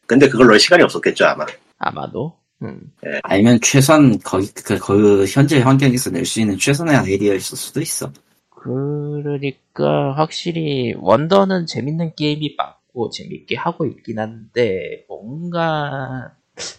근데 0.06 0.30
그걸 0.30 0.48
넣을 0.48 0.60
시간이 0.60 0.84
없었겠죠 0.84 1.26
아마. 1.26 1.46
아마도. 1.80 2.38
음. 2.62 2.80
아니면 3.24 3.60
최선 3.62 4.20
거기 4.20 4.48
그, 4.64 4.78
그 4.78 5.26
현재 5.26 5.60
환경에서 5.60 6.12
낼 6.12 6.26
수 6.26 6.39
있는 6.39 6.58
최선의 6.58 6.96
아이디어였을 6.96 7.58
수도 7.58 7.82
있어. 7.82 8.12
그러니까 8.50 10.14
확실히 10.16 10.94
원더는 10.98 11.66
재밌는 11.66 12.14
게임이 12.16 12.56
맞고 12.58 13.10
재밌게 13.10 13.56
하고 13.58 13.86
있긴 13.86 14.20
한데 14.20 15.04
뭔가 15.10 16.32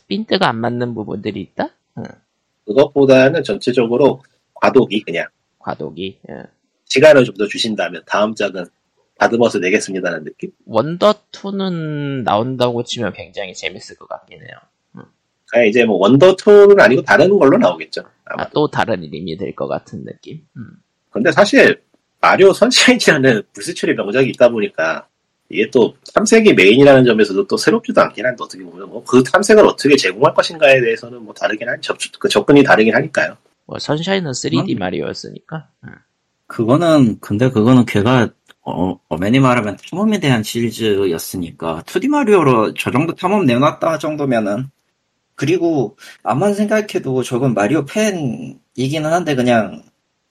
핀트가 0.09 0.49
안 0.49 0.57
맞는 0.61 0.95
부분들이 0.95 1.41
있다. 1.41 1.69
응, 1.99 2.05
그것보다는 2.67 3.43
전체적으로 3.45 4.23
과도기 4.55 5.03
그냥 5.03 5.27
과도기. 5.59 6.19
예. 6.31 6.43
시간을 6.87 7.25
좀 7.25 7.35
더 7.37 7.47
주신다면 7.47 8.03
다음 8.07 8.35
작은 8.35 8.67
다듬어서 9.19 9.59
내겠습니다는 9.59 10.25
느낌. 10.25 10.51
원더 10.67 11.15
2는 11.33 12.23
나온다고 12.25 12.83
치면 12.85 13.13
굉장히 13.13 13.55
재밌을 13.55 13.97
것 13.97 14.09
같긴 14.09 14.41
해요. 14.41 15.05
그냥 15.47 15.67
이제 15.69 15.85
뭐 15.85 15.97
원더 15.99 16.37
2는 16.37 16.81
아니고 16.81 17.03
다른 17.03 17.39
걸로 17.39 17.57
나오겠죠. 17.59 18.03
아, 18.25 18.49
또 18.51 18.69
다른 18.69 19.03
이름이 19.05 19.37
될 19.37 19.55
것 19.55 19.69
같은 19.69 20.05
느낌. 20.05 20.45
음. 20.57 20.67
근데 21.11 21.31
사실 21.33 21.81
마리오 22.21 22.53
선샤인이라는 22.53 23.43
불세출의 23.55 23.95
명작이 23.95 24.31
있다 24.31 24.49
보니까 24.49 25.07
이게 25.55 25.71
또 25.71 25.95
탐색이 26.13 26.55
메인이라는 26.55 27.05
점에서도 27.05 27.47
또 27.47 27.57
새롭지도 27.57 28.01
않긴 28.01 28.27
한데 28.27 28.43
어떻게 28.43 28.65
보면 28.65 28.89
뭐 28.89 29.05
그 29.07 29.23
탐색을 29.23 29.65
어떻게 29.65 29.97
제공할 29.97 30.35
것인가에 30.35 30.81
대해서는 30.81 31.23
뭐 31.23 31.33
다르긴 31.33 31.69
한 31.69 31.81
접, 31.81 31.97
그 32.19 32.29
접근이 32.29 32.65
다르긴 32.65 32.95
하니까요. 32.95 33.37
뭐 33.67 33.79
선샤인은 33.79 34.33
3D 34.33 34.75
음. 34.75 34.79
마리오였으니까. 34.79 35.69
음. 35.85 35.91
그거는 36.47 37.21
근데 37.21 37.51
그거는 37.51 37.87
걔가 37.87 38.31
어, 38.63 38.99
엄밀히 39.09 39.39
말하면 39.41 39.77
탐험에 39.91 40.19
대한 40.19 40.43
시리즈였으니까 40.43 41.83
2D 41.87 42.09
마리오로 42.09 42.75
저 42.75 42.91
정도 42.91 43.15
탐험 43.15 43.47
내놨다 43.47 43.99
정도면은 43.99 44.71
그리고 45.37 45.97
암만 46.23 46.55
생각해도 46.55 47.23
저건 47.23 47.55
마리오 47.55 47.85
팬이기는 47.85 49.13
한데 49.13 49.35
그냥 49.35 49.83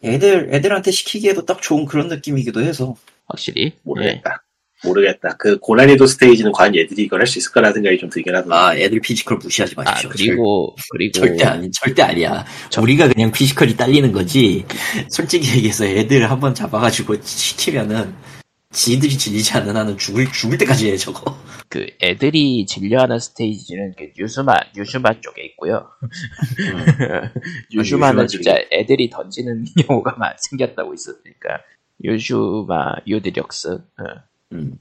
애들 0.03 0.49
애들한테 0.53 0.91
시키기에도 0.91 1.45
딱 1.45 1.61
좋은 1.61 1.85
그런 1.85 2.07
느낌이기도 2.07 2.61
해서 2.61 2.95
확실히. 3.27 3.65
예. 3.65 3.73
모르겠다. 3.83 4.43
모르겠다. 4.83 5.35
그 5.37 5.57
고난이도 5.59 6.05
스테이지는 6.05 6.51
과연 6.51 6.75
애들이 6.75 7.03
이걸 7.03 7.19
할 7.21 7.27
수 7.27 7.39
있을 7.39 7.51
거라는 7.51 7.73
생각이 7.75 7.97
좀 7.97 8.09
들긴 8.09 8.35
하던데. 8.35 8.55
아 8.55 8.75
애들 8.75 8.99
physical 8.99 9.37
무시하지 9.37 9.75
아 9.77 9.83
마십시오. 9.83 10.09
그리고 10.09 10.75
그리고 10.91 11.11
절대 11.19 11.45
아니, 11.45 11.71
절대 11.71 12.01
아니야. 12.03 12.45
우리가 12.79 13.07
그냥 13.07 13.31
physical이 13.31 13.75
딸리는 13.77 14.11
거지. 14.11 14.65
솔직히 15.09 15.55
얘기해서 15.57 15.85
애들 15.85 16.29
한번 16.29 16.53
잡아가지고 16.53 17.15
시키면은 17.23 18.13
지들이 18.71 19.15
질리지 19.17 19.53
않는 19.53 19.75
한은 19.77 19.97
죽을, 19.99 20.31
죽을 20.31 20.57
때까지 20.57 20.89
해, 20.91 20.97
저거. 20.97 21.37
그 21.69 21.85
애들이 22.01 22.65
진료하는 22.65 23.19
스테이지는 23.19 23.93
그 23.97 24.09
유슈마 24.17 24.51
유슈마 24.75 25.21
쪽에 25.21 25.43
있고요. 25.45 25.87
유슈마는 27.71 28.23
유슈마 28.23 28.27
진짜 28.27 28.55
애들이 28.71 29.09
던지는 29.09 29.65
경우가 29.87 30.15
많이 30.17 30.35
생겼다고 30.39 30.93
있었으니까 30.93 31.59
유슈마 32.03 32.95
유드력스 33.07 33.67
어. 33.69 34.03
음. 34.53 34.73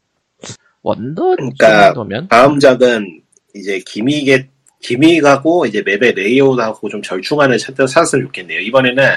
원더 0.83 1.37
그러니까 1.37 1.87
정도면 1.87 2.29
다음 2.29 2.59
작은 2.59 3.23
이제 3.55 3.79
기믹의 3.87 4.49
기믹하고 4.81 5.67
이제 5.67 5.83
맵의 5.83 6.15
레이아웃하고 6.15 6.89
좀 6.89 7.01
절충안을 7.03 7.59
찾, 7.59 7.75
찾았으면 7.77 8.27
좋겠네요. 8.27 8.61
이번에는 8.61 9.17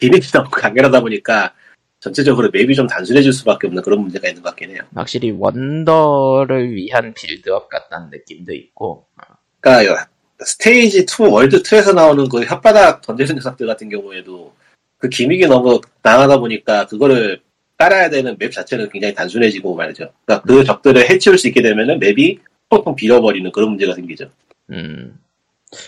기믹이 0.00 0.28
너무 0.32 0.50
강렬하다 0.50 1.00
보니까 1.00 1.54
전체적으로 2.00 2.50
맵이 2.52 2.74
좀 2.74 2.86
단순해질 2.86 3.32
수밖에 3.32 3.68
없는 3.68 3.82
그런 3.82 4.00
문제가 4.00 4.28
있는 4.28 4.42
것 4.42 4.50
같긴 4.50 4.70
해요. 4.70 4.80
확실히 4.94 5.30
원더를 5.30 6.74
위한 6.74 7.14
빌드업 7.14 7.68
같다는 7.68 8.10
느낌도 8.10 8.52
있고 8.52 9.06
어. 9.16 9.34
그러니까 9.60 10.08
스테이지 10.40 11.06
2 11.06 11.22
world 11.30 11.62
2에서 11.62 11.94
나오는 11.94 12.28
그 12.28 12.40
혓바닥 12.40 13.00
던지는 13.02 13.36
녀석들 13.36 13.66
같은 13.66 13.88
경우에도 13.88 14.52
그 14.98 15.08
gimmick이 15.08 15.46
너무 15.46 15.80
강하다 16.02 16.38
보니까 16.38 16.86
그거를 16.86 17.40
깔아야 17.78 18.10
되는 18.10 18.36
맵 18.38 18.52
자체는 18.52 18.88
굉장히 18.90 19.14
단순해지고 19.14 19.74
말이죠. 19.74 20.10
그러니까 20.24 20.46
그 20.46 20.64
적들을 20.64 21.10
해치울 21.10 21.38
수 21.38 21.48
있게 21.48 21.62
되면은 21.62 21.98
맵이 22.00 22.38
텅텅 22.70 22.96
비어버리는 22.96 23.50
그런 23.52 23.70
문제가 23.70 23.94
생기죠. 23.94 24.30
음, 24.70 25.18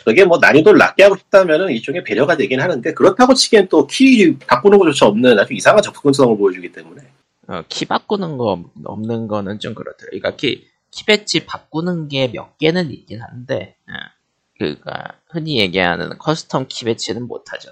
그게 0.04 0.24
뭐 0.24 0.38
난이도를 0.38 0.78
낮게 0.78 1.02
하고 1.04 1.16
싶다면은 1.16 1.70
일종의 1.70 2.04
배려가 2.04 2.36
되긴 2.36 2.60
하는데 2.60 2.92
그렇다고 2.94 3.34
치기엔 3.34 3.68
또 3.68 3.86
키 3.86 4.36
바꾸는 4.46 4.78
것조차 4.78 5.06
없는 5.06 5.38
아주 5.38 5.54
이상한 5.54 5.82
접근성을 5.82 6.36
보여주기 6.36 6.70
때문에 6.72 7.02
어, 7.48 7.62
키 7.68 7.86
바꾸는 7.86 8.36
거 8.36 8.62
없는 8.84 9.26
거는 9.28 9.58
좀 9.58 9.74
그렇더라고요. 9.74 10.20
그러니까 10.20 10.36
키, 10.36 10.66
키 10.90 11.04
배치 11.06 11.46
바꾸는 11.46 12.08
게 12.08 12.28
몇 12.32 12.58
개는 12.58 12.90
있긴 12.90 13.22
한데, 13.22 13.76
어, 13.88 13.92
그니까, 14.58 15.14
흔히 15.30 15.58
얘기하는 15.60 16.10
custom 16.18 16.66
키 16.68 16.84
배치는 16.84 17.26
못하죠. 17.26 17.70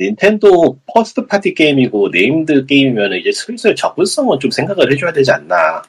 닌텐도 0.00 0.80
first 0.86 1.26
party 1.26 1.54
게임이고 1.54 2.08
named 2.08 2.66
게임이면 2.66 3.14
이제 3.14 3.30
슬슬 3.32 3.74
접근성은 3.74 4.40
좀 4.40 4.50
생각을 4.50 4.90
해줘야 4.92 5.12
되지 5.12 5.30
않나. 5.30 5.82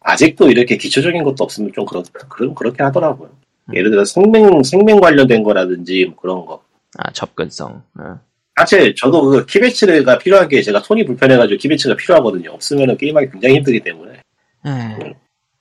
아직도 0.00 0.50
이렇게 0.50 0.76
기초적인 0.76 1.22
것도 1.24 1.44
없으면 1.44 1.72
좀 1.72 1.84
그렇, 1.84 2.02
그런, 2.28 2.54
그렇게 2.54 2.82
하더라고요. 2.82 3.30
음. 3.66 3.74
예를 3.74 3.90
들어 3.90 4.04
생명, 4.04 4.62
생명 4.62 5.00
관련된 5.00 5.42
거라든지 5.42 6.06
뭐 6.06 6.16
그런 6.16 6.46
거. 6.46 6.64
아, 6.98 7.10
접근성. 7.12 7.82
어. 7.98 8.20
사실 8.56 8.94
저도 8.94 9.22
그 9.22 9.46
키배치가 9.46 10.18
필요한 10.18 10.48
게 10.48 10.60
제가 10.60 10.80
손이 10.80 11.04
불편해가지고 11.06 11.58
키배치가 11.58 11.96
필요하거든요. 11.96 12.50
없으면 12.50 12.96
게임하기 12.96 13.30
굉장히 13.30 13.56
힘들기 13.56 13.80
때문에. 13.80 14.20
에이, 14.66 15.14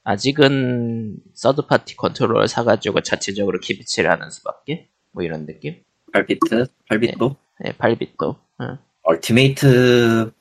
아직은 0.03 1.17
third 1.33 1.67
party 1.67 1.95
컨트롤러 1.95 2.47
사가지고 2.47 3.01
자체적으로 3.01 3.59
키 3.59 3.77
배치를 3.77 4.11
하는 4.11 4.29
수밖에? 4.29 4.89
뭐 5.11 5.23
이런 5.23 5.45
느낌? 5.45 5.81
8비트? 6.13 6.67
8BitDo? 6.89 7.35
네, 7.59 7.71
8BitDo. 7.73 8.23
어. 8.59 8.77
Ultimate, 9.03 10.31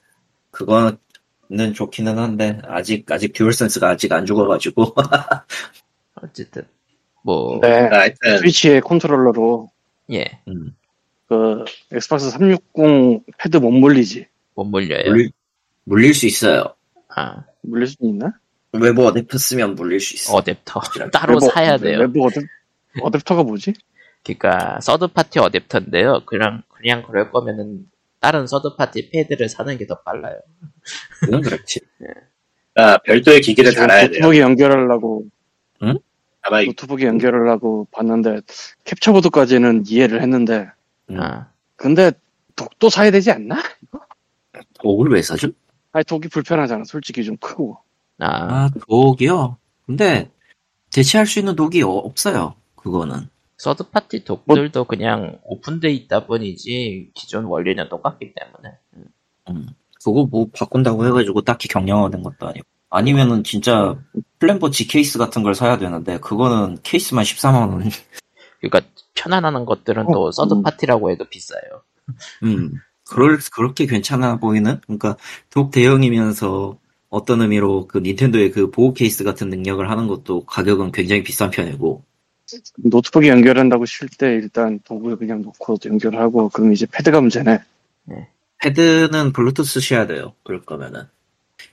그거는 0.50 0.96
좋기는 1.74 2.18
한데, 2.18 2.58
아직, 2.64 3.10
아직 3.10 3.32
DualSense가 3.32 3.90
아직 3.90 4.12
안 4.12 4.26
죽어가지고. 4.26 4.94
어쨌든, 6.22 6.62
뭐, 7.22 7.58
네. 7.60 7.68
하여튼 7.88 8.38
스위치의 8.38 8.80
컨트롤러로 8.82 9.70
예, 10.12 10.24
음. 10.48 10.74
그 11.28 11.64
엑스박스 11.92 12.30
360 12.30 13.24
패드 13.38 13.58
못 13.58 13.70
물리지. 13.70 14.26
못 14.54 14.64
물려요. 14.64 15.04
물릴, 15.10 15.30
물릴 15.84 16.14
수 16.14 16.26
있어요. 16.26 16.74
아, 17.08 17.44
물릴 17.62 17.86
수 17.86 17.96
있나? 18.00 18.32
외부 18.72 19.02
어댑터 19.02 19.38
쓰면 19.38 19.74
물릴 19.76 20.00
수 20.00 20.14
있어. 20.14 20.36
어댑터. 20.36 21.10
따로 21.12 21.34
외부- 21.34 21.50
사야 21.52 21.76
돼요. 21.78 22.00
외부 22.00 22.20
어댑, 22.26 22.44
어댑터가 23.00 23.44
뭐지? 23.46 23.72
그러니까 24.24 24.80
third 24.80 25.09
party 25.09 25.38
어댑터인데요. 25.38 26.24
그냥 26.26 26.62
그냥 26.68 27.02
그럴 27.02 27.30
거면은 27.30 27.86
다른 28.20 28.46
third 28.46 28.76
party 28.76 29.11
패드를 29.10 29.48
사는 29.48 29.76
게 29.78 29.86
더 29.86 30.00
빨라요. 30.02 30.38
그건 31.20 31.40
그렇지. 31.40 31.80
아, 32.76 32.98
별도의 32.98 33.40
기기를 33.40 33.74
달아야 33.74 34.02
돼요. 34.08 34.20
노트북에 34.20 34.40
연결하려고 34.40 35.24
아마 36.42 36.60
이- 36.62 36.66
노트북에 36.66 37.06
연결하려고 37.06 37.86
봤는데 37.90 38.40
캡처보드까지는 38.84 39.84
이해를 39.86 40.22
했는데 40.22 40.70
음. 41.10 41.20
아, 41.20 41.48
근데 41.76 42.12
독도 42.56 42.88
사야 42.88 43.10
되지 43.10 43.30
않나? 43.30 43.62
독을 44.80 45.10
왜 45.10 45.22
사죠? 45.22 45.48
아니 45.92 46.04
독이 46.04 46.28
불편하잖아. 46.28 46.84
솔직히 46.84 47.24
좀 47.24 47.36
크고. 47.38 47.78
아, 48.18 48.26
아, 48.66 48.70
독이요? 48.88 49.56
근데, 49.86 50.30
대체할 50.92 51.26
수 51.26 51.38
있는 51.38 51.56
독이 51.56 51.82
어- 51.82 51.88
없어요. 51.88 52.54
그거는. 52.76 53.28
third 53.61 53.90
party 53.90 54.24
독들도 54.24 54.84
그냥 54.84 55.38
오픈돼 55.44 55.90
있다 55.90 56.24
뿐이지 56.24 57.11
기존 57.14 57.44
원리는 57.44 57.86
똑같기 57.90 58.32
때문에 58.34 58.78
음, 59.50 59.66
그거 60.02 60.24
뭐 60.24 60.48
바꾼다고 60.50 61.06
해가지고 61.06 61.42
딱히 61.42 61.68
경량화된 61.68 62.22
것도 62.22 62.48
아니고. 62.48 62.66
아니면은 62.88 63.44
진짜 63.44 63.98
플랜버치 64.38 64.88
케이스 64.88 65.18
같은 65.18 65.42
걸 65.42 65.54
사야 65.54 65.76
되는데 65.76 66.18
그거는 66.20 66.78
케이스만 66.82 67.22
14만 67.22 67.68
원. 67.68 67.90
그러니까 68.62 68.90
편안한 69.14 69.66
것들은 69.66 70.06
어, 70.06 70.11
또 70.11 70.32
third 70.32 70.55
음. 70.54 70.62
party라고 70.62 71.11
해도 71.11 71.26
비싸요. 71.26 71.61
음, 72.42 72.72
그럴, 73.11 73.38
그렇게 73.52 73.84
괜찮아 73.84 74.38
보이는? 74.38 74.80
그러니까 74.86 75.18
독 75.50 75.70
대형이면서 75.70 76.78
어떤 77.11 77.42
의미로 77.42 77.86
그 77.88 77.98
닌텐도의 77.98 78.52
그 78.52 78.70
보호 78.70 78.94
케이스 78.94 79.22
같은 79.22 79.50
능력을 79.50 79.88
하는 79.90 80.06
것도 80.06 80.46
가격은 80.46 80.92
굉장히 80.92 81.22
비싼 81.22 81.50
편이고. 81.50 82.04
노트북에 82.76 83.28
연결한다고 83.28 83.86
칠때 83.86 84.34
일단 84.34 84.80
독을 84.84 85.16
그냥 85.16 85.42
놓고 85.42 85.78
연결하고 85.84 86.48
그럼 86.51 86.72
이제 86.72 86.86
패드가 86.90 87.20
문제네. 87.20 87.59
패드는 88.62 89.32
블루투스 89.32 89.80
써야 89.80 90.07
돼요. 90.07 90.34
그럴 90.42 90.62
거면은. 90.62 91.03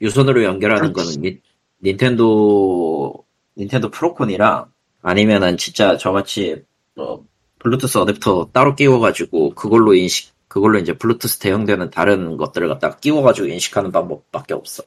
유선으로 0.02 0.44
연결하는 0.44 0.94
거는 0.94 1.22
니- 1.22 1.42
닌텐도, 1.84 3.26
닌텐도 3.58 3.92
프로콘이랑 3.92 4.66
아니면은 5.02 5.58
진짜 5.58 5.98
저같이 5.98 6.64
어, 6.96 7.24
블루투스 7.60 7.98
어댑터 8.00 8.52
따로 8.54 8.76
끼워가지고 8.76 9.52
그걸로 9.56 9.94
인식, 9.94 10.34
그걸로 10.48 10.80
이제 10.80 10.94
블루투스 10.94 11.40
대응되는 11.40 11.90
다른 11.90 12.38
것들을 12.38 12.68
갖다가 12.68 12.98
끼워가지고 12.98 13.48
인식하는 13.48 13.92
방법밖에 13.92 14.54
없어. 14.54 14.84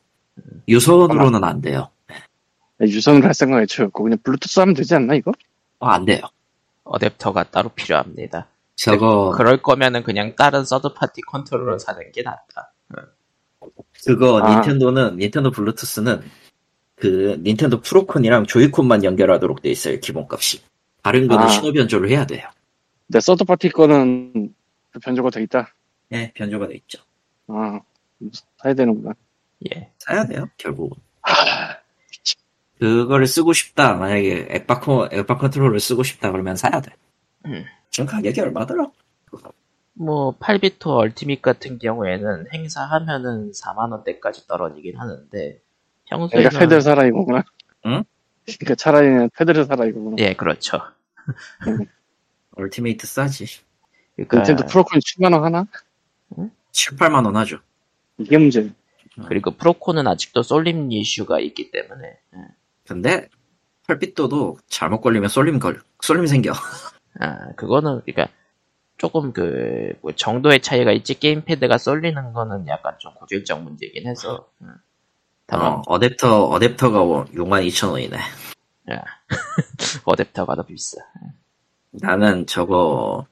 유선으로는 0.69 1.45
안 1.45 1.61
돼요. 1.61 1.89
유선으로 2.81 3.27
할 3.27 3.35
생각 3.35 3.61
애초였고 3.63 4.03
그냥 4.05 4.19
블루투스 4.23 4.61
하면 4.61 4.75
되지 4.75 4.95
않나 4.95 5.15
이거? 5.15 5.33
어, 5.81 5.89
안 5.89 6.05
돼요. 6.05 6.21
어댑터가 6.85 7.51
따로 7.51 7.71
필요합니다. 7.71 8.47
저거, 8.77 9.33
그럴 9.37 9.61
거면은 9.61 10.03
그냥 10.03 10.35
다른 10.37 10.65
third 10.65 10.95
party 10.95 11.21
컨트롤러 11.23 11.79
사는 11.79 12.01
게 12.13 12.23
낫다. 12.23 12.73
그거 14.05 14.41
아. 14.41 14.55
닌텐도는, 14.55 15.17
닌텐도 15.17 15.51
블루투스는 15.51 16.23
그 16.97 17.41
닌텐도 17.43 17.81
프로콘이랑 17.83 18.47
조이콘만 18.47 19.05
연결하도록 19.05 19.61
돼 19.61 19.71
있어요, 19.71 19.99
기본값이. 20.01 20.63
다른 21.03 21.29
거는 21.29 21.45
아. 21.45 21.49
신호 21.49 21.73
변조를 21.73 22.09
해야 22.11 22.27
돼요. 22.27 22.49
내 23.07 23.21
서드 23.21 23.45
파티 23.45 23.71
거는 23.71 24.55
변조가 25.03 25.31
돼 25.31 25.43
있다. 25.43 25.75
예, 26.13 26.33
변조가 26.35 26.69
돼 26.69 26.75
있죠. 26.77 27.03
아 27.49 27.81
사야 28.59 28.75
되는구나. 28.75 29.15
예. 29.75 29.91
사야 29.99 30.25
돼요, 30.27 30.49
결국은. 30.57 30.97
그거를 32.81 33.27
쓰고 33.27 33.53
싶다. 33.53 33.95
만약에 33.95 34.49
엑박, 34.51 34.81
컨- 34.81 35.09
엑박 35.13 35.37
컨트롤을 35.37 35.79
쓰고 35.81 36.03
싶다 36.03 36.33
그러면 36.33 36.57
사야 36.57 36.81
돼. 36.81 36.93
음. 37.47 37.65
지금 37.91 38.07
가격이 38.07 38.41
얼마더라? 38.41 38.91
뭐 39.95 40.35
8비트 40.39 40.87
Ultimate 40.87 41.43
같은 41.43 41.79
경우에는 41.79 42.47
행사하면은 42.55 43.53
4만 43.53 43.91
원대까지 43.93 44.47
떨어지긴 44.47 44.97
하는데 44.97 45.61
평소에는 46.09 46.31
그러니까 46.49 46.59
패드를 46.59 46.81
사라 46.81 47.05
이거구나. 47.05 47.45
응? 47.87 48.05
그러니까 48.47 48.75
차라리 48.77 49.09
그냥 49.09 49.31
패드를 49.37 49.65
사라 49.67 49.85
이거구나. 49.85 50.17
예 50.21 50.33
그렇죠. 50.35 50.81
Ultimate 52.57 53.07
싸지. 53.07 53.47
그러니까 54.17 54.39
닌텐도 54.39 54.67
프로콘 54.67 55.01
7만 55.01 55.33
원 55.35 55.45
하나? 55.45 55.67
7, 56.73 56.97
8만 56.97 57.27
원 57.27 57.37
하죠. 57.37 57.59
이게 58.19 58.39
문제. 58.39 58.71
그리고 59.29 59.51
프로콘은 59.51 60.07
아직도 60.07 60.43
쏠림 60.43 60.91
이슈가 60.93 61.41
있기 61.41 61.71
때문에 61.73 62.07
예. 62.09 62.39
근데 62.91 63.29
펄빛도도 63.87 64.59
잘못 64.69 65.01
걸리면 65.01 65.29
쏠림 65.29 65.61
걸, 65.61 65.81
쏠림 66.03 66.27
생겨. 66.27 66.53
아 67.21 67.53
그거는 67.55 68.03
그러니까 68.05 68.27
조금 68.99 69.33
그, 69.33 69.95
뭐 70.03 70.11
정도의 70.13 70.61
차이가 70.61 70.91
있지, 70.91 71.19
게임패드가 71.19 71.79
쏠리는 71.79 72.33
거는 72.33 72.67
약간 72.67 72.95
좀 72.99 73.15
고질적 73.15 73.63
문제긴 73.63 74.09
해서. 74.09 74.51
음. 74.61 74.75
다만, 75.47 75.73
어, 75.73 75.83
어댑터, 75.83 76.51
어댑터가 76.51 77.33
62,000원이네. 77.33 78.17
어댑터가 80.05 80.57
더 80.57 80.63
비싸. 80.65 80.99
나는 81.93 82.45
저거, 82.47 83.25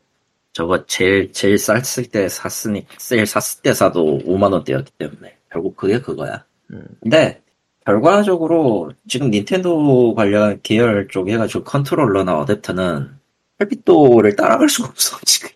저거 0.53 0.87
제일, 0.87 1.33
제일 1.33 1.59
쌌을 1.59 2.07
때 2.11 2.29
샀으니, 2.29 2.87
제일 2.97 3.27
샀을 3.27 3.63
때 3.63 3.75
사도 3.75 4.21
5만 4.25 4.53
원대였기 4.53 4.93
때문에. 4.93 5.37
결국 5.51 5.77
그게 5.77 6.01
그거야. 6.01 6.45
음. 6.71 6.87
근데, 7.03 7.43
결과적으로, 7.89 8.93
지금 9.09 9.31
닌텐도 9.31 10.15
관련 10.15 10.61
계열 10.63 11.09
쪽 11.09 11.31
해가지고 11.31 11.65
컨트롤러나 11.65 12.45
어댑터는 12.45 13.09
펄빛도를 13.57 14.37
따라갈 14.37 14.69
수가 14.69 14.89
없어, 14.89 15.17
지금. 15.25 15.49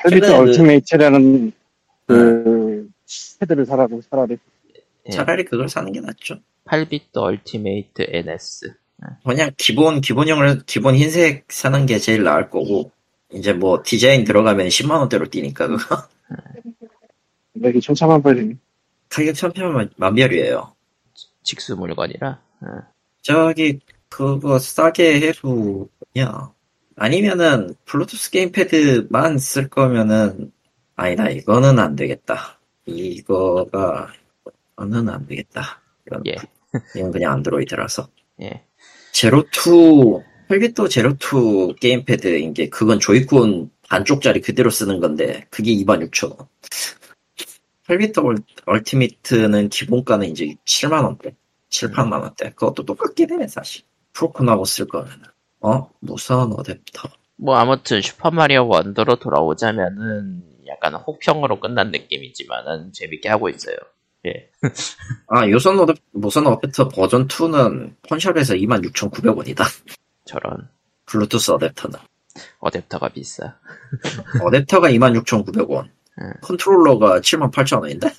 최근에 0.00 0.20
그- 0.20 0.32
Ultimate라는 0.32 1.52
그 2.06 2.88
패드를 3.40 3.66
사라고 3.66 4.00
차라리. 4.08 4.36
예. 5.06 5.10
차라리 5.10 5.44
그걸 5.44 5.68
사는 5.68 5.90
게 5.90 6.00
낫죠. 6.00 6.36
8비트 6.66 7.16
Ultimate 7.16 8.06
NS. 8.10 8.72
그냥 9.24 9.50
기본, 9.56 10.00
기본형을, 10.00 10.62
기본 10.66 10.94
흰색 10.94 11.46
사는 11.48 11.84
게 11.84 11.98
제일 11.98 12.22
나을 12.22 12.48
거고, 12.48 12.92
이제 13.32 13.52
뭐 13.52 13.82
디자인 13.84 14.22
들어가면 14.22 14.68
10만 14.68 15.00
원대로 15.00 15.26
뛰니까 15.26 15.66
그거. 15.66 15.96
이게 17.56 17.80
천차만별이네. 17.80 18.54
가격 19.08 19.34
천편만별이에요. 19.34 20.75
직수 21.46 21.76
물건이라. 21.76 22.40
어. 22.60 22.66
저기 23.22 23.78
그거 24.08 24.58
싸게 24.58 25.20
해도 25.20 25.88
야 26.18 26.52
아니면은 26.96 27.74
블루투스 27.86 28.30
게임패드만 28.30 29.38
쓸 29.38 29.68
거면은 29.68 30.52
아니다 30.96 31.28
이거는 31.28 31.78
안 31.78 31.96
되겠다 31.96 32.58
이거가 32.86 34.12
이거는 34.74 35.08
안 35.08 35.26
되겠다 35.26 35.80
이건, 36.06 36.22
예. 36.26 36.36
이건 36.96 37.10
그냥 37.10 37.32
안드로이드라서 37.32 38.08
예. 38.42 38.64
제로2 39.12 40.22
헬빗도 40.50 40.84
제로2 40.86 41.80
게임패드인 41.80 42.54
게 42.54 42.68
그건 42.68 43.00
조이콘 43.00 43.70
반쪽짜리 43.88 44.40
그대로 44.40 44.70
쓰는 44.70 45.00
건데 45.00 45.46
그게 45.50 45.72
26,000원 45.74 46.46
헬빗도 47.88 48.34
얼티미트는 48.66 49.68
기본가는 49.68 50.28
이제 50.28 50.56
7만원대 50.64 51.34
7, 51.68 51.90
8만원대 51.90 52.54
그것도 52.54 52.84
똑같긴 52.84 53.40
해 53.42 53.48
사실 53.48 53.82
프로콘하고 54.12 54.64
쓸 54.64 54.86
거면은 54.86 55.24
어? 55.60 55.90
무선 56.00 56.50
어댑터 56.50 57.10
뭐 57.36 57.56
아무튼 57.56 58.00
슈퍼마리오 58.00 58.68
원더로 58.68 59.16
돌아오자면은 59.16 60.42
약간 60.66 60.94
혹평으로 60.94 61.60
끝난 61.60 61.90
느낌이지만은 61.90 62.92
재밌게 62.92 63.28
하고 63.28 63.48
있어요. 63.48 63.76
예. 64.26 64.50
아 65.28 65.46
유선 65.46 65.76
어댑 65.76 65.96
무선 66.12 66.44
어댑터 66.44 66.92
버전 66.94 67.28
2는 67.28 67.94
펀샵에서 68.08 68.54
26,900원이다 68.54 69.64
저런 70.24 70.68
블루투스 71.04 71.52
어댑터는 71.52 71.98
어댑터가 72.60 73.12
비싸. 73.12 73.58
어댑터가 74.40 74.92
26,900원 74.94 75.84
음. 75.84 75.95
컨트롤러가 76.42 77.20
78,000원인데 77.20 78.12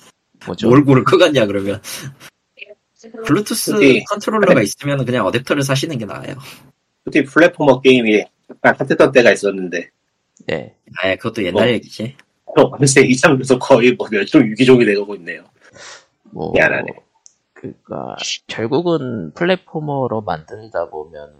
뭐죠? 0.46 0.68
뭘 0.68 0.84
고르겠냐 0.84 1.46
그러면 1.46 1.80
블루투스 3.26 3.72
그게- 3.74 4.02
컨트롤러가 4.04 4.62
있으면 4.62 5.04
그냥 5.04 5.24
어댑터를 5.26 5.62
사시는 5.62 5.98
게 5.98 6.04
나아요 6.04 6.34
솔직히 7.04 7.24
platformer 7.26 7.80
게임이 7.80 8.24
약간 8.50 8.74
핫했던 8.78 9.12
때가 9.12 9.32
있었는데 9.32 9.90
예. 10.50 10.74
아 11.02 11.14
그것도 11.16 11.44
옛날 11.44 11.68
어. 11.68 11.70
얘기지 11.72 12.16
또 12.56 12.70
어느새 12.72 13.02
이 13.02 13.16
장면에서 13.16 13.58
거의 13.58 13.92
뭐 13.92 14.08
멸종 14.10 14.42
위기종이 14.48 14.84
되고 14.84 15.14
있네요. 15.16 15.44
뭐 16.30 16.50
미안하네. 16.52 16.86
그니까 17.52 18.16
결국은 18.46 19.32
platformer로 19.34 20.22
만들다 20.22 20.88
보면 20.88 21.34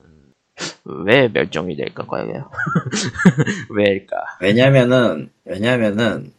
왜 0.84 1.28
멸종이 1.28 1.76
될 1.76 1.94
건가요? 1.94 2.50
왜일까? 3.70 4.16
왜냐면은 4.40 5.30
왜냐면은 5.44 6.32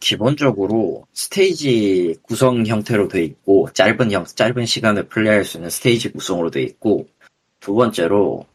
기본적으로 0.00 1.06
스테이지 1.12 2.16
구성 2.22 2.66
형태로 2.66 3.08
돼 3.08 3.22
있고 3.22 3.68
짧은 3.72 4.10
형 4.10 4.24
짧은 4.24 4.66
시간을 4.66 5.04
플레이할 5.04 5.44
수 5.44 5.58
있는 5.58 5.70
스테이지 5.70 6.12
구성으로 6.12 6.50
돼 6.50 6.62
있고 6.62 7.06
두 7.60 7.74
번째로 7.74 8.46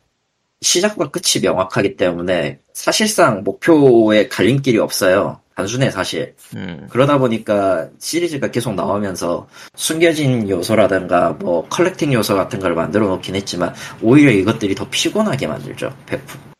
시작과 0.61 1.11
끝이 1.11 1.43
명확하기 1.43 1.95
때문에 1.95 2.59
사실상 2.73 3.43
목표에 3.43 4.27
갈림길이 4.27 4.79
없어요. 4.79 5.39
단순해 5.55 5.89
사실. 5.89 6.35
음, 6.55 6.87
그러다 6.89 7.17
보니까 7.17 7.87
시리즈가 7.99 8.51
계속 8.51 8.73
나오면서 8.73 9.47
숨겨진 9.75 10.49
요소라든가 10.49 11.31
뭐 11.39 11.65
컬렉팅 11.69 12.11
요소 12.11 12.35
같은 12.35 12.59
걸 12.59 12.73
만들어 12.75 13.07
놓긴 13.07 13.35
했지만 13.35 13.73
오히려 14.01 14.31
이것들이 14.31 14.75
더 14.75 14.87
피곤하게 14.89 15.47
만들죠. 15.47 15.95
100%. 16.07 16.54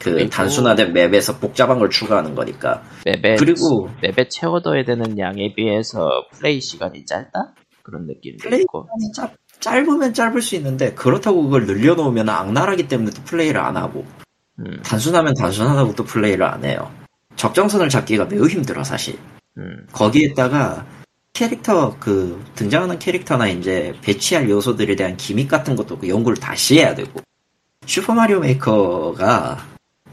그 0.00 0.12
그리고- 0.12 0.30
단순화된 0.30 0.92
맵에서 0.92 1.38
복잡한 1.38 1.78
걸 1.78 1.90
추가하는 1.90 2.34
거니까. 2.34 2.82
맵에 3.04 3.36
그리고 3.36 3.88
맵에 4.02 4.28
채워둬야 4.28 4.84
되는 4.84 5.18
양에 5.18 5.54
비해서 5.54 6.08
플레이 6.32 6.60
시간이 6.60 7.04
짧다? 7.04 7.54
그런 7.82 8.06
느낌도 8.06 8.38
플레이 8.42 8.62
있고 8.62 8.86
시간이 8.98 9.12
짧, 9.14 9.36
짧으면 9.60 10.14
짧을 10.14 10.40
수 10.42 10.56
있는데 10.56 10.94
그렇다고 10.94 11.42
그걸 11.44 11.66
늘려놓으면 11.66 12.28
악랄하기 12.28 12.88
때문에 12.88 13.10
또 13.10 13.22
플레이를 13.24 13.60
안 13.60 13.76
하고 13.76 14.04
음, 14.58 14.80
단순하면 14.82 15.34
단순하다고 15.34 15.94
또 15.94 16.04
플레이를 16.04 16.44
안 16.44 16.64
해요. 16.64 16.90
적정선을 17.36 17.88
잡기가 17.88 18.24
매우 18.26 18.46
힘들어 18.46 18.82
사실. 18.84 19.18
음, 19.58 19.86
거기에다가 19.92 20.86
캐릭터 21.32 21.96
그 21.98 22.42
등장하는 22.54 22.98
캐릭터나 22.98 23.48
이제 23.48 23.94
배치할 24.02 24.48
요소들에 24.48 24.94
대한 24.96 25.16
기믹 25.16 25.48
같은 25.48 25.76
것도 25.76 25.98
그 25.98 26.08
연구를 26.08 26.36
다시 26.38 26.78
해야 26.78 26.94
되고 26.94 27.20
슈퍼 27.86 28.14
마리오 28.14 28.40
메이커가 28.40 29.58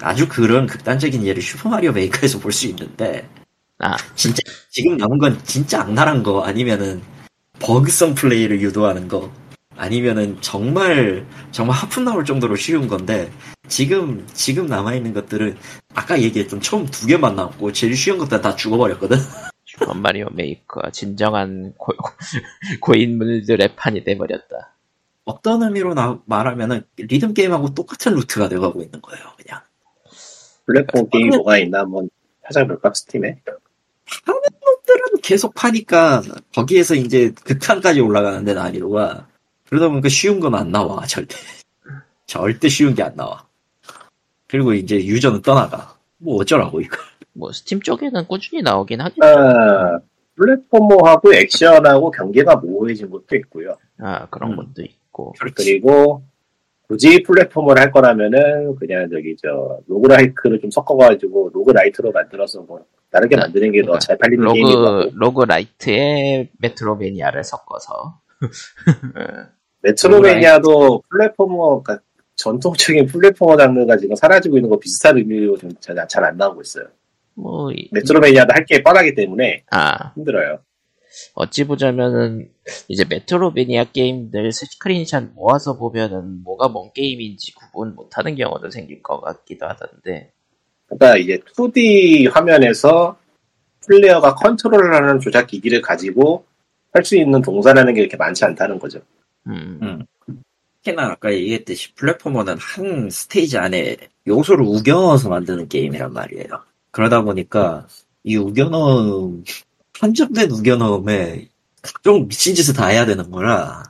아주 0.01 0.27
그런 0.27 0.67
극단적인 0.67 1.23
예를 1.25 1.41
슈퍼 1.41 1.69
마리오 1.69 1.91
메이커에서 1.91 2.39
볼 2.39 2.51
수 2.51 2.67
있는데 2.67 3.27
아, 3.79 3.95
진짜 4.15 4.39
지금 4.71 4.97
남은 4.97 5.17
건 5.19 5.39
진짜 5.43 5.81
악랄한 5.81 6.23
거 6.23 6.41
아니면은 6.43 7.01
버그성 7.59 8.15
플레이를 8.15 8.61
유도하는 8.61 9.07
거 9.07 9.31
아니면은 9.75 10.37
정말 10.41 11.25
정말 11.51 11.75
하품 11.77 12.03
나올 12.05 12.25
정도로 12.25 12.55
쉬운 12.55 12.87
건데 12.87 13.31
지금 13.67 14.25
지금 14.33 14.65
남아 14.67 14.95
있는 14.95 15.13
것들은 15.13 15.55
아까 15.93 16.19
얘기했던 16.21 16.61
처음 16.61 16.85
두 16.87 17.05
개만 17.05 17.35
남고 17.35 17.71
제일 17.73 17.95
쉬운 17.95 18.17
것들 18.17 18.41
다 18.41 18.55
죽어버렸거든. 18.55 19.17
슈퍼마리오 19.65 20.29
메이커 20.31 20.89
진정한 20.91 21.73
고, 21.77 21.93
고인물들의 22.81 23.75
판이 23.75 24.03
돼버렸다. 24.03 24.73
어떤 25.25 25.61
의미로 25.63 25.93
나- 25.93 26.19
말하면은 26.25 26.83
리듬 26.97 27.33
게임하고 27.33 27.73
똑같은 27.73 28.13
루트가 28.15 28.49
돼가고 28.49 28.81
있는 28.81 29.01
거예요. 29.01 29.23
그냥 29.37 29.61
플랫폼 30.67 31.09
게임이 31.09 31.29
뭐가 31.37 31.57
있나 31.57 31.79
한번 31.79 32.09
찾아볼까 32.45 32.93
스팀에 32.93 33.41
하는 34.25 34.41
놈들은 34.63 35.21
계속 35.23 35.53
파니까 35.55 36.21
거기에서 36.53 36.93
이제 36.95 37.31
극한까지 37.43 37.99
올라가는데 38.01 38.53
난이도가 38.53 39.27
그러다 39.69 39.89
보니까 39.89 40.07
쉬운 40.09 40.39
건 40.39 40.53
안 40.55 40.71
나와 40.71 41.05
절대 41.07 41.35
절대 42.27 42.69
쉬운 42.69 42.93
게 42.95 43.01
안 43.03 43.15
나와. 43.15 43.45
그리고 44.47 44.73
이제 44.73 44.95
유저는 44.97 45.41
떠나가. 45.41 45.95
뭐 46.19 46.37
어쩌라고 46.41 46.79
이거. 46.81 46.97
뭐 47.33 47.51
스팀 47.51 47.81
쪽에는 47.81 48.25
꾸준히 48.27 48.61
나오긴 48.61 49.01
하겠죠. 49.01 49.23
아, 49.25 49.99
platformer하고 50.35 51.33
액션하고 51.33 52.11
경계가 52.11 52.55
모호해진 52.57 53.09
것도 53.09 53.35
있고요 53.37 53.75
아 53.99 54.25
그런 54.27 54.51
음. 54.51 54.55
것도 54.57 54.83
있고. 54.83 55.33
그리고 55.55 56.23
굳이 56.87 57.21
플랫폼을 57.23 57.77
할 57.79 57.91
거라면은 57.91 58.75
그냥 58.75 59.09
저기 59.11 59.35
저 59.41 59.77
roguelike를 59.87 60.59
좀 60.61 60.71
섞어가지고 60.71 61.51
roguelite로 61.53 62.11
만들어서 62.11 62.61
뭐 62.61 62.79
다르게 63.11 63.35
네, 63.35 63.41
만드는 63.41 63.71
게 63.73 63.78
더 63.78 63.85
그러니까 63.87 63.99
잘 63.99 64.17
팔리는 64.17 64.47
게임이고 64.53 64.79
rogue 64.81 65.11
roguelite에 65.15 66.49
metroidvania를 66.59 67.43
섞어서. 67.43 68.19
metroidvania도 69.83 71.03
platformer 71.09 71.81
그러니까 71.81 72.03
전통적인 72.35 73.07
platformer 73.07 73.57
장르가 73.57 73.97
지금 73.97 74.15
사라지고 74.15 74.57
있는 74.57 74.69
거 74.69 74.77
비슷한 74.79 75.17
의미로 75.17 75.57
좀 75.57 75.87
잘 75.87 76.17
안 76.17 76.37
나오고 76.37 76.61
있어요. 76.61 76.85
뭐 77.35 77.71
이- 77.71 77.89
metroidvania도 77.91 78.53
할 78.53 78.65
게 78.65 78.81
뻔하기 78.81 79.15
때문에 79.15 79.63
아 79.71 80.11
힘들어요. 80.15 80.59
어찌 81.33 81.65
보자면은 81.65 82.49
이제 82.87 83.05
metroidvania 83.09 83.85
게임들 83.93 84.51
스크린샷 84.51 85.33
모아서 85.35 85.77
보면은 85.77 86.43
뭐가 86.43 86.67
뭔 86.69 86.91
게임인지 86.93 87.53
구분 87.55 87.95
못하는 87.95 88.35
경우도 88.35 88.69
생길 88.71 89.01
것 89.03 89.21
같기도 89.21 89.67
하던데. 89.67 90.31
그러니까 90.87 91.17
이제 91.17 91.39
2D 91.55 92.31
화면에서 92.31 93.17
플레이어가 93.87 94.35
컨트롤을 94.35 94.93
하는 94.95 95.19
조작 95.19 95.47
기기를 95.47 95.81
가지고 95.81 96.45
할 96.93 97.03
수 97.03 97.15
있는 97.17 97.41
동사라는 97.41 97.93
게 97.93 98.01
이렇게 98.01 98.17
많지 98.17 98.45
않다는 98.45 98.79
거죠. 98.79 98.99
음, 99.47 99.79
음. 99.81 100.05
특히나 100.83 101.11
아까 101.11 101.31
얘기했듯이 101.33 101.93
platformer는 101.95 102.57
한 102.59 103.09
스테이지 103.09 103.57
안에 103.57 103.97
요소를 104.27 104.65
우겨넣어서 104.65 105.29
만드는 105.29 105.67
게임이란 105.69 106.13
말이에요. 106.13 106.47
그러다 106.91 107.21
보니까 107.21 107.87
이 108.23 108.35
우겨넣음 108.37 109.43
한정된 109.99 110.51
우겨넣음에 110.51 111.47
각종 111.81 112.27
미친 112.27 112.55
짓을 112.55 112.73
다 112.73 112.87
해야 112.87 113.05
되는 113.05 113.29
거라 113.31 113.83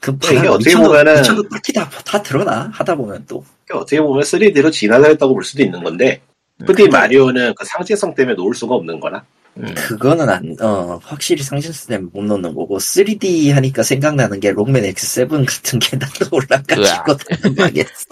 그 0.00 0.16
이게 0.24 0.46
어떻게 0.48 0.74
보면은- 0.74 1.16
미쳐도 1.18 1.48
딱히 1.48 1.72
다, 1.72 1.88
다 1.88 2.22
드러나 2.22 2.70
하다 2.72 2.94
보면 2.96 3.24
또 3.26 3.44
어떻게 3.72 4.00
보면 4.00 4.22
3D로 4.22 4.70
진화했다고 4.70 5.32
볼 5.34 5.44
수도 5.44 5.62
있는 5.62 5.82
건데 5.82 6.20
2D 6.60 6.90
마리오는 6.90 7.54
그 7.56 7.64
상징성 7.64 8.14
때문에 8.14 8.36
놓을 8.36 8.54
수가 8.54 8.74
없는 8.76 9.00
거라. 9.00 9.24
음. 9.56 9.72
그거는 9.74 10.28
안, 10.28 10.56
어, 10.60 11.00
확실히 11.02 11.42
상실스 11.42 11.86
때문에 11.86 12.10
못 12.12 12.24
넣는 12.24 12.54
거고, 12.54 12.78
3D 12.78 13.50
하니까 13.52 13.82
생각나는 13.82 14.40
게 14.40 14.50
롱맨 14.52 14.82
X7 14.84 15.28
같은 15.46 15.78
게 15.80 15.96
나도 15.96 16.26
올라가지고. 16.32 17.16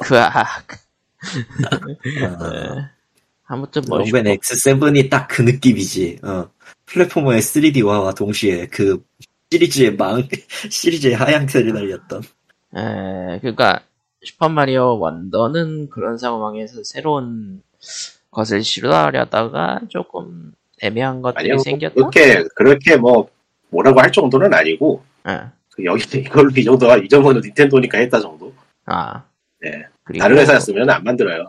그, 0.05 0.19
아, 0.19 0.45
어, 2.41 2.51
네. 2.51 2.69
아무튼 3.47 3.83
뭐, 3.89 3.99
롱맨 3.99 4.25
X7이 4.25 5.11
딱 5.11 5.29
그 5.29 5.43
느낌이지. 5.43 6.19
어. 6.23 6.49
플랫포머의 6.93 7.41
3D화와 7.41 8.15
동시에 8.15 8.67
그 8.67 9.03
시리즈의 9.51 9.97
망, 9.97 10.23
시리즈의 10.71 11.15
하향세를 11.15 11.73
날렸던. 11.73 12.23
에, 12.77 13.39
그러니까 13.41 13.81
슈퍼마리오 14.23 14.99
원더는 14.99 15.91
그런 15.91 16.19
상황에서 16.19 16.83
새로운 16.85 17.63
것을 18.31 18.63
시도하려다가 18.63 19.81
조금 19.89 20.53
애매한 20.81 21.23
것들이 21.23 21.51
아니요, 21.51 21.59
생겼다. 21.59 21.95
그렇게, 21.95 22.45
그렇게 22.55 22.97
뭐, 22.97 23.29
뭐라고 23.71 24.01
할 24.01 24.11
정도는 24.13 24.53
아니고, 24.53 25.03
예. 25.29 25.41
그 25.71 25.85
여기, 25.85 26.03
이걸로 26.19 26.51
이 26.55 26.65
정도가, 26.65 26.99
이 26.99 27.09
정도는 27.09 27.41
닌텐도니까 27.41 27.99
했다 27.99 28.21
정도. 28.21 28.53
아. 28.87 29.23
네. 29.61 29.87
그리고 30.05 30.23
다른 30.23 30.39
회사였으면 30.39 30.91
안 30.91 31.05
만들어요. 31.05 31.45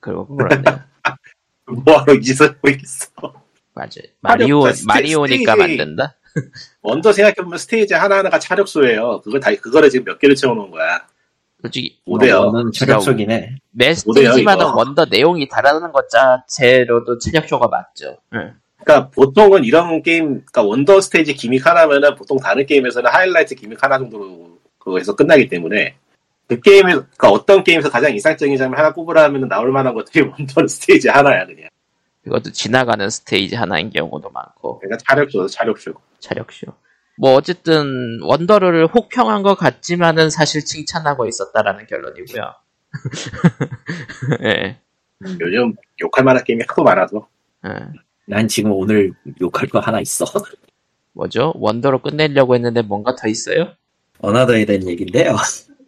그리고 0.00 0.26
그렇네요. 0.26 0.80
뭐하러 1.84 2.14
이 2.14 2.22
짓을 2.22 2.48
하고 2.48 2.68
있어. 2.70 3.37
맞아. 3.78 4.00
마리오 4.20 4.62
스테- 4.70 4.84
마리오니까 4.86 5.54
스테이지- 5.54 5.58
만든다. 5.78 6.14
원더 6.82 7.12
생각해보면 7.12 7.58
스테이지 7.58 7.94
하나하나가 7.94 8.38
차력소예요. 8.38 9.20
그걸 9.22 9.40
다, 9.40 9.50
그거를 9.54 9.88
지금 9.90 10.04
몇 10.04 10.18
개를 10.18 10.34
채워놓은 10.34 10.70
거야. 10.70 11.06
솔직히 11.62 11.98
못해요. 12.04 12.50
는 12.52 12.70
체력적이네. 12.72 13.56
매 13.72 13.94
스테이지마다. 13.94 14.74
원더 14.74 15.06
내용이 15.10 15.48
다르다는 15.48 15.90
것 15.92 16.08
자체로도 16.08 17.18
체력쇼가 17.18 17.66
맞죠. 17.68 18.18
응. 18.34 18.54
그러니까 18.84 19.10
보통은 19.10 19.64
이런 19.64 20.02
게임, 20.02 20.44
그러니까 20.44 20.62
Wonder 20.62 21.00
스테이지 21.00 21.34
gimmick 21.34 21.66
하나면은 21.66 22.14
보통 22.14 22.38
다른 22.38 22.64
게임에서는 22.64 23.10
하이라이트 23.10 23.54
gimmick 23.56 23.82
하나 23.82 23.98
정도로 23.98 24.58
그거에서 24.78 25.16
끝나기 25.16 25.48
때문에 25.48 25.96
그 26.46 26.60
게임에, 26.60 26.92
그러니까 26.92 27.28
어떤 27.30 27.64
게임에서 27.64 27.90
가장 27.90 28.12
인상적인 28.12 28.56
장면 28.56 28.78
하나 28.78 28.92
꼽으라 28.92 29.24
하면 29.24 29.48
나올 29.48 29.70
만한 29.72 29.92
것들이 29.94 30.24
Wonder 30.30 30.66
스테이지 30.68 31.08
하나야, 31.08 31.44
그냥. 31.44 31.68
그것도 32.28 32.52
지나가는 32.52 33.08
스테이지 33.08 33.56
하나인 33.56 33.90
경우도 33.90 34.30
많고 34.30 34.78
그러니까 34.78 34.98
차력쇼, 35.08 35.48
차력쇼. 35.48 35.94
체력쇼. 36.20 36.66
뭐 37.18 37.34
어쨌든 37.34 38.20
Wonder를 38.22 38.86
혹평한 38.86 39.42
것 39.42 39.56
같지만은 39.56 40.30
사실 40.30 40.64
칭찬하고 40.64 41.26
있었다라는 41.26 41.86
결론이고요. 41.86 42.54
예. 44.44 44.78
요즘 45.40 45.74
욕할 46.00 46.24
만한 46.24 46.44
게임이 46.44 46.62
하도 46.68 46.84
많아서. 46.84 47.26
예. 47.66 47.70
난 48.26 48.46
지금 48.46 48.72
오늘 48.72 49.12
욕할 49.40 49.68
거 49.68 49.80
하나 49.80 50.00
있어. 50.00 50.24
뭐죠? 51.12 51.52
원더로 51.56 52.00
끝내려고 52.00 52.54
했는데 52.54 52.82
뭔가 52.82 53.16
더 53.16 53.26
있어요? 53.26 53.72
어나더에 54.20 54.64
대한 54.64 54.86
얘기인데요. 54.86 55.36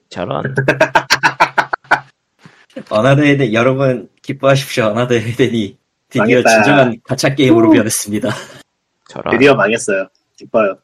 저런. 0.09 0.43
어나더에 2.88 3.36
대한, 3.36 3.53
여러분, 3.53 4.09
기뻐하십시오. 4.22 4.86
어나더에 4.86 5.20
대니 5.36 5.78
드디어 6.11 6.43
망했다. 6.43 6.51
진정한 6.51 7.01
가챠 7.05 7.35
게임으로 7.37 7.71
변했습니다. 7.71 8.31
저런. 9.09 9.33
드디어 9.33 9.55
망했어요. 9.55 10.09
기뻐요. 10.37 10.77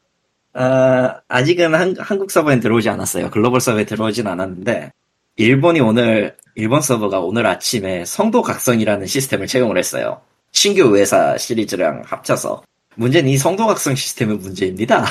아, 0.53 1.19
아직은 1.27 1.75
한, 1.75 1.95
한국 1.99 2.31
서버엔 2.31 2.59
들어오지 2.59 2.89
않았어요. 2.89 3.29
글로벌 3.29 3.61
서버에 3.61 3.85
들어오진 3.85 4.25
않았는데, 4.25 4.91
일본이 5.35 5.79
오늘, 5.79 6.35
일본 6.55 6.81
서버가 6.81 7.19
오늘 7.19 7.45
아침에 7.45 8.05
성도 8.05 8.41
각성이라는 8.41 9.05
시스템을 9.05 9.45
채용을 9.45 9.77
했어요. 9.77 10.21
신규 10.51 10.97
회사 10.97 11.37
시리즈랑 11.37 12.01
합쳐서. 12.05 12.63
문제는 12.95 13.29
이 13.29 13.37
성도 13.37 13.67
각성 13.67 13.93
시스템의 13.93 14.37
문제입니다. 14.37 15.05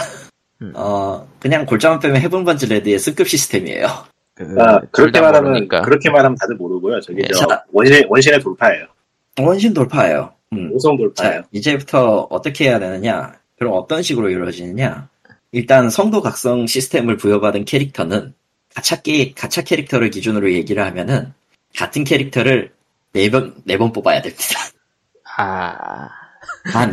음. 0.62 0.72
어, 0.74 1.28
그냥 1.38 1.64
골자만 1.64 2.00
빼면 2.00 2.20
Heaven 2.20 2.44
Burns 2.44 2.66
Red의 2.66 2.98
승급 2.98 3.28
시스템이에요. 3.28 3.86
그, 4.34 4.56
아, 4.58 4.80
둘 4.80 4.88
그렇게 4.90 5.12
다 5.12 5.20
말하면, 5.22 5.52
모르니까. 5.52 5.82
그렇게 5.82 6.10
말하면 6.10 6.36
다들 6.40 6.56
모르고요. 6.56 7.00
저기 7.00 7.22
예. 7.22 7.28
저, 7.32 7.46
자. 7.46 7.62
원신, 7.72 8.04
원신의 8.08 8.40
돌파예요. 8.40 8.86
원신 9.38 9.74
돌파예요. 9.74 10.32
음. 10.52 10.70
우성 10.74 10.96
돌파예요. 10.96 11.42
자, 11.42 11.48
이제부터 11.52 12.26
어떻게 12.30 12.68
해야 12.68 12.78
되느냐? 12.78 13.34
그럼 13.58 13.74
어떤 13.74 14.02
식으로 14.02 14.30
이루어지느냐? 14.30 15.08
일단 15.52 15.90
성도 15.90 16.20
각성 16.20 16.66
시스템을 16.66 17.16
부여받은 17.16 17.64
캐릭터는 17.64 18.34
가챠 18.74 19.02
게 19.02 19.32
가챠 19.32 19.62
캐릭터를 19.64 20.10
기준으로 20.10 20.52
얘기를 20.52 20.84
하면은 20.84 21.32
같은 21.76 22.04
캐릭터를 22.04 22.72
네번 23.12 23.62
네 23.64 23.78
번 23.78 23.92
뽑아야 23.92 24.20
됩니다. 24.20 24.44
아, 25.38 26.08
단 26.72 26.92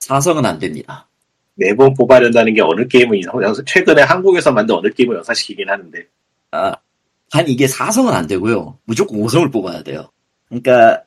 사성은 0.00 0.44
안 0.44 0.58
됩니다. 0.58 1.08
네 1.54 1.67
번 1.67 1.94
뽑아낸다는 1.94 2.54
게 2.54 2.60
어느 2.62 2.86
게임은 2.88 3.20
최근에 3.64 4.02
한국에서 4.02 4.50
만든 4.52 4.74
어느 4.74 4.88
게임을 4.90 5.16
연상시키긴 5.16 5.68
하는데. 5.70 6.04
아, 6.50 6.74
단 7.30 7.48
이게 7.48 7.66
사성은 7.68 8.12
안 8.12 8.26
되고요. 8.26 8.78
무조건 8.84 9.20
5성을 9.20 9.52
뽑아야 9.52 9.82
돼요. 9.82 10.10
그러니까 10.48 11.02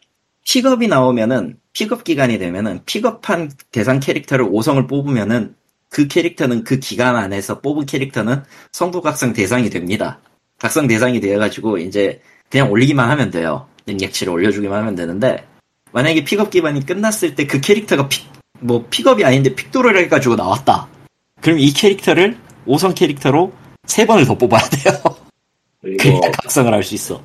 픽업이 0.48 0.88
나오면은 0.88 1.58
픽업 1.74 2.06
기간이 2.06 2.38
되면은 2.39 2.82
픽업한 2.86 3.52
대상 3.72 4.00
캐릭터를 4.00 4.45
5성을 4.45 4.88
뽑으면은 4.88 5.56
그 5.89 6.08
캐릭터는 6.08 6.64
그 6.64 6.80
기간 6.80 7.16
안에서 7.18 7.60
뽑은 7.60 7.86
캐릭터는 7.86 8.43
성도 8.72 9.01
각성 9.02 9.34
대상이 9.34 9.70
됩니다. 9.70 10.22
각성 10.58 10.88
대상이 10.88 11.20
되어가지고 11.20 11.80
이제 11.80 12.22
그냥 12.50 12.72
올리기만 12.72 13.10
하면 13.12 13.30
돼요. 13.30 13.68
능력치를 13.88 14.32
올려주기만 14.32 14.80
하면 14.80 14.95
되는데 14.95 15.45
만약에 15.91 16.24
픽업 16.24 16.50
기간이 16.50 16.86
끝났을 16.86 17.36
때 17.36 17.45
그 17.45 17.60
캐릭터가 17.60 18.08
픽, 18.08 18.26
뭐 18.60 18.86
픽업이 18.89 19.24
아닌데 19.26 19.54
픽뚫을 19.53 19.97
해가지고 19.98 20.36
나왔다. 20.36 20.88
그럼 21.41 21.60
이 21.60 21.72
캐릭터를 21.74 22.38
5성 22.66 22.95
캐릭터로 22.95 23.54
3번을 23.86 24.26
더 24.26 24.38
뽑아야 24.38 24.62
돼요. 24.70 24.93
그리고 25.82 26.20
그래야 26.20 26.32
각성을 26.32 26.74
할 26.74 26.84
수 26.84 26.95
있어. 26.95 27.22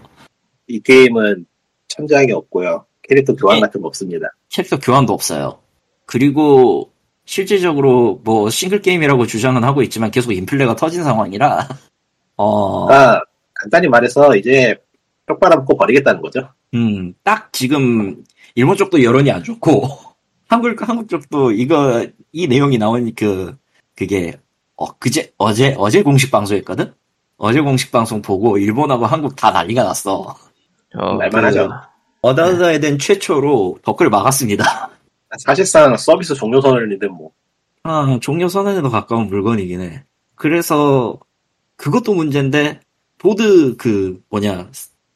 이 0.67 0.81
게임은 0.81 1.47
천장이 1.89 2.33
없고요. 2.33 2.85
캐릭터 3.03 3.35
교환 3.35 3.61
같은 3.61 3.81
거 3.81 3.89
없습니다. 3.89 4.29
캐릭터 4.49 4.79
교환도 4.79 5.13
없어요. 5.13 5.59
그리고 6.07 6.93
실질적으로 7.25 8.21
뭐 8.25 8.51
싱글 8.51 8.83
게임이라고 8.83 9.27
주장은 9.27 9.65
하고 9.65 9.83
있지만 9.83 10.11
계속 10.11 10.33
인플레가 10.33 10.77
터진 10.77 11.05
상황이라 11.05 11.69
어, 12.37 12.87
그러니까 12.87 13.25
간단히 13.55 13.89
말해서 13.89 14.37
이제 14.37 14.77
뼈바람 15.27 15.61
먹고 15.61 15.77
버리겠다는 15.77 16.21
거죠. 16.21 16.49
음, 16.75 17.15
딱 17.23 17.53
지금 17.53 18.25
일본 18.55 18.77
쪽도 18.77 19.03
여론이 19.03 19.31
안 19.31 19.43
좋고 19.43 19.89
한국 20.49 20.89
한국 20.89 21.09
쪽도 21.09 21.53
이거 21.53 22.07
이 22.33 22.47
내용이 22.47 22.79
나온 22.79 23.13
그 23.15 23.57
그게 23.97 24.39
어 24.77 24.93
그제 24.99 25.33
어제 25.39 25.75
어제 25.79 26.03
공식 26.03 26.31
방송했거든. 26.31 26.93
어제 27.37 27.61
공식 27.61 27.91
방송 27.91 28.21
보고 28.23 28.59
일본하고 28.59 29.07
한국 29.07 29.37
다 29.37 29.51
난리가 29.51 29.83
났어. 29.83 30.37
어, 30.95 31.15
말만 31.15 31.45
하죠. 31.47 31.71
Another 32.23 32.79
Eden 32.81 32.99
최초로 32.99 33.79
댓글 33.85 34.09
막았습니다. 34.09 34.91
사실상 35.45 35.97
서비스 35.97 36.35
종료 36.35 36.61
선언인데 36.61 37.09
뭐 37.09 37.31
아, 37.85 38.19
종료 38.21 38.49
선언에도 38.49 38.91
가까운 38.91 39.27
물건이긴 39.27 39.81
해. 39.81 40.05
그래서 40.35 41.19
그것도 41.77 42.15
문제인데 42.15 42.81
보드 43.19 43.77
그 43.77 44.23
뭐냐 44.29 44.69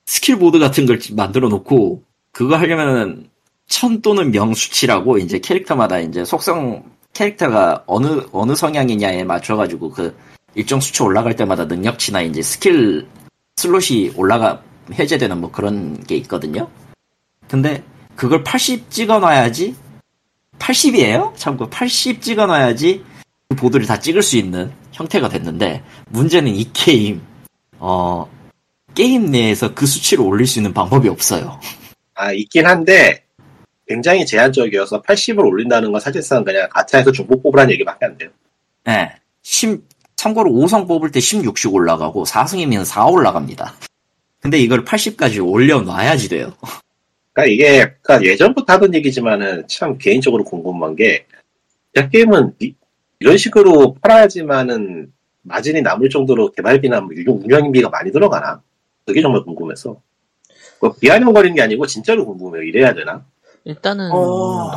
skill 0.05 0.39
board 0.39 0.59
같은 0.59 0.87
걸 0.87 0.99
만들어 1.15 1.49
놓고 1.49 2.03
그거 2.33 2.57
하려면은 2.57 3.29
천 3.67 4.01
또는 4.03 4.31
명 4.31 4.55
수치라고 4.55 5.19
이제 5.19 5.39
캐릭터마다 5.39 5.99
이제 6.01 6.25
속성 6.25 6.85
캐릭터가 7.13 7.85
어느 7.87 8.23
어느 8.33 8.55
성향이냐에 8.55 9.25
맞춰가지고 9.25 9.91
그 9.91 10.17
일정 10.55 10.81
수치 10.81 11.03
올라갈 11.03 11.37
때마다 11.37 11.65
능력치나 11.65 12.23
이제 12.23 12.43
스킬 12.43 13.07
슬롯이 13.57 14.13
올라가 14.17 14.63
해제되는 14.93 15.41
뭐 15.41 15.51
그런 15.51 16.03
게 16.05 16.17
있거든요. 16.17 16.69
근데 17.49 17.83
그걸 18.15 18.43
80 18.43 18.91
찍어놔야지 18.91 19.77
80이에요? 20.59 21.37
참고 21.37 21.69
80 21.69 22.23
찍어놔야지 22.23 23.05
그 23.49 23.57
보드를 23.57 23.87
다 23.87 23.99
찍을 23.99 24.23
수 24.23 24.37
있는 24.37 24.73
형태가 24.93 25.29
됐는데 25.29 25.83
문제는 26.09 26.55
이 26.55 26.71
게임 26.73 27.23
어 27.79 28.29
게임 28.95 29.27
내에서 29.27 29.75
그 29.75 29.87
수치를 29.87 30.25
올릴 30.25 30.47
수 30.47 30.59
있는 30.59 30.73
방법이 30.73 31.09
없어요. 31.09 31.61
아 32.15 32.33
있긴 32.33 32.67
한데 32.67 33.25
굉장히 33.87 34.27
제한적이어서 34.27 35.03
80을 35.03 35.47
올린다는 35.47 35.93
건 35.93 36.01
사실상 36.01 36.43
그냥 36.43 36.69
가차에서 36.73 37.13
중복 37.13 37.43
뽑으라는 37.43 37.73
얘기밖에 37.75 38.07
안 38.07 38.19
돼요. 38.19 38.31
예. 38.89 39.13
10, 39.43 39.81
참고로 40.17 40.51
5성 40.51 40.89
뽑을 40.89 41.13
때 41.13 41.21
16씩 41.21 41.73
올라가고 41.73 42.25
4성이면 42.25 42.85
4 42.85 43.07
올라갑니다. 43.07 43.75
근데 44.41 44.59
이걸 44.59 44.85
80까지 44.85 45.47
올려놔야지 45.47 46.29
돼요. 46.31 46.53
그러니까 47.37 47.53
이게 47.53 47.95
그러니까 48.03 48.23
예전부터 48.33 48.73
하던 48.73 48.95
얘기지만은 48.95 49.69
참 49.69 49.99
개인적으로 49.99 50.43
궁금한 50.45 50.97
게 50.97 51.27
이 51.97 52.09
게임은 52.11 52.53
이, 52.61 52.75
런 53.21 53.37
식으로 53.39 53.95
팔아야지만은 54.03 55.11
마진이 55.43 55.81
남을 55.81 56.11
정도로 56.11 56.51
개발비나 56.53 57.01
뭐 57.01 57.11
운영- 57.17 57.41
운영비가 57.43 57.89
많이 57.89 58.13
들어가나? 58.13 58.61
그게 59.07 59.23
정말 59.23 59.43
궁금해서. 59.45 60.01
뭐 60.81 60.93
비아냥거리는 61.01 61.57
게 61.57 61.63
아니고 61.63 61.87
진짜로 61.87 62.27
궁금해요. 62.27 62.63
이래야 62.65 62.93
되나? 62.93 63.25
일단은 63.65 64.11
어. 64.13 64.73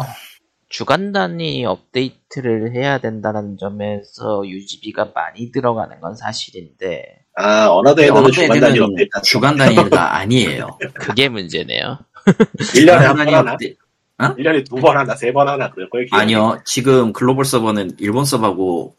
주간 0.70 1.12
단위 1.12 1.66
업데이트를 1.66 2.74
해야 2.76 3.00
된다는 3.00 3.58
점에서 3.58 4.44
유지비가 4.46 5.12
많이 5.14 5.52
들어가는 5.52 6.00
건 6.00 6.16
사실인데 6.16 7.26
아 7.36 7.68
어나더에는 7.70 8.32
주간 8.32 8.60
단위 8.60 8.80
업데이트 8.80 9.10
는 9.18 9.24
주간 9.24 9.58
단위가 9.58 10.16
아니에요. 10.18 10.78
그게 10.94 11.28
문제네요. 11.28 11.98
1년에 12.34 12.98
한 13.00 13.16
번 13.16 13.34
하나? 13.34 13.54
업데- 13.54 13.76
1년에 14.20 14.68
두 14.68 14.76
번 14.82 14.98
하나, 14.98 15.16
세 15.16 15.32
번 15.32 15.48
하나 15.48 15.72
그럴 15.72 15.90
거예요. 15.90 16.08
아니요. 16.12 16.60
지금 16.66 17.14
글로벌 17.14 17.46
서버는 17.46 17.92
일본 18.00 18.26
서버하고 18.26 18.96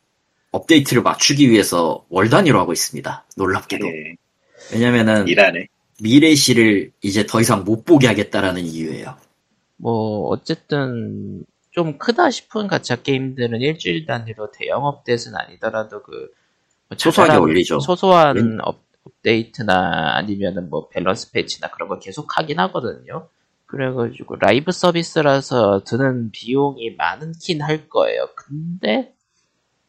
업데이트를 0.53 1.03
맞추기 1.03 1.51
위해서 1.51 2.05
월 2.09 2.29
단위로 2.29 2.59
하고 2.59 2.73
있습니다. 2.73 3.25
놀랍게도. 3.37 3.87
예, 3.87 4.15
왜냐면은 4.73 5.29
일하네. 5.29 5.67
미래시를 6.03 6.91
이제 7.03 7.27
더 7.27 7.41
이상 7.41 7.65
못 7.65 7.85
보게 7.85 8.07
하겠다라는 8.07 8.63
이유예요. 8.65 9.17
뭐 9.77 10.29
어쨌든 10.29 11.45
좀 11.71 11.99
크다 11.99 12.31
싶은 12.31 12.67
가챠 12.67 13.03
게임들은 13.03 13.61
일주일 13.61 14.07
단위로 14.07 14.51
대형 14.53 14.85
업데이트는 14.87 15.37
아니더라도 15.39 16.03
그 16.03 16.29
소소하게 16.97 17.29
자잘한 17.29 17.43
올리죠. 17.43 17.81
소소한 17.81 18.37
웬- 18.37 18.59
업, 18.63 18.81
업데이트나 19.05 20.17
아니면은 20.17 20.71
뭐 20.71 20.89
밸런스 20.89 21.33
패치나 21.33 21.71
그런 21.71 21.89
거 21.89 21.99
계속 21.99 22.37
하긴 22.37 22.59
하거든요. 22.61 23.29
그래가지고 23.67 24.37
live 24.37 24.73
service라서 24.73 25.85
드는 25.85 26.31
비용이 26.33 26.97
많긴 26.97 27.63
할 27.63 27.89
거예요. 27.89 28.29
근데 28.35 29.15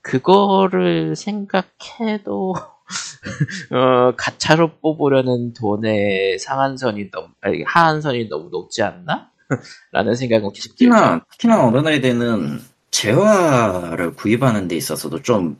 그거를 0.02 1.16
생각해도 1.16 2.54
어, 3.72 4.14
가차로 4.16 4.78
뽑으려는 4.80 5.54
돈의 5.54 6.40
상한선이 6.40 7.12
너무 7.12 7.30
아니, 7.42 7.64
하한선이 7.64 8.30
너무 8.30 8.50
높지 8.50 8.84
않나? 8.84 9.30
라는 9.92 10.16
생각은 10.16 10.52
계속. 10.54 10.70
특히나, 10.70 11.24
특히나 11.32 11.66
어느 11.66 11.78
날에는 11.78 12.60
재화를 12.92 14.14
구입하는 14.16 14.68
데 14.68 14.76
있어서도 14.76 15.22
좀 15.22 15.58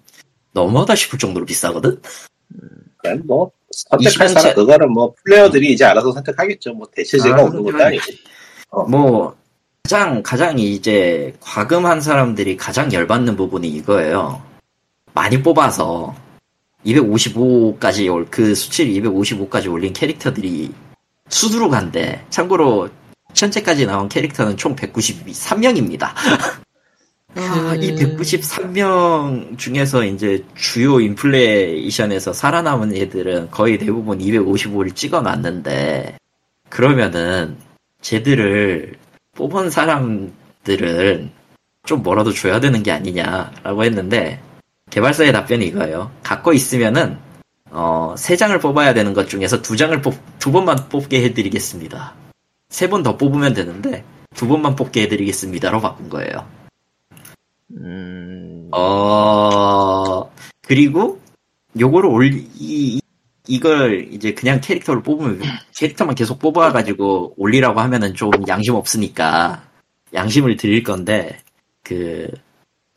너무하다 0.54 0.96
싶을 0.96 1.18
정도로 1.18 1.46
비싸거든? 1.46 2.02
그냥 3.02 3.22
뭐 3.26 3.52
선택할 3.72 4.28
20년 4.28 4.34
사람 4.34 4.44
차- 4.50 4.54
그거는 4.54 4.92
뭐 4.92 5.14
플레이어들이 5.24 5.74
이제 5.74 5.86
알아서 5.86 6.12
선택하겠죠. 6.12 6.74
뭐 6.74 6.88
대체제가 6.94 7.38
아, 7.38 7.42
없는 7.44 7.64
것도 7.64 7.84
아니고. 7.84 8.04
뭐, 8.90 9.36
가장, 9.84 10.24
가장 10.24 10.60
이제 10.60 11.34
과금한 11.42 12.02
사람들이 12.02 12.56
가장 12.58 12.92
열받는 12.92 13.36
부분이 13.36 13.68
이거예요. 13.68 14.42
많이 15.14 15.42
뽑아서 15.42 16.16
255까지 16.86 18.12
올, 18.14 18.26
그 18.30 18.56
수치를 18.56 18.94
255까지 18.94 19.72
올린 19.72 19.92
캐릭터들이 19.94 20.72
수두룩한데, 21.30 22.26
참고로 22.30 22.90
현재까지 23.36 23.86
나온 23.86 24.08
캐릭터는 24.10 24.58
총 24.58 24.76
193명입니다. 24.76 26.10
아, 27.36 27.76
이 27.80 27.96
193명 27.96 29.58
중에서 29.58 30.04
이제 30.04 30.44
주요 30.56 31.00
인플레이션에서 31.00 32.34
살아남은 32.34 32.94
애들은 32.96 33.52
거의 33.52 33.78
대부분 33.78 34.20
255를 34.20 34.94
찍어놨는데, 34.96 36.18
그러면은, 36.70 37.58
쟤들을 38.02 38.96
뽑은 39.36 39.70
사람들은 39.70 41.32
좀 41.86 42.04
뭐라도 42.04 42.34
줘야 42.34 42.60
되는 42.60 42.84
게 42.84 42.92
아니냐라고 42.92 43.84
했는데, 43.86 44.42
개발사의 44.90 45.32
답변이 45.32 45.68
이거예요. 45.68 46.12
갖고 46.24 46.52
있으면은, 46.52 47.18
어, 47.70 48.14
세 48.18 48.36
장을 48.36 48.58
뽑아야 48.60 48.94
되는 48.94 49.14
것 49.14 49.30
중에서 49.30 49.62
두 49.62 49.78
장을 49.78 50.00
뽑, 50.02 50.14
두 50.40 50.52
번만 50.52 50.76
뽑게 50.90 51.24
해드리겠습니다. 51.24 52.14
세 52.70 52.90
번 52.90 53.04
더 53.04 53.16
뽑으면 53.16 53.54
되는데, 53.54 54.04
두 54.36 54.48
번만 54.50 54.76
뽑게 54.76 55.04
해드리겠습니다로 55.04 55.80
바꾼 55.80 56.10
거예요. 56.10 56.46
음, 57.78 58.70
어, 58.74 60.30
그리고, 60.66 61.20
요거를 61.80 62.10
올리, 62.10 62.38
이, 62.58 62.98
이- 62.98 63.02
이걸 63.48 64.08
이제 64.14 64.34
그냥 64.34 64.60
캐릭터를 64.62 65.02
뽑으면, 65.04 65.42
캐릭터만 65.76 66.16
계속 66.16 66.40
뽑아가지고 66.40 67.36
올리라고 67.38 67.80
하면은 67.80 68.14
좀 68.14 68.32
양심 68.48 68.76
없으니까, 68.76 69.64
양심을 70.14 70.58
드릴 70.58 70.84
건데, 70.84 71.40
그, 71.84 72.28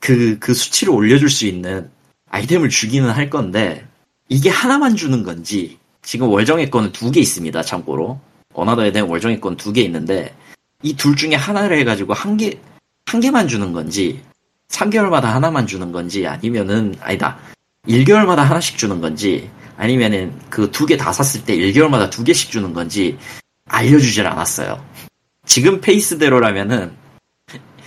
그, 0.00 0.38
그 0.38 0.52
수치를 0.54 0.92
올려줄 0.92 1.30
수 1.30 1.46
있는 1.46 1.90
아이템을 2.30 2.68
주기는 2.68 3.08
할 3.10 3.30
건데, 3.30 3.86
이게 4.28 4.50
하나만 4.50 4.96
주는 4.96 5.22
건지, 5.22 5.78
지금 6.02 6.28
월정액권은 6.28 6.92
두 6.92 7.10
개 7.10 7.20
있습니다, 7.20 7.62
참고로. 7.62 8.18
어나더에 8.52 8.92
대한 8.92 9.08
월정액권 9.08 9.56
두개 9.56 9.80
있는데, 9.82 10.34
이 10.82 10.94
둘 10.96 11.16
중에 11.16 11.34
하나를 11.34 11.78
해가지고 11.78 12.12
한 12.12 12.36
개, 12.36 12.58
한 13.06 13.20
개만 13.20 13.48
주는 13.48 13.72
건지, 13.72 14.20
3개월마다 14.68 15.22
하나만 15.24 15.66
주는 15.66 15.92
건지 15.92 16.26
아니면은 16.26 16.94
아니다 17.00 17.38
1개월마다 17.86 18.36
하나씩 18.38 18.76
주는 18.78 19.00
건지 19.00 19.50
아니면은 19.76 20.38
그 20.50 20.70
두 20.70 20.86
개 20.86 20.96
다 20.96 21.12
샀을 21.12 21.44
때 21.44 21.56
1개월마다 21.56 22.10
두 22.10 22.24
개씩 22.24 22.50
주는 22.50 22.72
건지 22.72 23.18
알려주질 23.66 24.26
않았어요. 24.26 24.84
지금 25.46 25.80
페이스대로라면은 25.80 26.92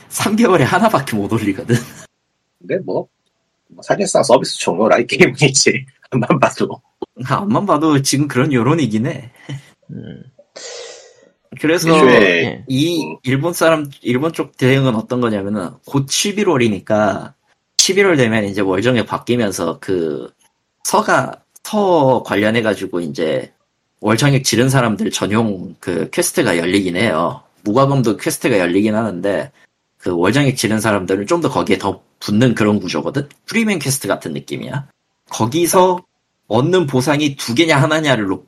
3개월에 0.09 0.61
하나밖에 0.61 1.15
못 1.15 1.31
올리거든. 1.33 1.75
근데 2.59 2.77
뭐, 2.85 3.07
뭐 3.67 3.81
사실상 3.83 4.23
서비스 4.23 4.57
종료라 4.59 4.99
이 4.99 5.07
게임이지. 5.07 5.85
한번 6.11 6.39
봐도. 6.39 6.81
앞만 7.25 7.65
봐도 7.65 8.01
지금 8.01 8.27
그런 8.27 8.53
여론이긴 8.53 9.07
해. 9.07 9.31
음, 9.91 10.23
그래서 11.61 11.89
예. 12.09 12.63
이 12.67 13.05
음. 13.05 13.17
일본 13.23 13.53
사람 13.53 13.89
일본 14.01 14.33
쪽 14.33 14.57
대응은 14.57 14.95
어떤 14.95 15.21
거냐면은 15.21 15.69
곧 15.85 16.05
11월이니까 16.07 17.33
11월 17.77 18.17
되면 18.17 18.43
이제 18.45 18.61
월정액 18.61 19.05
바뀌면서 19.05 19.79
그 19.79 20.31
서가 20.83 21.41
서 21.63 22.23
관련해 22.25 22.61
가지고 22.61 23.01
이제 23.01 23.51
월정액 23.99 24.43
지른 24.45 24.69
사람들 24.69 25.11
전용 25.11 25.75
그 25.81 26.09
quest가 26.11 26.57
열리긴 26.57 26.95
해요. 26.95 27.41
무과금도 27.63 28.15
quest가 28.17 28.57
열리긴 28.59 28.95
하는데 28.95 29.51
그 29.97 30.15
월정액 30.15 30.55
지른 30.55 30.79
사람들은 30.79 31.27
좀 31.27 31.41
더 31.41 31.49
거기에 31.49 31.77
더 31.77 32.01
붙는 32.19 32.55
그런 32.55 32.79
구조거든. 32.79 33.27
프리맨 33.47 33.79
퀘스트 33.79 34.07
같은 34.07 34.31
느낌이야. 34.33 34.87
거기서 35.29 35.99
얻는 36.47 36.87
보상이 36.87 37.35
두 37.35 37.53
개냐 37.53 37.77
하나냐를 37.81 38.25
놓- 38.27 38.45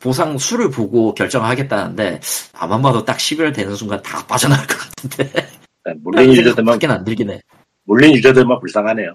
보상 0.00 0.38
수를 0.38 0.70
보고 0.70 1.14
결정하겠다는데 1.14 2.20
아만 2.54 2.82
봐도 2.82 3.04
딱 3.04 3.16
12월 3.16 3.54
되는 3.54 3.74
순간 3.76 4.02
다 4.02 4.26
빠져나갈 4.26 4.66
것 4.66 4.76
같은데 4.78 5.48
물린 6.02 6.32
유저들만, 6.32 6.74
밖에 6.74 6.86
안 6.86 7.04
들긴 7.04 7.30
해 7.30 7.40
물린 7.84 8.14
유저들만 8.16 8.60
불쌍하네요. 8.60 9.14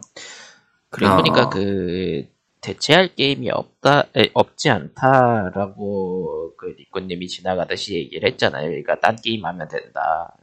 그러고 0.89 1.13
어. 1.13 1.17
보니까 1.17 1.49
그 1.49 2.25
대체할 2.61 3.15
게임이 3.15 3.49
없다 3.51 4.05
에, 4.15 4.29
없지 4.33 4.69
않다라고 4.69 6.53
그 6.57 6.75
니꾸님이 6.79 7.27
지나가듯이 7.27 7.95
얘기를 7.95 8.29
했잖아요. 8.29 8.67
그러니까 8.69 8.99
딴 8.99 9.17
게임 9.17 9.45
하면 9.45 9.67
된다. 9.67 10.35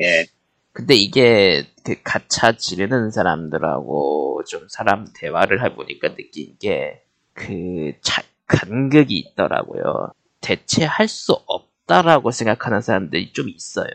예. 0.00 0.04
예. 0.04 0.26
근데 0.72 0.94
이게 0.94 1.66
그 1.84 1.96
가차 2.02 2.52
지르는 2.52 3.10
사람들하고 3.10 4.42
좀 4.48 4.66
사람 4.68 5.06
대화를 5.14 5.64
해보니까 5.64 6.14
느낀 6.14 6.56
게 6.58 7.04
그 7.34 7.92
간극이 8.46 9.16
있더라고요. 9.18 10.12
대체할 10.40 11.08
수 11.08 11.32
없다라고 11.46 12.30
생각하는 12.30 12.80
사람들이 12.80 13.32
좀 13.32 13.48
있어요. 13.48 13.88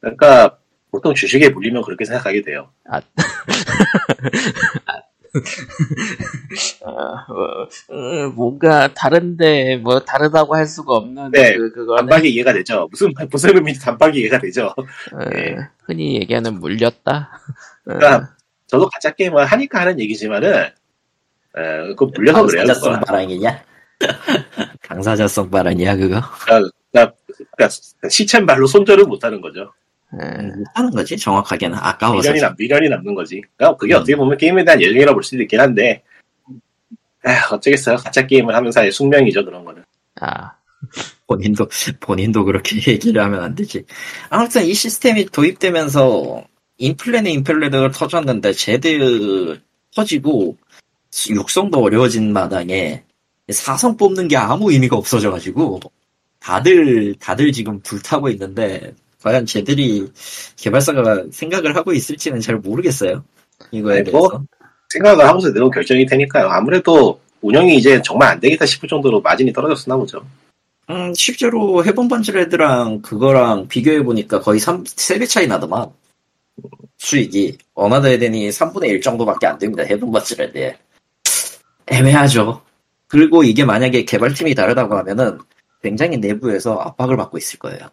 그러니까, 0.00 0.58
보통 0.90 1.14
주식에 1.14 1.50
물리면 1.50 1.82
그렇게 1.82 2.04
생각하게 2.04 2.42
돼요. 2.42 2.70
어, 2.90 2.98
어, 6.84 7.94
어, 7.94 8.28
뭔가 8.34 8.92
다른데 8.94 9.76
뭐 9.78 10.00
다르다고 10.00 10.54
할 10.54 10.66
수가 10.66 10.94
없는 10.94 11.30
네, 11.32 11.56
그 11.56 11.72
그거는 11.72 12.06
단박에 12.06 12.28
이해가 12.28 12.52
되죠. 12.54 12.88
무슨, 12.90 13.12
말- 13.14 13.28
무슨 13.30 13.54
의미인지 13.54 13.80
단박에 13.80 14.18
이해가 14.20 14.38
되죠. 14.38 14.66
어, 14.76 14.84
예. 15.34 15.56
흔히 15.84 16.16
얘기하는 16.16 16.58
물렸다. 16.60 17.30
어, 17.34 17.84
그러니까, 17.84 18.34
저도 18.66 18.88
가짜 18.88 19.10
게임을 19.12 19.44
하니까 19.44 19.80
하는 19.80 20.00
얘기지만은, 20.00 20.70
에, 21.58 21.94
그 21.94 22.04
물려서 22.04 22.46
그래요. 22.46 22.64
강사자성. 22.66 23.00
발언이냐? 23.00 23.64
강사자성 24.82 25.50
발언이야 25.50 25.96
그거? 25.96 26.20
그러니까, 26.44 27.14
그러니까 27.56 28.08
시쳇말로 28.08 28.66
손절을 28.66 29.04
못하는 29.04 29.40
거죠. 29.40 29.72
예. 30.14 30.42
못하는 30.42 30.90
거지 30.90 31.16
정확하게는 31.16 31.76
아까워서 31.78 32.28
미련이, 32.28 32.40
남, 32.40 32.54
미련이 32.58 32.88
남는 32.88 33.14
거지. 33.14 33.42
그러니까 33.56 33.76
그게 33.76 33.94
음. 33.94 33.96
어떻게 33.96 34.16
보면 34.16 34.36
게임에 34.38 34.64
대한 34.64 34.80
열정이라고 34.80 35.14
볼 35.14 35.22
수도 35.22 35.42
있긴 35.42 35.60
한데, 35.60 36.02
에휴, 37.26 37.54
어쩌겠어요. 37.54 37.96
가짜 37.96 38.26
게임을 38.26 38.54
하면서의 38.54 38.92
숙명이죠, 38.92 39.44
그런 39.44 39.64
거는. 39.64 39.82
아, 40.20 40.52
본인도 41.26 41.66
본인도 42.00 42.44
그렇게 42.44 42.76
얘기를 42.92 43.22
하면 43.22 43.42
안 43.42 43.54
되지. 43.54 43.84
아무튼 44.30 44.64
이 44.64 44.74
시스템이 44.74 45.26
도입되면서 45.26 46.44
인플레는 46.78 47.30
인플레를 47.30 47.90
터졌는데 47.90 48.52
제드 48.52 49.60
터지고 49.94 50.56
육성도 51.30 51.82
어려워진 51.82 52.32
마당에 52.32 53.02
사성 53.50 53.96
뽑는 53.96 54.28
게 54.28 54.36
아무 54.36 54.72
의미가 54.72 54.96
없어져가지고 54.96 55.80
다들 56.40 57.14
다들 57.18 57.52
지금 57.52 57.80
불타고 57.80 58.28
있는데 58.30 58.92
과연 59.22 59.46
쟤들이 59.46 60.10
개발사가 60.56 61.24
생각을 61.32 61.74
하고 61.74 61.92
있을지는 61.92 62.40
잘 62.40 62.56
모르겠어요. 62.56 63.24
이거에 63.70 64.02
네, 64.02 64.10
뭐, 64.10 64.28
대해서. 64.28 64.44
생각을 64.90 65.26
하고서 65.26 65.50
내놓은 65.50 65.70
결정이 65.70 66.06
되니까요. 66.06 66.48
아무래도 66.48 67.20
운영이 67.40 67.76
이제 67.76 68.00
정말 68.02 68.28
안 68.28 68.40
되겠다 68.40 68.66
싶을 68.66 68.88
정도로 68.88 69.20
마진이 69.20 69.52
떨어졌었나 69.52 69.96
보죠. 69.96 70.24
음, 70.90 71.12
실제로 71.14 71.84
Heaven 71.84 72.08
Burns 72.08 72.47
Red랑 72.47 73.02
그거랑 73.02 73.66
비교해보니까 73.68 74.40
거의 74.40 74.60
3, 74.60 74.84
3배 74.84 75.28
차이 75.28 75.46
나더만. 75.46 75.88
수익이. 76.98 77.58
Another 77.74 78.08
Eden이 78.08 78.48
3분의 78.50 78.88
1 78.90 79.00
정도밖에 79.00 79.46
안 79.46 79.58
됩니다. 79.58 79.82
Heaven 79.82 80.12
Burns 80.12 80.44
Red에. 80.44 80.76
애매하죠. 81.86 82.62
그리고 83.08 83.44
이게 83.44 83.64
만약에 83.64 84.04
개발팀이 84.04 84.54
다르다고 84.54 84.96
하면은 84.98 85.38
굉장히 85.82 86.18
내부에서 86.18 86.74
압박을 86.78 87.16
받고 87.16 87.38
있을 87.38 87.58
거예요. 87.58 87.88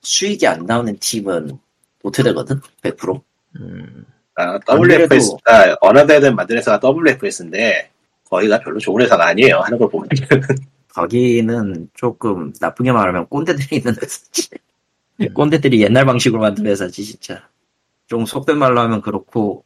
수익이 0.00 0.46
안 0.46 0.66
나오는 0.66 0.96
팀은 0.98 1.58
도태되거든? 2.02 2.60
100%. 2.82 3.22
음, 3.56 4.04
아, 4.34 4.58
WFS, 4.68 5.36
아, 5.46 5.76
어나더에든 5.80 6.34
만든 6.34 6.56
회사가 6.56 6.80
WFS인데, 6.88 7.90
거기가 8.28 8.60
별로 8.60 8.78
좋은 8.78 9.02
회사가 9.02 9.28
아니에요. 9.28 9.60
하는 9.60 9.78
걸 9.78 9.88
보면. 9.88 10.08
거기는 10.88 11.88
조금 11.94 12.52
나쁘게 12.58 12.90
말하면 12.90 13.26
꼰대들이 13.28 13.76
있는 13.76 13.94
회사지. 14.00 14.48
꼰대들이 15.34 15.82
옛날 15.82 16.06
방식으로 16.06 16.40
만든 16.40 16.66
회사지 16.66 17.04
진짜. 17.04 17.46
좀 18.06 18.24
속된 18.24 18.58
말로 18.58 18.80
하면 18.80 19.02
그렇고 19.02 19.64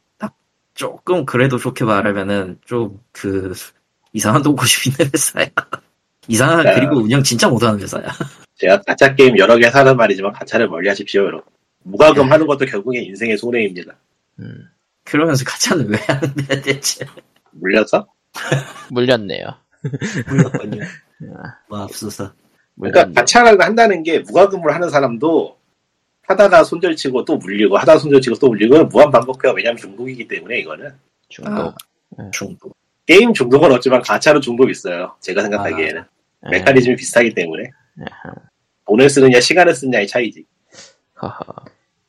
조금 0.81 1.25
그래도 1.25 1.57
좋게 1.59 1.85
말하면은 1.85 2.57
좀 2.65 2.99
그 3.11 3.53
이상한 4.13 4.41
돈 4.41 4.55
고집 4.55 4.87
있는 4.87 5.09
회사야. 5.13 5.45
이상한 6.27 6.65
야. 6.65 6.73
그리고 6.75 6.97
운영 6.97 7.21
진짜 7.23 7.47
못하는 7.47 7.79
회사야. 7.79 8.03
제가 8.55 8.81
가짜 8.81 9.13
게임 9.15 9.37
여러 9.37 9.57
개 9.57 9.69
사는 9.69 9.95
말이지만 9.95 10.33
가짜를 10.33 10.67
멀리 10.67 10.89
하십시오, 10.89 11.21
여러분. 11.23 11.43
무과금 11.83 12.31
하는 12.31 12.45
것도 12.47 12.65
결국엔 12.65 13.03
인생의 13.05 13.37
손해입니다. 13.37 13.93
음, 14.39 14.67
그러면서 15.05 15.43
가짜는 15.45 15.89
왜 15.89 15.97
하는데 16.07 16.61
대체? 16.61 17.05
물려서? 17.51 18.07
물렸네요. 18.89 19.45
물렸군요. 20.27 20.83
뭐 21.69 21.79
앞서서 21.83 22.33
그러니까. 22.79 23.11
가차를 23.21 23.61
한다는 23.61 24.03
게 24.03 24.19
무과금을 24.19 24.73
하는 24.73 24.89
사람도 24.89 25.57
하다가 26.31 26.63
손절치고 26.63 27.25
또 27.25 27.37
물리고 27.37 27.77
하다가 27.77 27.99
손절치고 27.99 28.37
또 28.37 28.47
물리고 28.47 28.77
는 28.77 28.89
무한 28.89 29.11
반복해요. 29.11 29.53
왜냐하면 29.53 29.77
중독이기 29.77 30.27
때문에 30.27 30.59
이거는 30.59 30.91
중독. 31.29 31.75
중독. 32.31 32.75
게임 33.05 33.33
중독은 33.33 33.71
없지만 33.71 34.01
가차로 34.01 34.39
중독 34.39 34.69
있어요. 34.69 35.15
제가 35.19 35.41
생각하기에는 35.41 36.03
예. 36.45 36.49
메커니즘이 36.49 36.95
비슷하기 36.95 37.33
때문에 37.33 37.69
아하. 37.99 38.33
돈을 38.87 39.09
쓰느냐 39.09 39.39
시간을 39.39 39.75
쓰느냐의 39.75 40.07
차이지. 40.07 40.45
허허. 41.21 41.43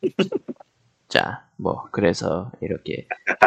자, 1.09 1.45
뭐 1.63 1.85
그래서 1.93 2.51
이렇게 2.61 3.07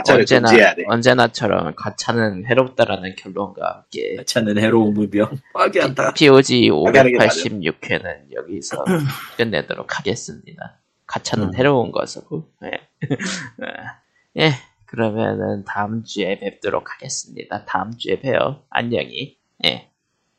언제나. 0.10 0.50
언제나처럼 0.88 1.76
가차는 1.76 2.46
해롭다라는 2.46 3.16
결론과 3.18 3.76
함께 3.76 4.16
가짜는 4.16 4.58
해로운 4.58 4.94
물병. 4.94 5.38
파괴한다. 5.54 6.14
POG 6.14 6.70
하게 6.86 6.98
하는 7.00 7.12
게 7.12 7.18
586회는 7.18 8.34
여기서 8.34 8.86
끝내도록 9.38 10.00
하겠습니다. 10.00 10.80
가차는 11.08 11.50
음. 11.50 11.56
해로운 11.56 11.92
것으로. 11.92 12.48
예. 12.64 12.72
예. 14.40 14.52
그러면은 14.86 15.66
다음 15.66 16.04
주에 16.04 16.40
뵙도록 16.40 16.94
하겠습니다. 16.94 17.66
다음 17.66 17.98
주에 17.98 18.20
봬요. 18.22 18.64
안녕히. 18.70 19.38
예. 19.66 19.90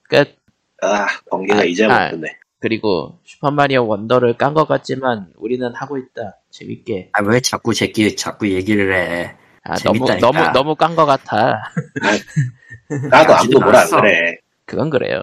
끝. 0.04 0.34
아 0.82 1.06
번개가 1.30 1.60
아, 1.60 1.64
이제 1.64 1.84
아. 1.84 1.88
먹던데. 2.04 2.38
그리고 2.58 3.18
슈퍼마리오 3.24 3.86
원더를 3.86 4.38
깐 4.38 4.54
것 4.54 4.66
같지만 4.66 5.30
우리는 5.36 5.74
하고 5.74 5.98
있다. 5.98 6.38
재밌게. 6.58 7.10
아 7.12 7.22
왜 7.22 7.40
자꾸 7.40 7.74
제끼 7.74 8.14
자꾸 8.16 8.48
얘기를 8.50 8.94
해? 8.94 9.36
아, 9.64 9.74
너무 9.84 10.06
재밌다니까. 10.06 10.26
너무 10.32 10.52
너무 10.52 10.74
깐 10.76 10.94
것 10.96 11.06
같아. 11.06 11.62
나도 13.10 13.34
아직도 13.34 13.58
아무도 13.58 13.60
뭐라 13.60 13.78
안 13.80 13.84
않았어. 13.84 14.00
그래. 14.00 14.36
그건 14.64 14.90
그래요. 14.90 15.22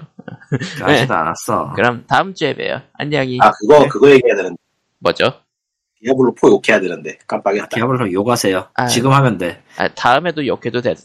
아직도 0.81 1.14
안 1.14 1.27
왔어. 1.27 1.73
그럼 1.76 2.05
다음 2.07 2.34
주에 2.34 2.53
봬요. 2.55 2.81
안녕히. 2.93 3.38
아 3.41 3.51
그거 3.51 3.80
네. 3.80 3.88
그거 3.88 4.10
얘기해야 4.10 4.35
되는데 4.35 4.55
뭐죠? 4.99 5.34
디아블로 6.01 6.35
4 6.39 6.47
욕해야 6.49 6.80
되는데 6.81 7.18
깜빡했다. 7.27 7.68
디아블로 7.68 8.11
욕하세요. 8.11 8.68
아. 8.73 8.88
지금 8.88 9.11
하면 9.14 9.38
돼. 9.38 9.61
아, 9.77 9.88
다음에도 9.88 10.45
욕해도 10.45 10.81
될 10.81 10.95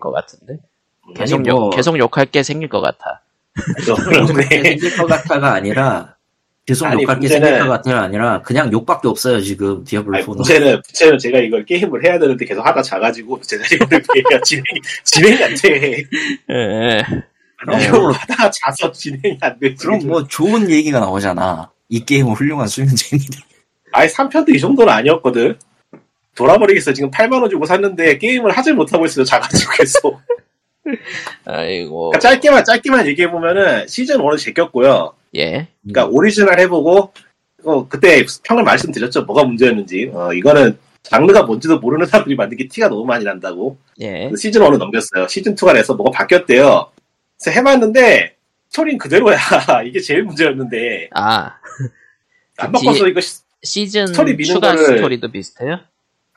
것 0.00 0.10
같은데. 0.12 0.56
계속 1.14 1.36
아니, 1.40 1.48
욕 1.48 1.58
뭐- 1.58 1.70
계속 1.70 1.98
욕할 1.98 2.26
게 2.26 2.42
생길 2.42 2.68
것 2.68 2.80
같아. 2.80 3.22
좀 3.84 3.96
욕할 4.14 4.48
게 4.48 4.62
생길 4.62 4.96
것 4.96 5.06
같아가 5.06 5.52
아니라 5.54 6.16
계속 6.66 6.86
아니, 6.86 7.02
욕할 7.02 7.18
게 7.18 7.26
문제는- 7.26 7.30
생길 7.30 7.58
것 7.60 7.68
같아가 7.68 8.02
아니라 8.02 8.42
그냥 8.42 8.70
욕밖에 8.72 9.08
없어요 9.08 9.40
지금 9.40 9.82
디아블로 9.84 10.16
아니, 10.18 10.24
4는. 10.26 10.36
문제는 10.36 10.82
문제는 10.86 11.18
제가 11.18 11.38
이걸 11.38 11.64
게임을 11.64 12.04
해야 12.04 12.18
되는데 12.18 12.44
계속 12.44 12.64
하다 12.64 12.82
자가지고 12.82 13.34
오는 13.34 13.42
게 13.42 14.40
진행 14.44 14.64
진행이 15.04 15.42
안 15.44 15.54
돼. 15.56 16.04
예, 16.50 16.54
예. 16.54 17.02
그럼 17.58 17.80
이거 17.80 17.98
뭐, 18.00 18.10
하다가 18.12 18.50
자서 18.50 18.92
진행이 18.92 19.38
안 19.40 19.58
되지. 19.58 19.76
그럼 19.76 20.00
뭐 20.06 20.26
좋은 20.26 20.70
얘기가 20.70 21.00
나오잖아. 21.00 21.70
이 21.88 22.04
게임은 22.04 22.32
훌륭한 22.34 22.68
수면제입니다. 22.68 23.38
아예 23.92 24.06
3편도 24.08 24.54
이 24.54 24.60
정도는 24.60 24.92
아니었거든. 24.92 25.58
돌아버리겠어. 26.36 26.92
지금 26.92 27.10
8만원 27.10 27.50
주고 27.50 27.66
샀는데 27.66 28.18
게임을 28.18 28.52
하질 28.52 28.74
못하고 28.74 29.04
있어요. 29.06 29.24
자가지고 29.24 29.72
계속. 29.76 30.20
아이고 31.44 32.10
그러니까 32.10 32.18
짧게만, 32.30 32.64
짧게만 32.64 33.06
얘기해보면은 33.08 33.86
시즌 33.88 34.18
1은 34.18 34.38
제꼈고요. 34.38 35.12
예 35.36 35.68
그러니까 35.82 36.06
오리지널 36.06 36.58
해보고, 36.60 37.12
어, 37.64 37.88
그때 37.88 38.24
평을 38.44 38.64
말씀드렸죠. 38.64 39.22
뭐가 39.24 39.44
문제였는지. 39.44 40.10
어, 40.12 40.32
이거는 40.32 40.78
장르가 41.02 41.44
뭔지도 41.44 41.78
모르는 41.78 42.06
사람들이 42.06 42.36
만든 42.36 42.56
게 42.58 42.68
티가 42.68 42.88
너무 42.88 43.04
많이 43.04 43.24
난다고. 43.24 43.78
예. 44.00 44.30
시즌 44.36 44.60
1을 44.62 44.78
넘겼어요. 44.78 45.28
시즌 45.28 45.54
2가 45.54 45.72
돼서 45.74 45.94
뭐가 45.94 46.10
바뀌었대요. 46.10 46.90
그래서 47.42 47.58
해봤는데, 47.58 48.36
스토리는 48.68 48.98
그대로야. 48.98 49.36
이게 49.86 50.00
제일 50.00 50.22
문제였는데. 50.24 51.08
아안그 51.12 51.90
바꿔서 52.56 53.08
이거 53.08 53.20
시- 53.20 53.40
시즌 53.62 54.06
스토리 54.08 54.34
미는 54.36 54.54
추가 54.54 54.74
거를- 54.74 54.96
스토리도 54.96 55.30
비슷해요? 55.30 55.80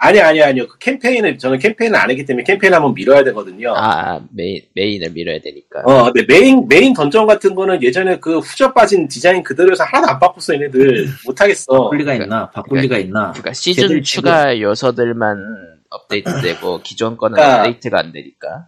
아니 0.05 0.19
아니 0.19 0.41
아니요 0.41 0.67
그 0.67 0.77
캠페인을 0.79 1.37
저는 1.37 1.59
캠페인을 1.59 1.97
안 1.97 2.09
했기 2.09 2.25
때문에 2.25 2.43
캠페인 2.43 2.73
한번 2.73 2.93
밀어야 2.93 3.23
되거든요. 3.23 3.73
아, 3.73 4.15
아, 4.15 4.19
메인, 4.31 4.61
메인을 4.75 5.11
밀어야 5.11 5.39
되니까. 5.39 5.79
어, 5.85 6.11
근데 6.11 6.25
메인 6.27 6.67
메인 6.67 6.93
던전 6.93 7.25
같은 7.25 7.55
거는 7.55 7.81
예전에 7.81 8.19
그 8.19 8.39
후져 8.39 8.73
빠진 8.73 9.07
디자인 9.07 9.41
그대로에서 9.43 9.85
하나도 9.85 10.11
안 10.13 10.19
바꿨어 10.19 10.55
얘네들 10.55 11.07
못 11.25 11.39
하겠어. 11.39 11.83
바꿀 11.83 11.99
리가 11.99 12.13
있나? 12.15 12.49
바꿀 12.49 12.79
리가 12.81 12.97
있나? 12.97 13.31
그러니까 13.31 13.53
시즌 13.53 14.03
추가 14.03 14.59
요소들만 14.59 15.37
업데이트되고 15.89 16.81
기존 16.83 17.15
거는 17.15 17.35
그러니까- 17.35 17.59
업데이트가 17.61 17.99
안 17.99 18.11
되니까. 18.11 18.67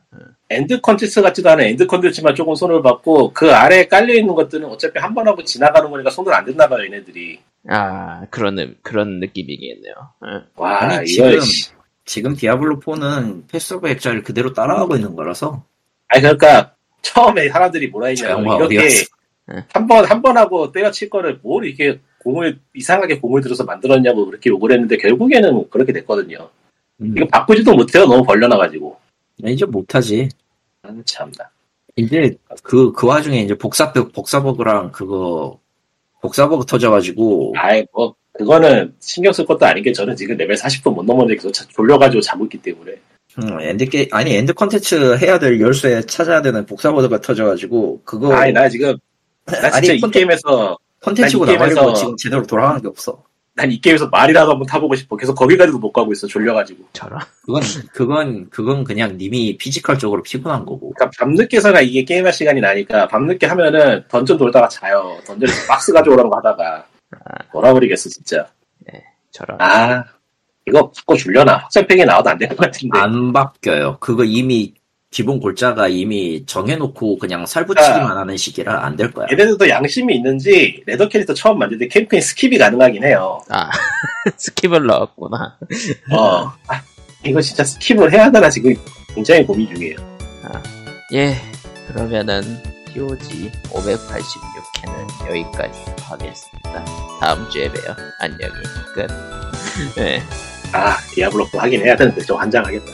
end 0.49 0.80
컨텐츠 0.81 1.21
같지도 1.21 1.49
않은 1.49 1.65
end 1.65 1.88
컨텐츠만 1.87 2.35
조금 2.35 2.53
손을 2.55 2.81
봤고 2.81 3.34
그 3.33 3.51
아래에 3.51 3.87
깔려 3.87 4.13
있는 4.13 4.35
것들은 4.35 4.65
어차피 4.67 4.99
한 4.99 5.13
번 5.13 5.27
하고 5.27 5.43
지나가는 5.43 5.89
거니까 5.89 6.09
손을 6.11 6.33
안 6.33 6.45
댔나 6.45 6.67
봐요 6.69 6.83
얘네들이. 6.85 7.39
아, 7.67 8.25
그런, 8.29 8.55
느- 8.55 8.75
그런 8.81 9.19
느낌이겠네요. 9.19 9.93
응. 10.25 10.45
와 10.55 10.81
아니, 10.83 11.09
이거 11.11 11.29
지금- 11.29 11.39
씨. 11.41 11.69
지금 12.05 12.35
디아블로 12.35 12.79
4는 12.81 13.47
Path 13.49 13.73
of 13.73 13.89
Exile을 13.89 14.22
그대로 14.21 14.53
따라가고 14.53 14.95
있는 14.95 15.15
거라서 15.15 15.63
아니 16.07 16.21
그러니까 16.21 16.75
처음에 17.01 17.49
사람들이 17.49 17.87
뭐라 17.87 18.07
했냐면 18.09 18.45
이렇게 18.57 18.63
어디갔어? 18.77 19.05
한번 19.73 20.05
한 20.05 20.21
번 20.21 20.37
하고 20.37 20.71
때려칠 20.71 21.09
거를 21.09 21.39
뭘 21.41 21.65
이렇게 21.65 21.99
공을 22.19 22.59
이상하게 22.75 23.19
공을 23.19 23.41
들여서 23.41 23.63
만들었냐고 23.63 24.25
그렇게 24.27 24.51
욕을 24.51 24.71
했는데 24.71 24.97
결국에는 24.97 25.67
그렇게 25.71 25.93
됐거든요. 25.93 26.47
음, 27.01 27.13
이거 27.17 27.25
바꾸지도 27.27 27.73
못해요 27.73 28.05
너무 28.05 28.23
벌려놔가지고. 28.23 28.97
이제 29.43 29.65
못하지. 29.65 30.29
아, 30.83 30.89
참나. 31.05 31.49
이제 31.95 32.37
그, 32.61 32.91
그 32.91 33.07
와중에 33.07 33.41
이제 33.41 33.55
복사벽, 33.57 34.11
복사버그랑 34.13 34.91
그거, 34.91 35.59
복사버그 36.26 36.65
터져가지고, 36.65 37.53
아이 37.57 37.85
뭐 37.93 38.14
그거는 38.34 38.93
신경 38.99 39.31
쓸 39.31 39.45
것도 39.45 39.65
아닌 39.65 39.84
게 39.84 39.93
저는 39.93 40.15
지금 40.15 40.35
레벨 40.38 40.56
40분 40.57 40.93
못 40.93 41.03
넘었는데 41.06 41.35
계속 41.35 41.52
자- 41.53 41.65
졸려가지고 41.69 42.22
자고 42.22 42.43
있기 42.45 42.57
때문에. 42.60 42.93
음, 43.38 43.60
end 43.61 43.85
게 43.89 44.07
아니, 44.11 44.34
end 44.35 44.53
컨텐츠 44.53 45.18
해야 45.18 45.38
될 45.39 45.60
열쇠 45.60 46.02
찾아야 46.06 46.41
되는 46.41 46.65
복사버그가 46.65 47.22
터져가지고, 47.22 48.02
그거, 48.03 48.34
아니 48.34 48.52
나 48.53 48.68
지금 48.69 48.95
나 49.45 49.53
진짜 49.72 49.77
아니, 49.77 49.88
이 49.97 50.02
콘텐- 50.02 50.11
게임에서 50.22 50.77
컨텐츠고 51.02 51.45
나발이고 51.45 51.93
지금 51.93 52.15
제대로 52.18 52.45
돌아가는 52.45 52.81
게 52.81 52.88
없어. 52.88 53.23
난 53.56 53.72
이 53.72 53.80
게임에서 53.80 54.07
말이라도 54.10 54.52
한번 54.52 54.65
타보고 54.68 54.95
싶어. 54.95 55.15
계속 55.15 55.34
거기까지도 55.36 55.80
못 55.80 55.91
가고 55.94 56.11
있어 56.11 56.27
졸려가지고. 56.27 56.84
저런. 56.94 57.19
그건, 57.45 57.61
그건, 57.94 58.49
그건 58.49 58.84
그냥 58.84 59.18
님이 59.18 59.57
physical적으로 59.57 60.22
피곤한 60.23 60.65
거고. 60.65 60.91
그러니까 60.94 61.10
밤늦게서나 61.18 61.80
이게 61.82 62.03
게임할 62.03 62.34
시간이 62.34 62.60
나니까 62.60 63.07
밤늦게 63.07 63.45
하면은 63.48 64.03
던전 64.10 64.38
돌다가 64.38 64.68
자요. 64.68 65.18
던전에서 65.26 65.68
박스 65.68 65.94
가져오라는 65.94 66.30
거 66.30 66.38
하다가 66.38 66.86
돌아버리겠어 67.53 68.10
진짜. 68.10 68.45
저런. 69.32 69.60
아 69.61 70.03
이거 70.68 70.91
바꿔 70.91 71.15
줄려나 71.15 71.57
확장팩이 71.57 72.03
나와도 72.06 72.30
안 72.32 72.38
될 72.38 72.49
것 72.49 72.57
같은데. 72.57 72.99
안 72.99 73.32
바뀌어요. 73.32 73.98
그거 73.99 74.23
이미, 74.26 74.73
기본 75.15 75.39
골자가 75.39 75.87
이미 75.87 76.45
정해놓고 76.45 77.17
그냥 77.19 77.45
살붙이기만 77.45 78.17
하는 78.17 78.35
시기라 78.35 78.83
안 78.85 78.97
될 78.97 79.11
거야. 79.13 79.27
얘네들도 79.31 79.69
양심이 79.69 80.13
있는지 80.13 80.83
ladder 80.85 81.07
캐릭터 81.07 81.33
처음 81.33 81.57
만들 81.57 81.77
때 81.77 81.87
캠페인 81.87 82.21
skip이 82.22 82.59
가능하긴 82.59 83.01
해요. 83.05 83.39
아, 83.49 83.69
skip을 84.38 84.85
넣었구나. 84.85 85.57
어. 86.11 86.51
아, 86.67 86.81
이거 87.23 87.39
진짜 87.39 87.63
skip을 87.63 88.11
해야 88.11 88.25
하나 88.25 88.49
지금 88.49 88.75
굉장히 89.13 89.45
고민 89.45 89.73
중이에요. 89.73 89.95
예, 91.13 91.33
그러면은 91.87 92.41
POG 92.93 93.51
586회는 93.69 95.29
여기까지 95.29 95.79
하겠습니다. 96.01 96.85
다음 97.21 97.49
주에 97.49 97.69
봬요. 97.71 97.95
안녕히 98.19 98.53
끝. 98.93 99.07
네. 99.95 100.21
아 100.73 100.97
디아블로 101.13 101.47
9 101.51 101.57
하긴 101.59 101.85
해야 101.85 101.95
되는데 101.95 102.19
좀 102.21 102.37
환장하겠다. 102.37 102.85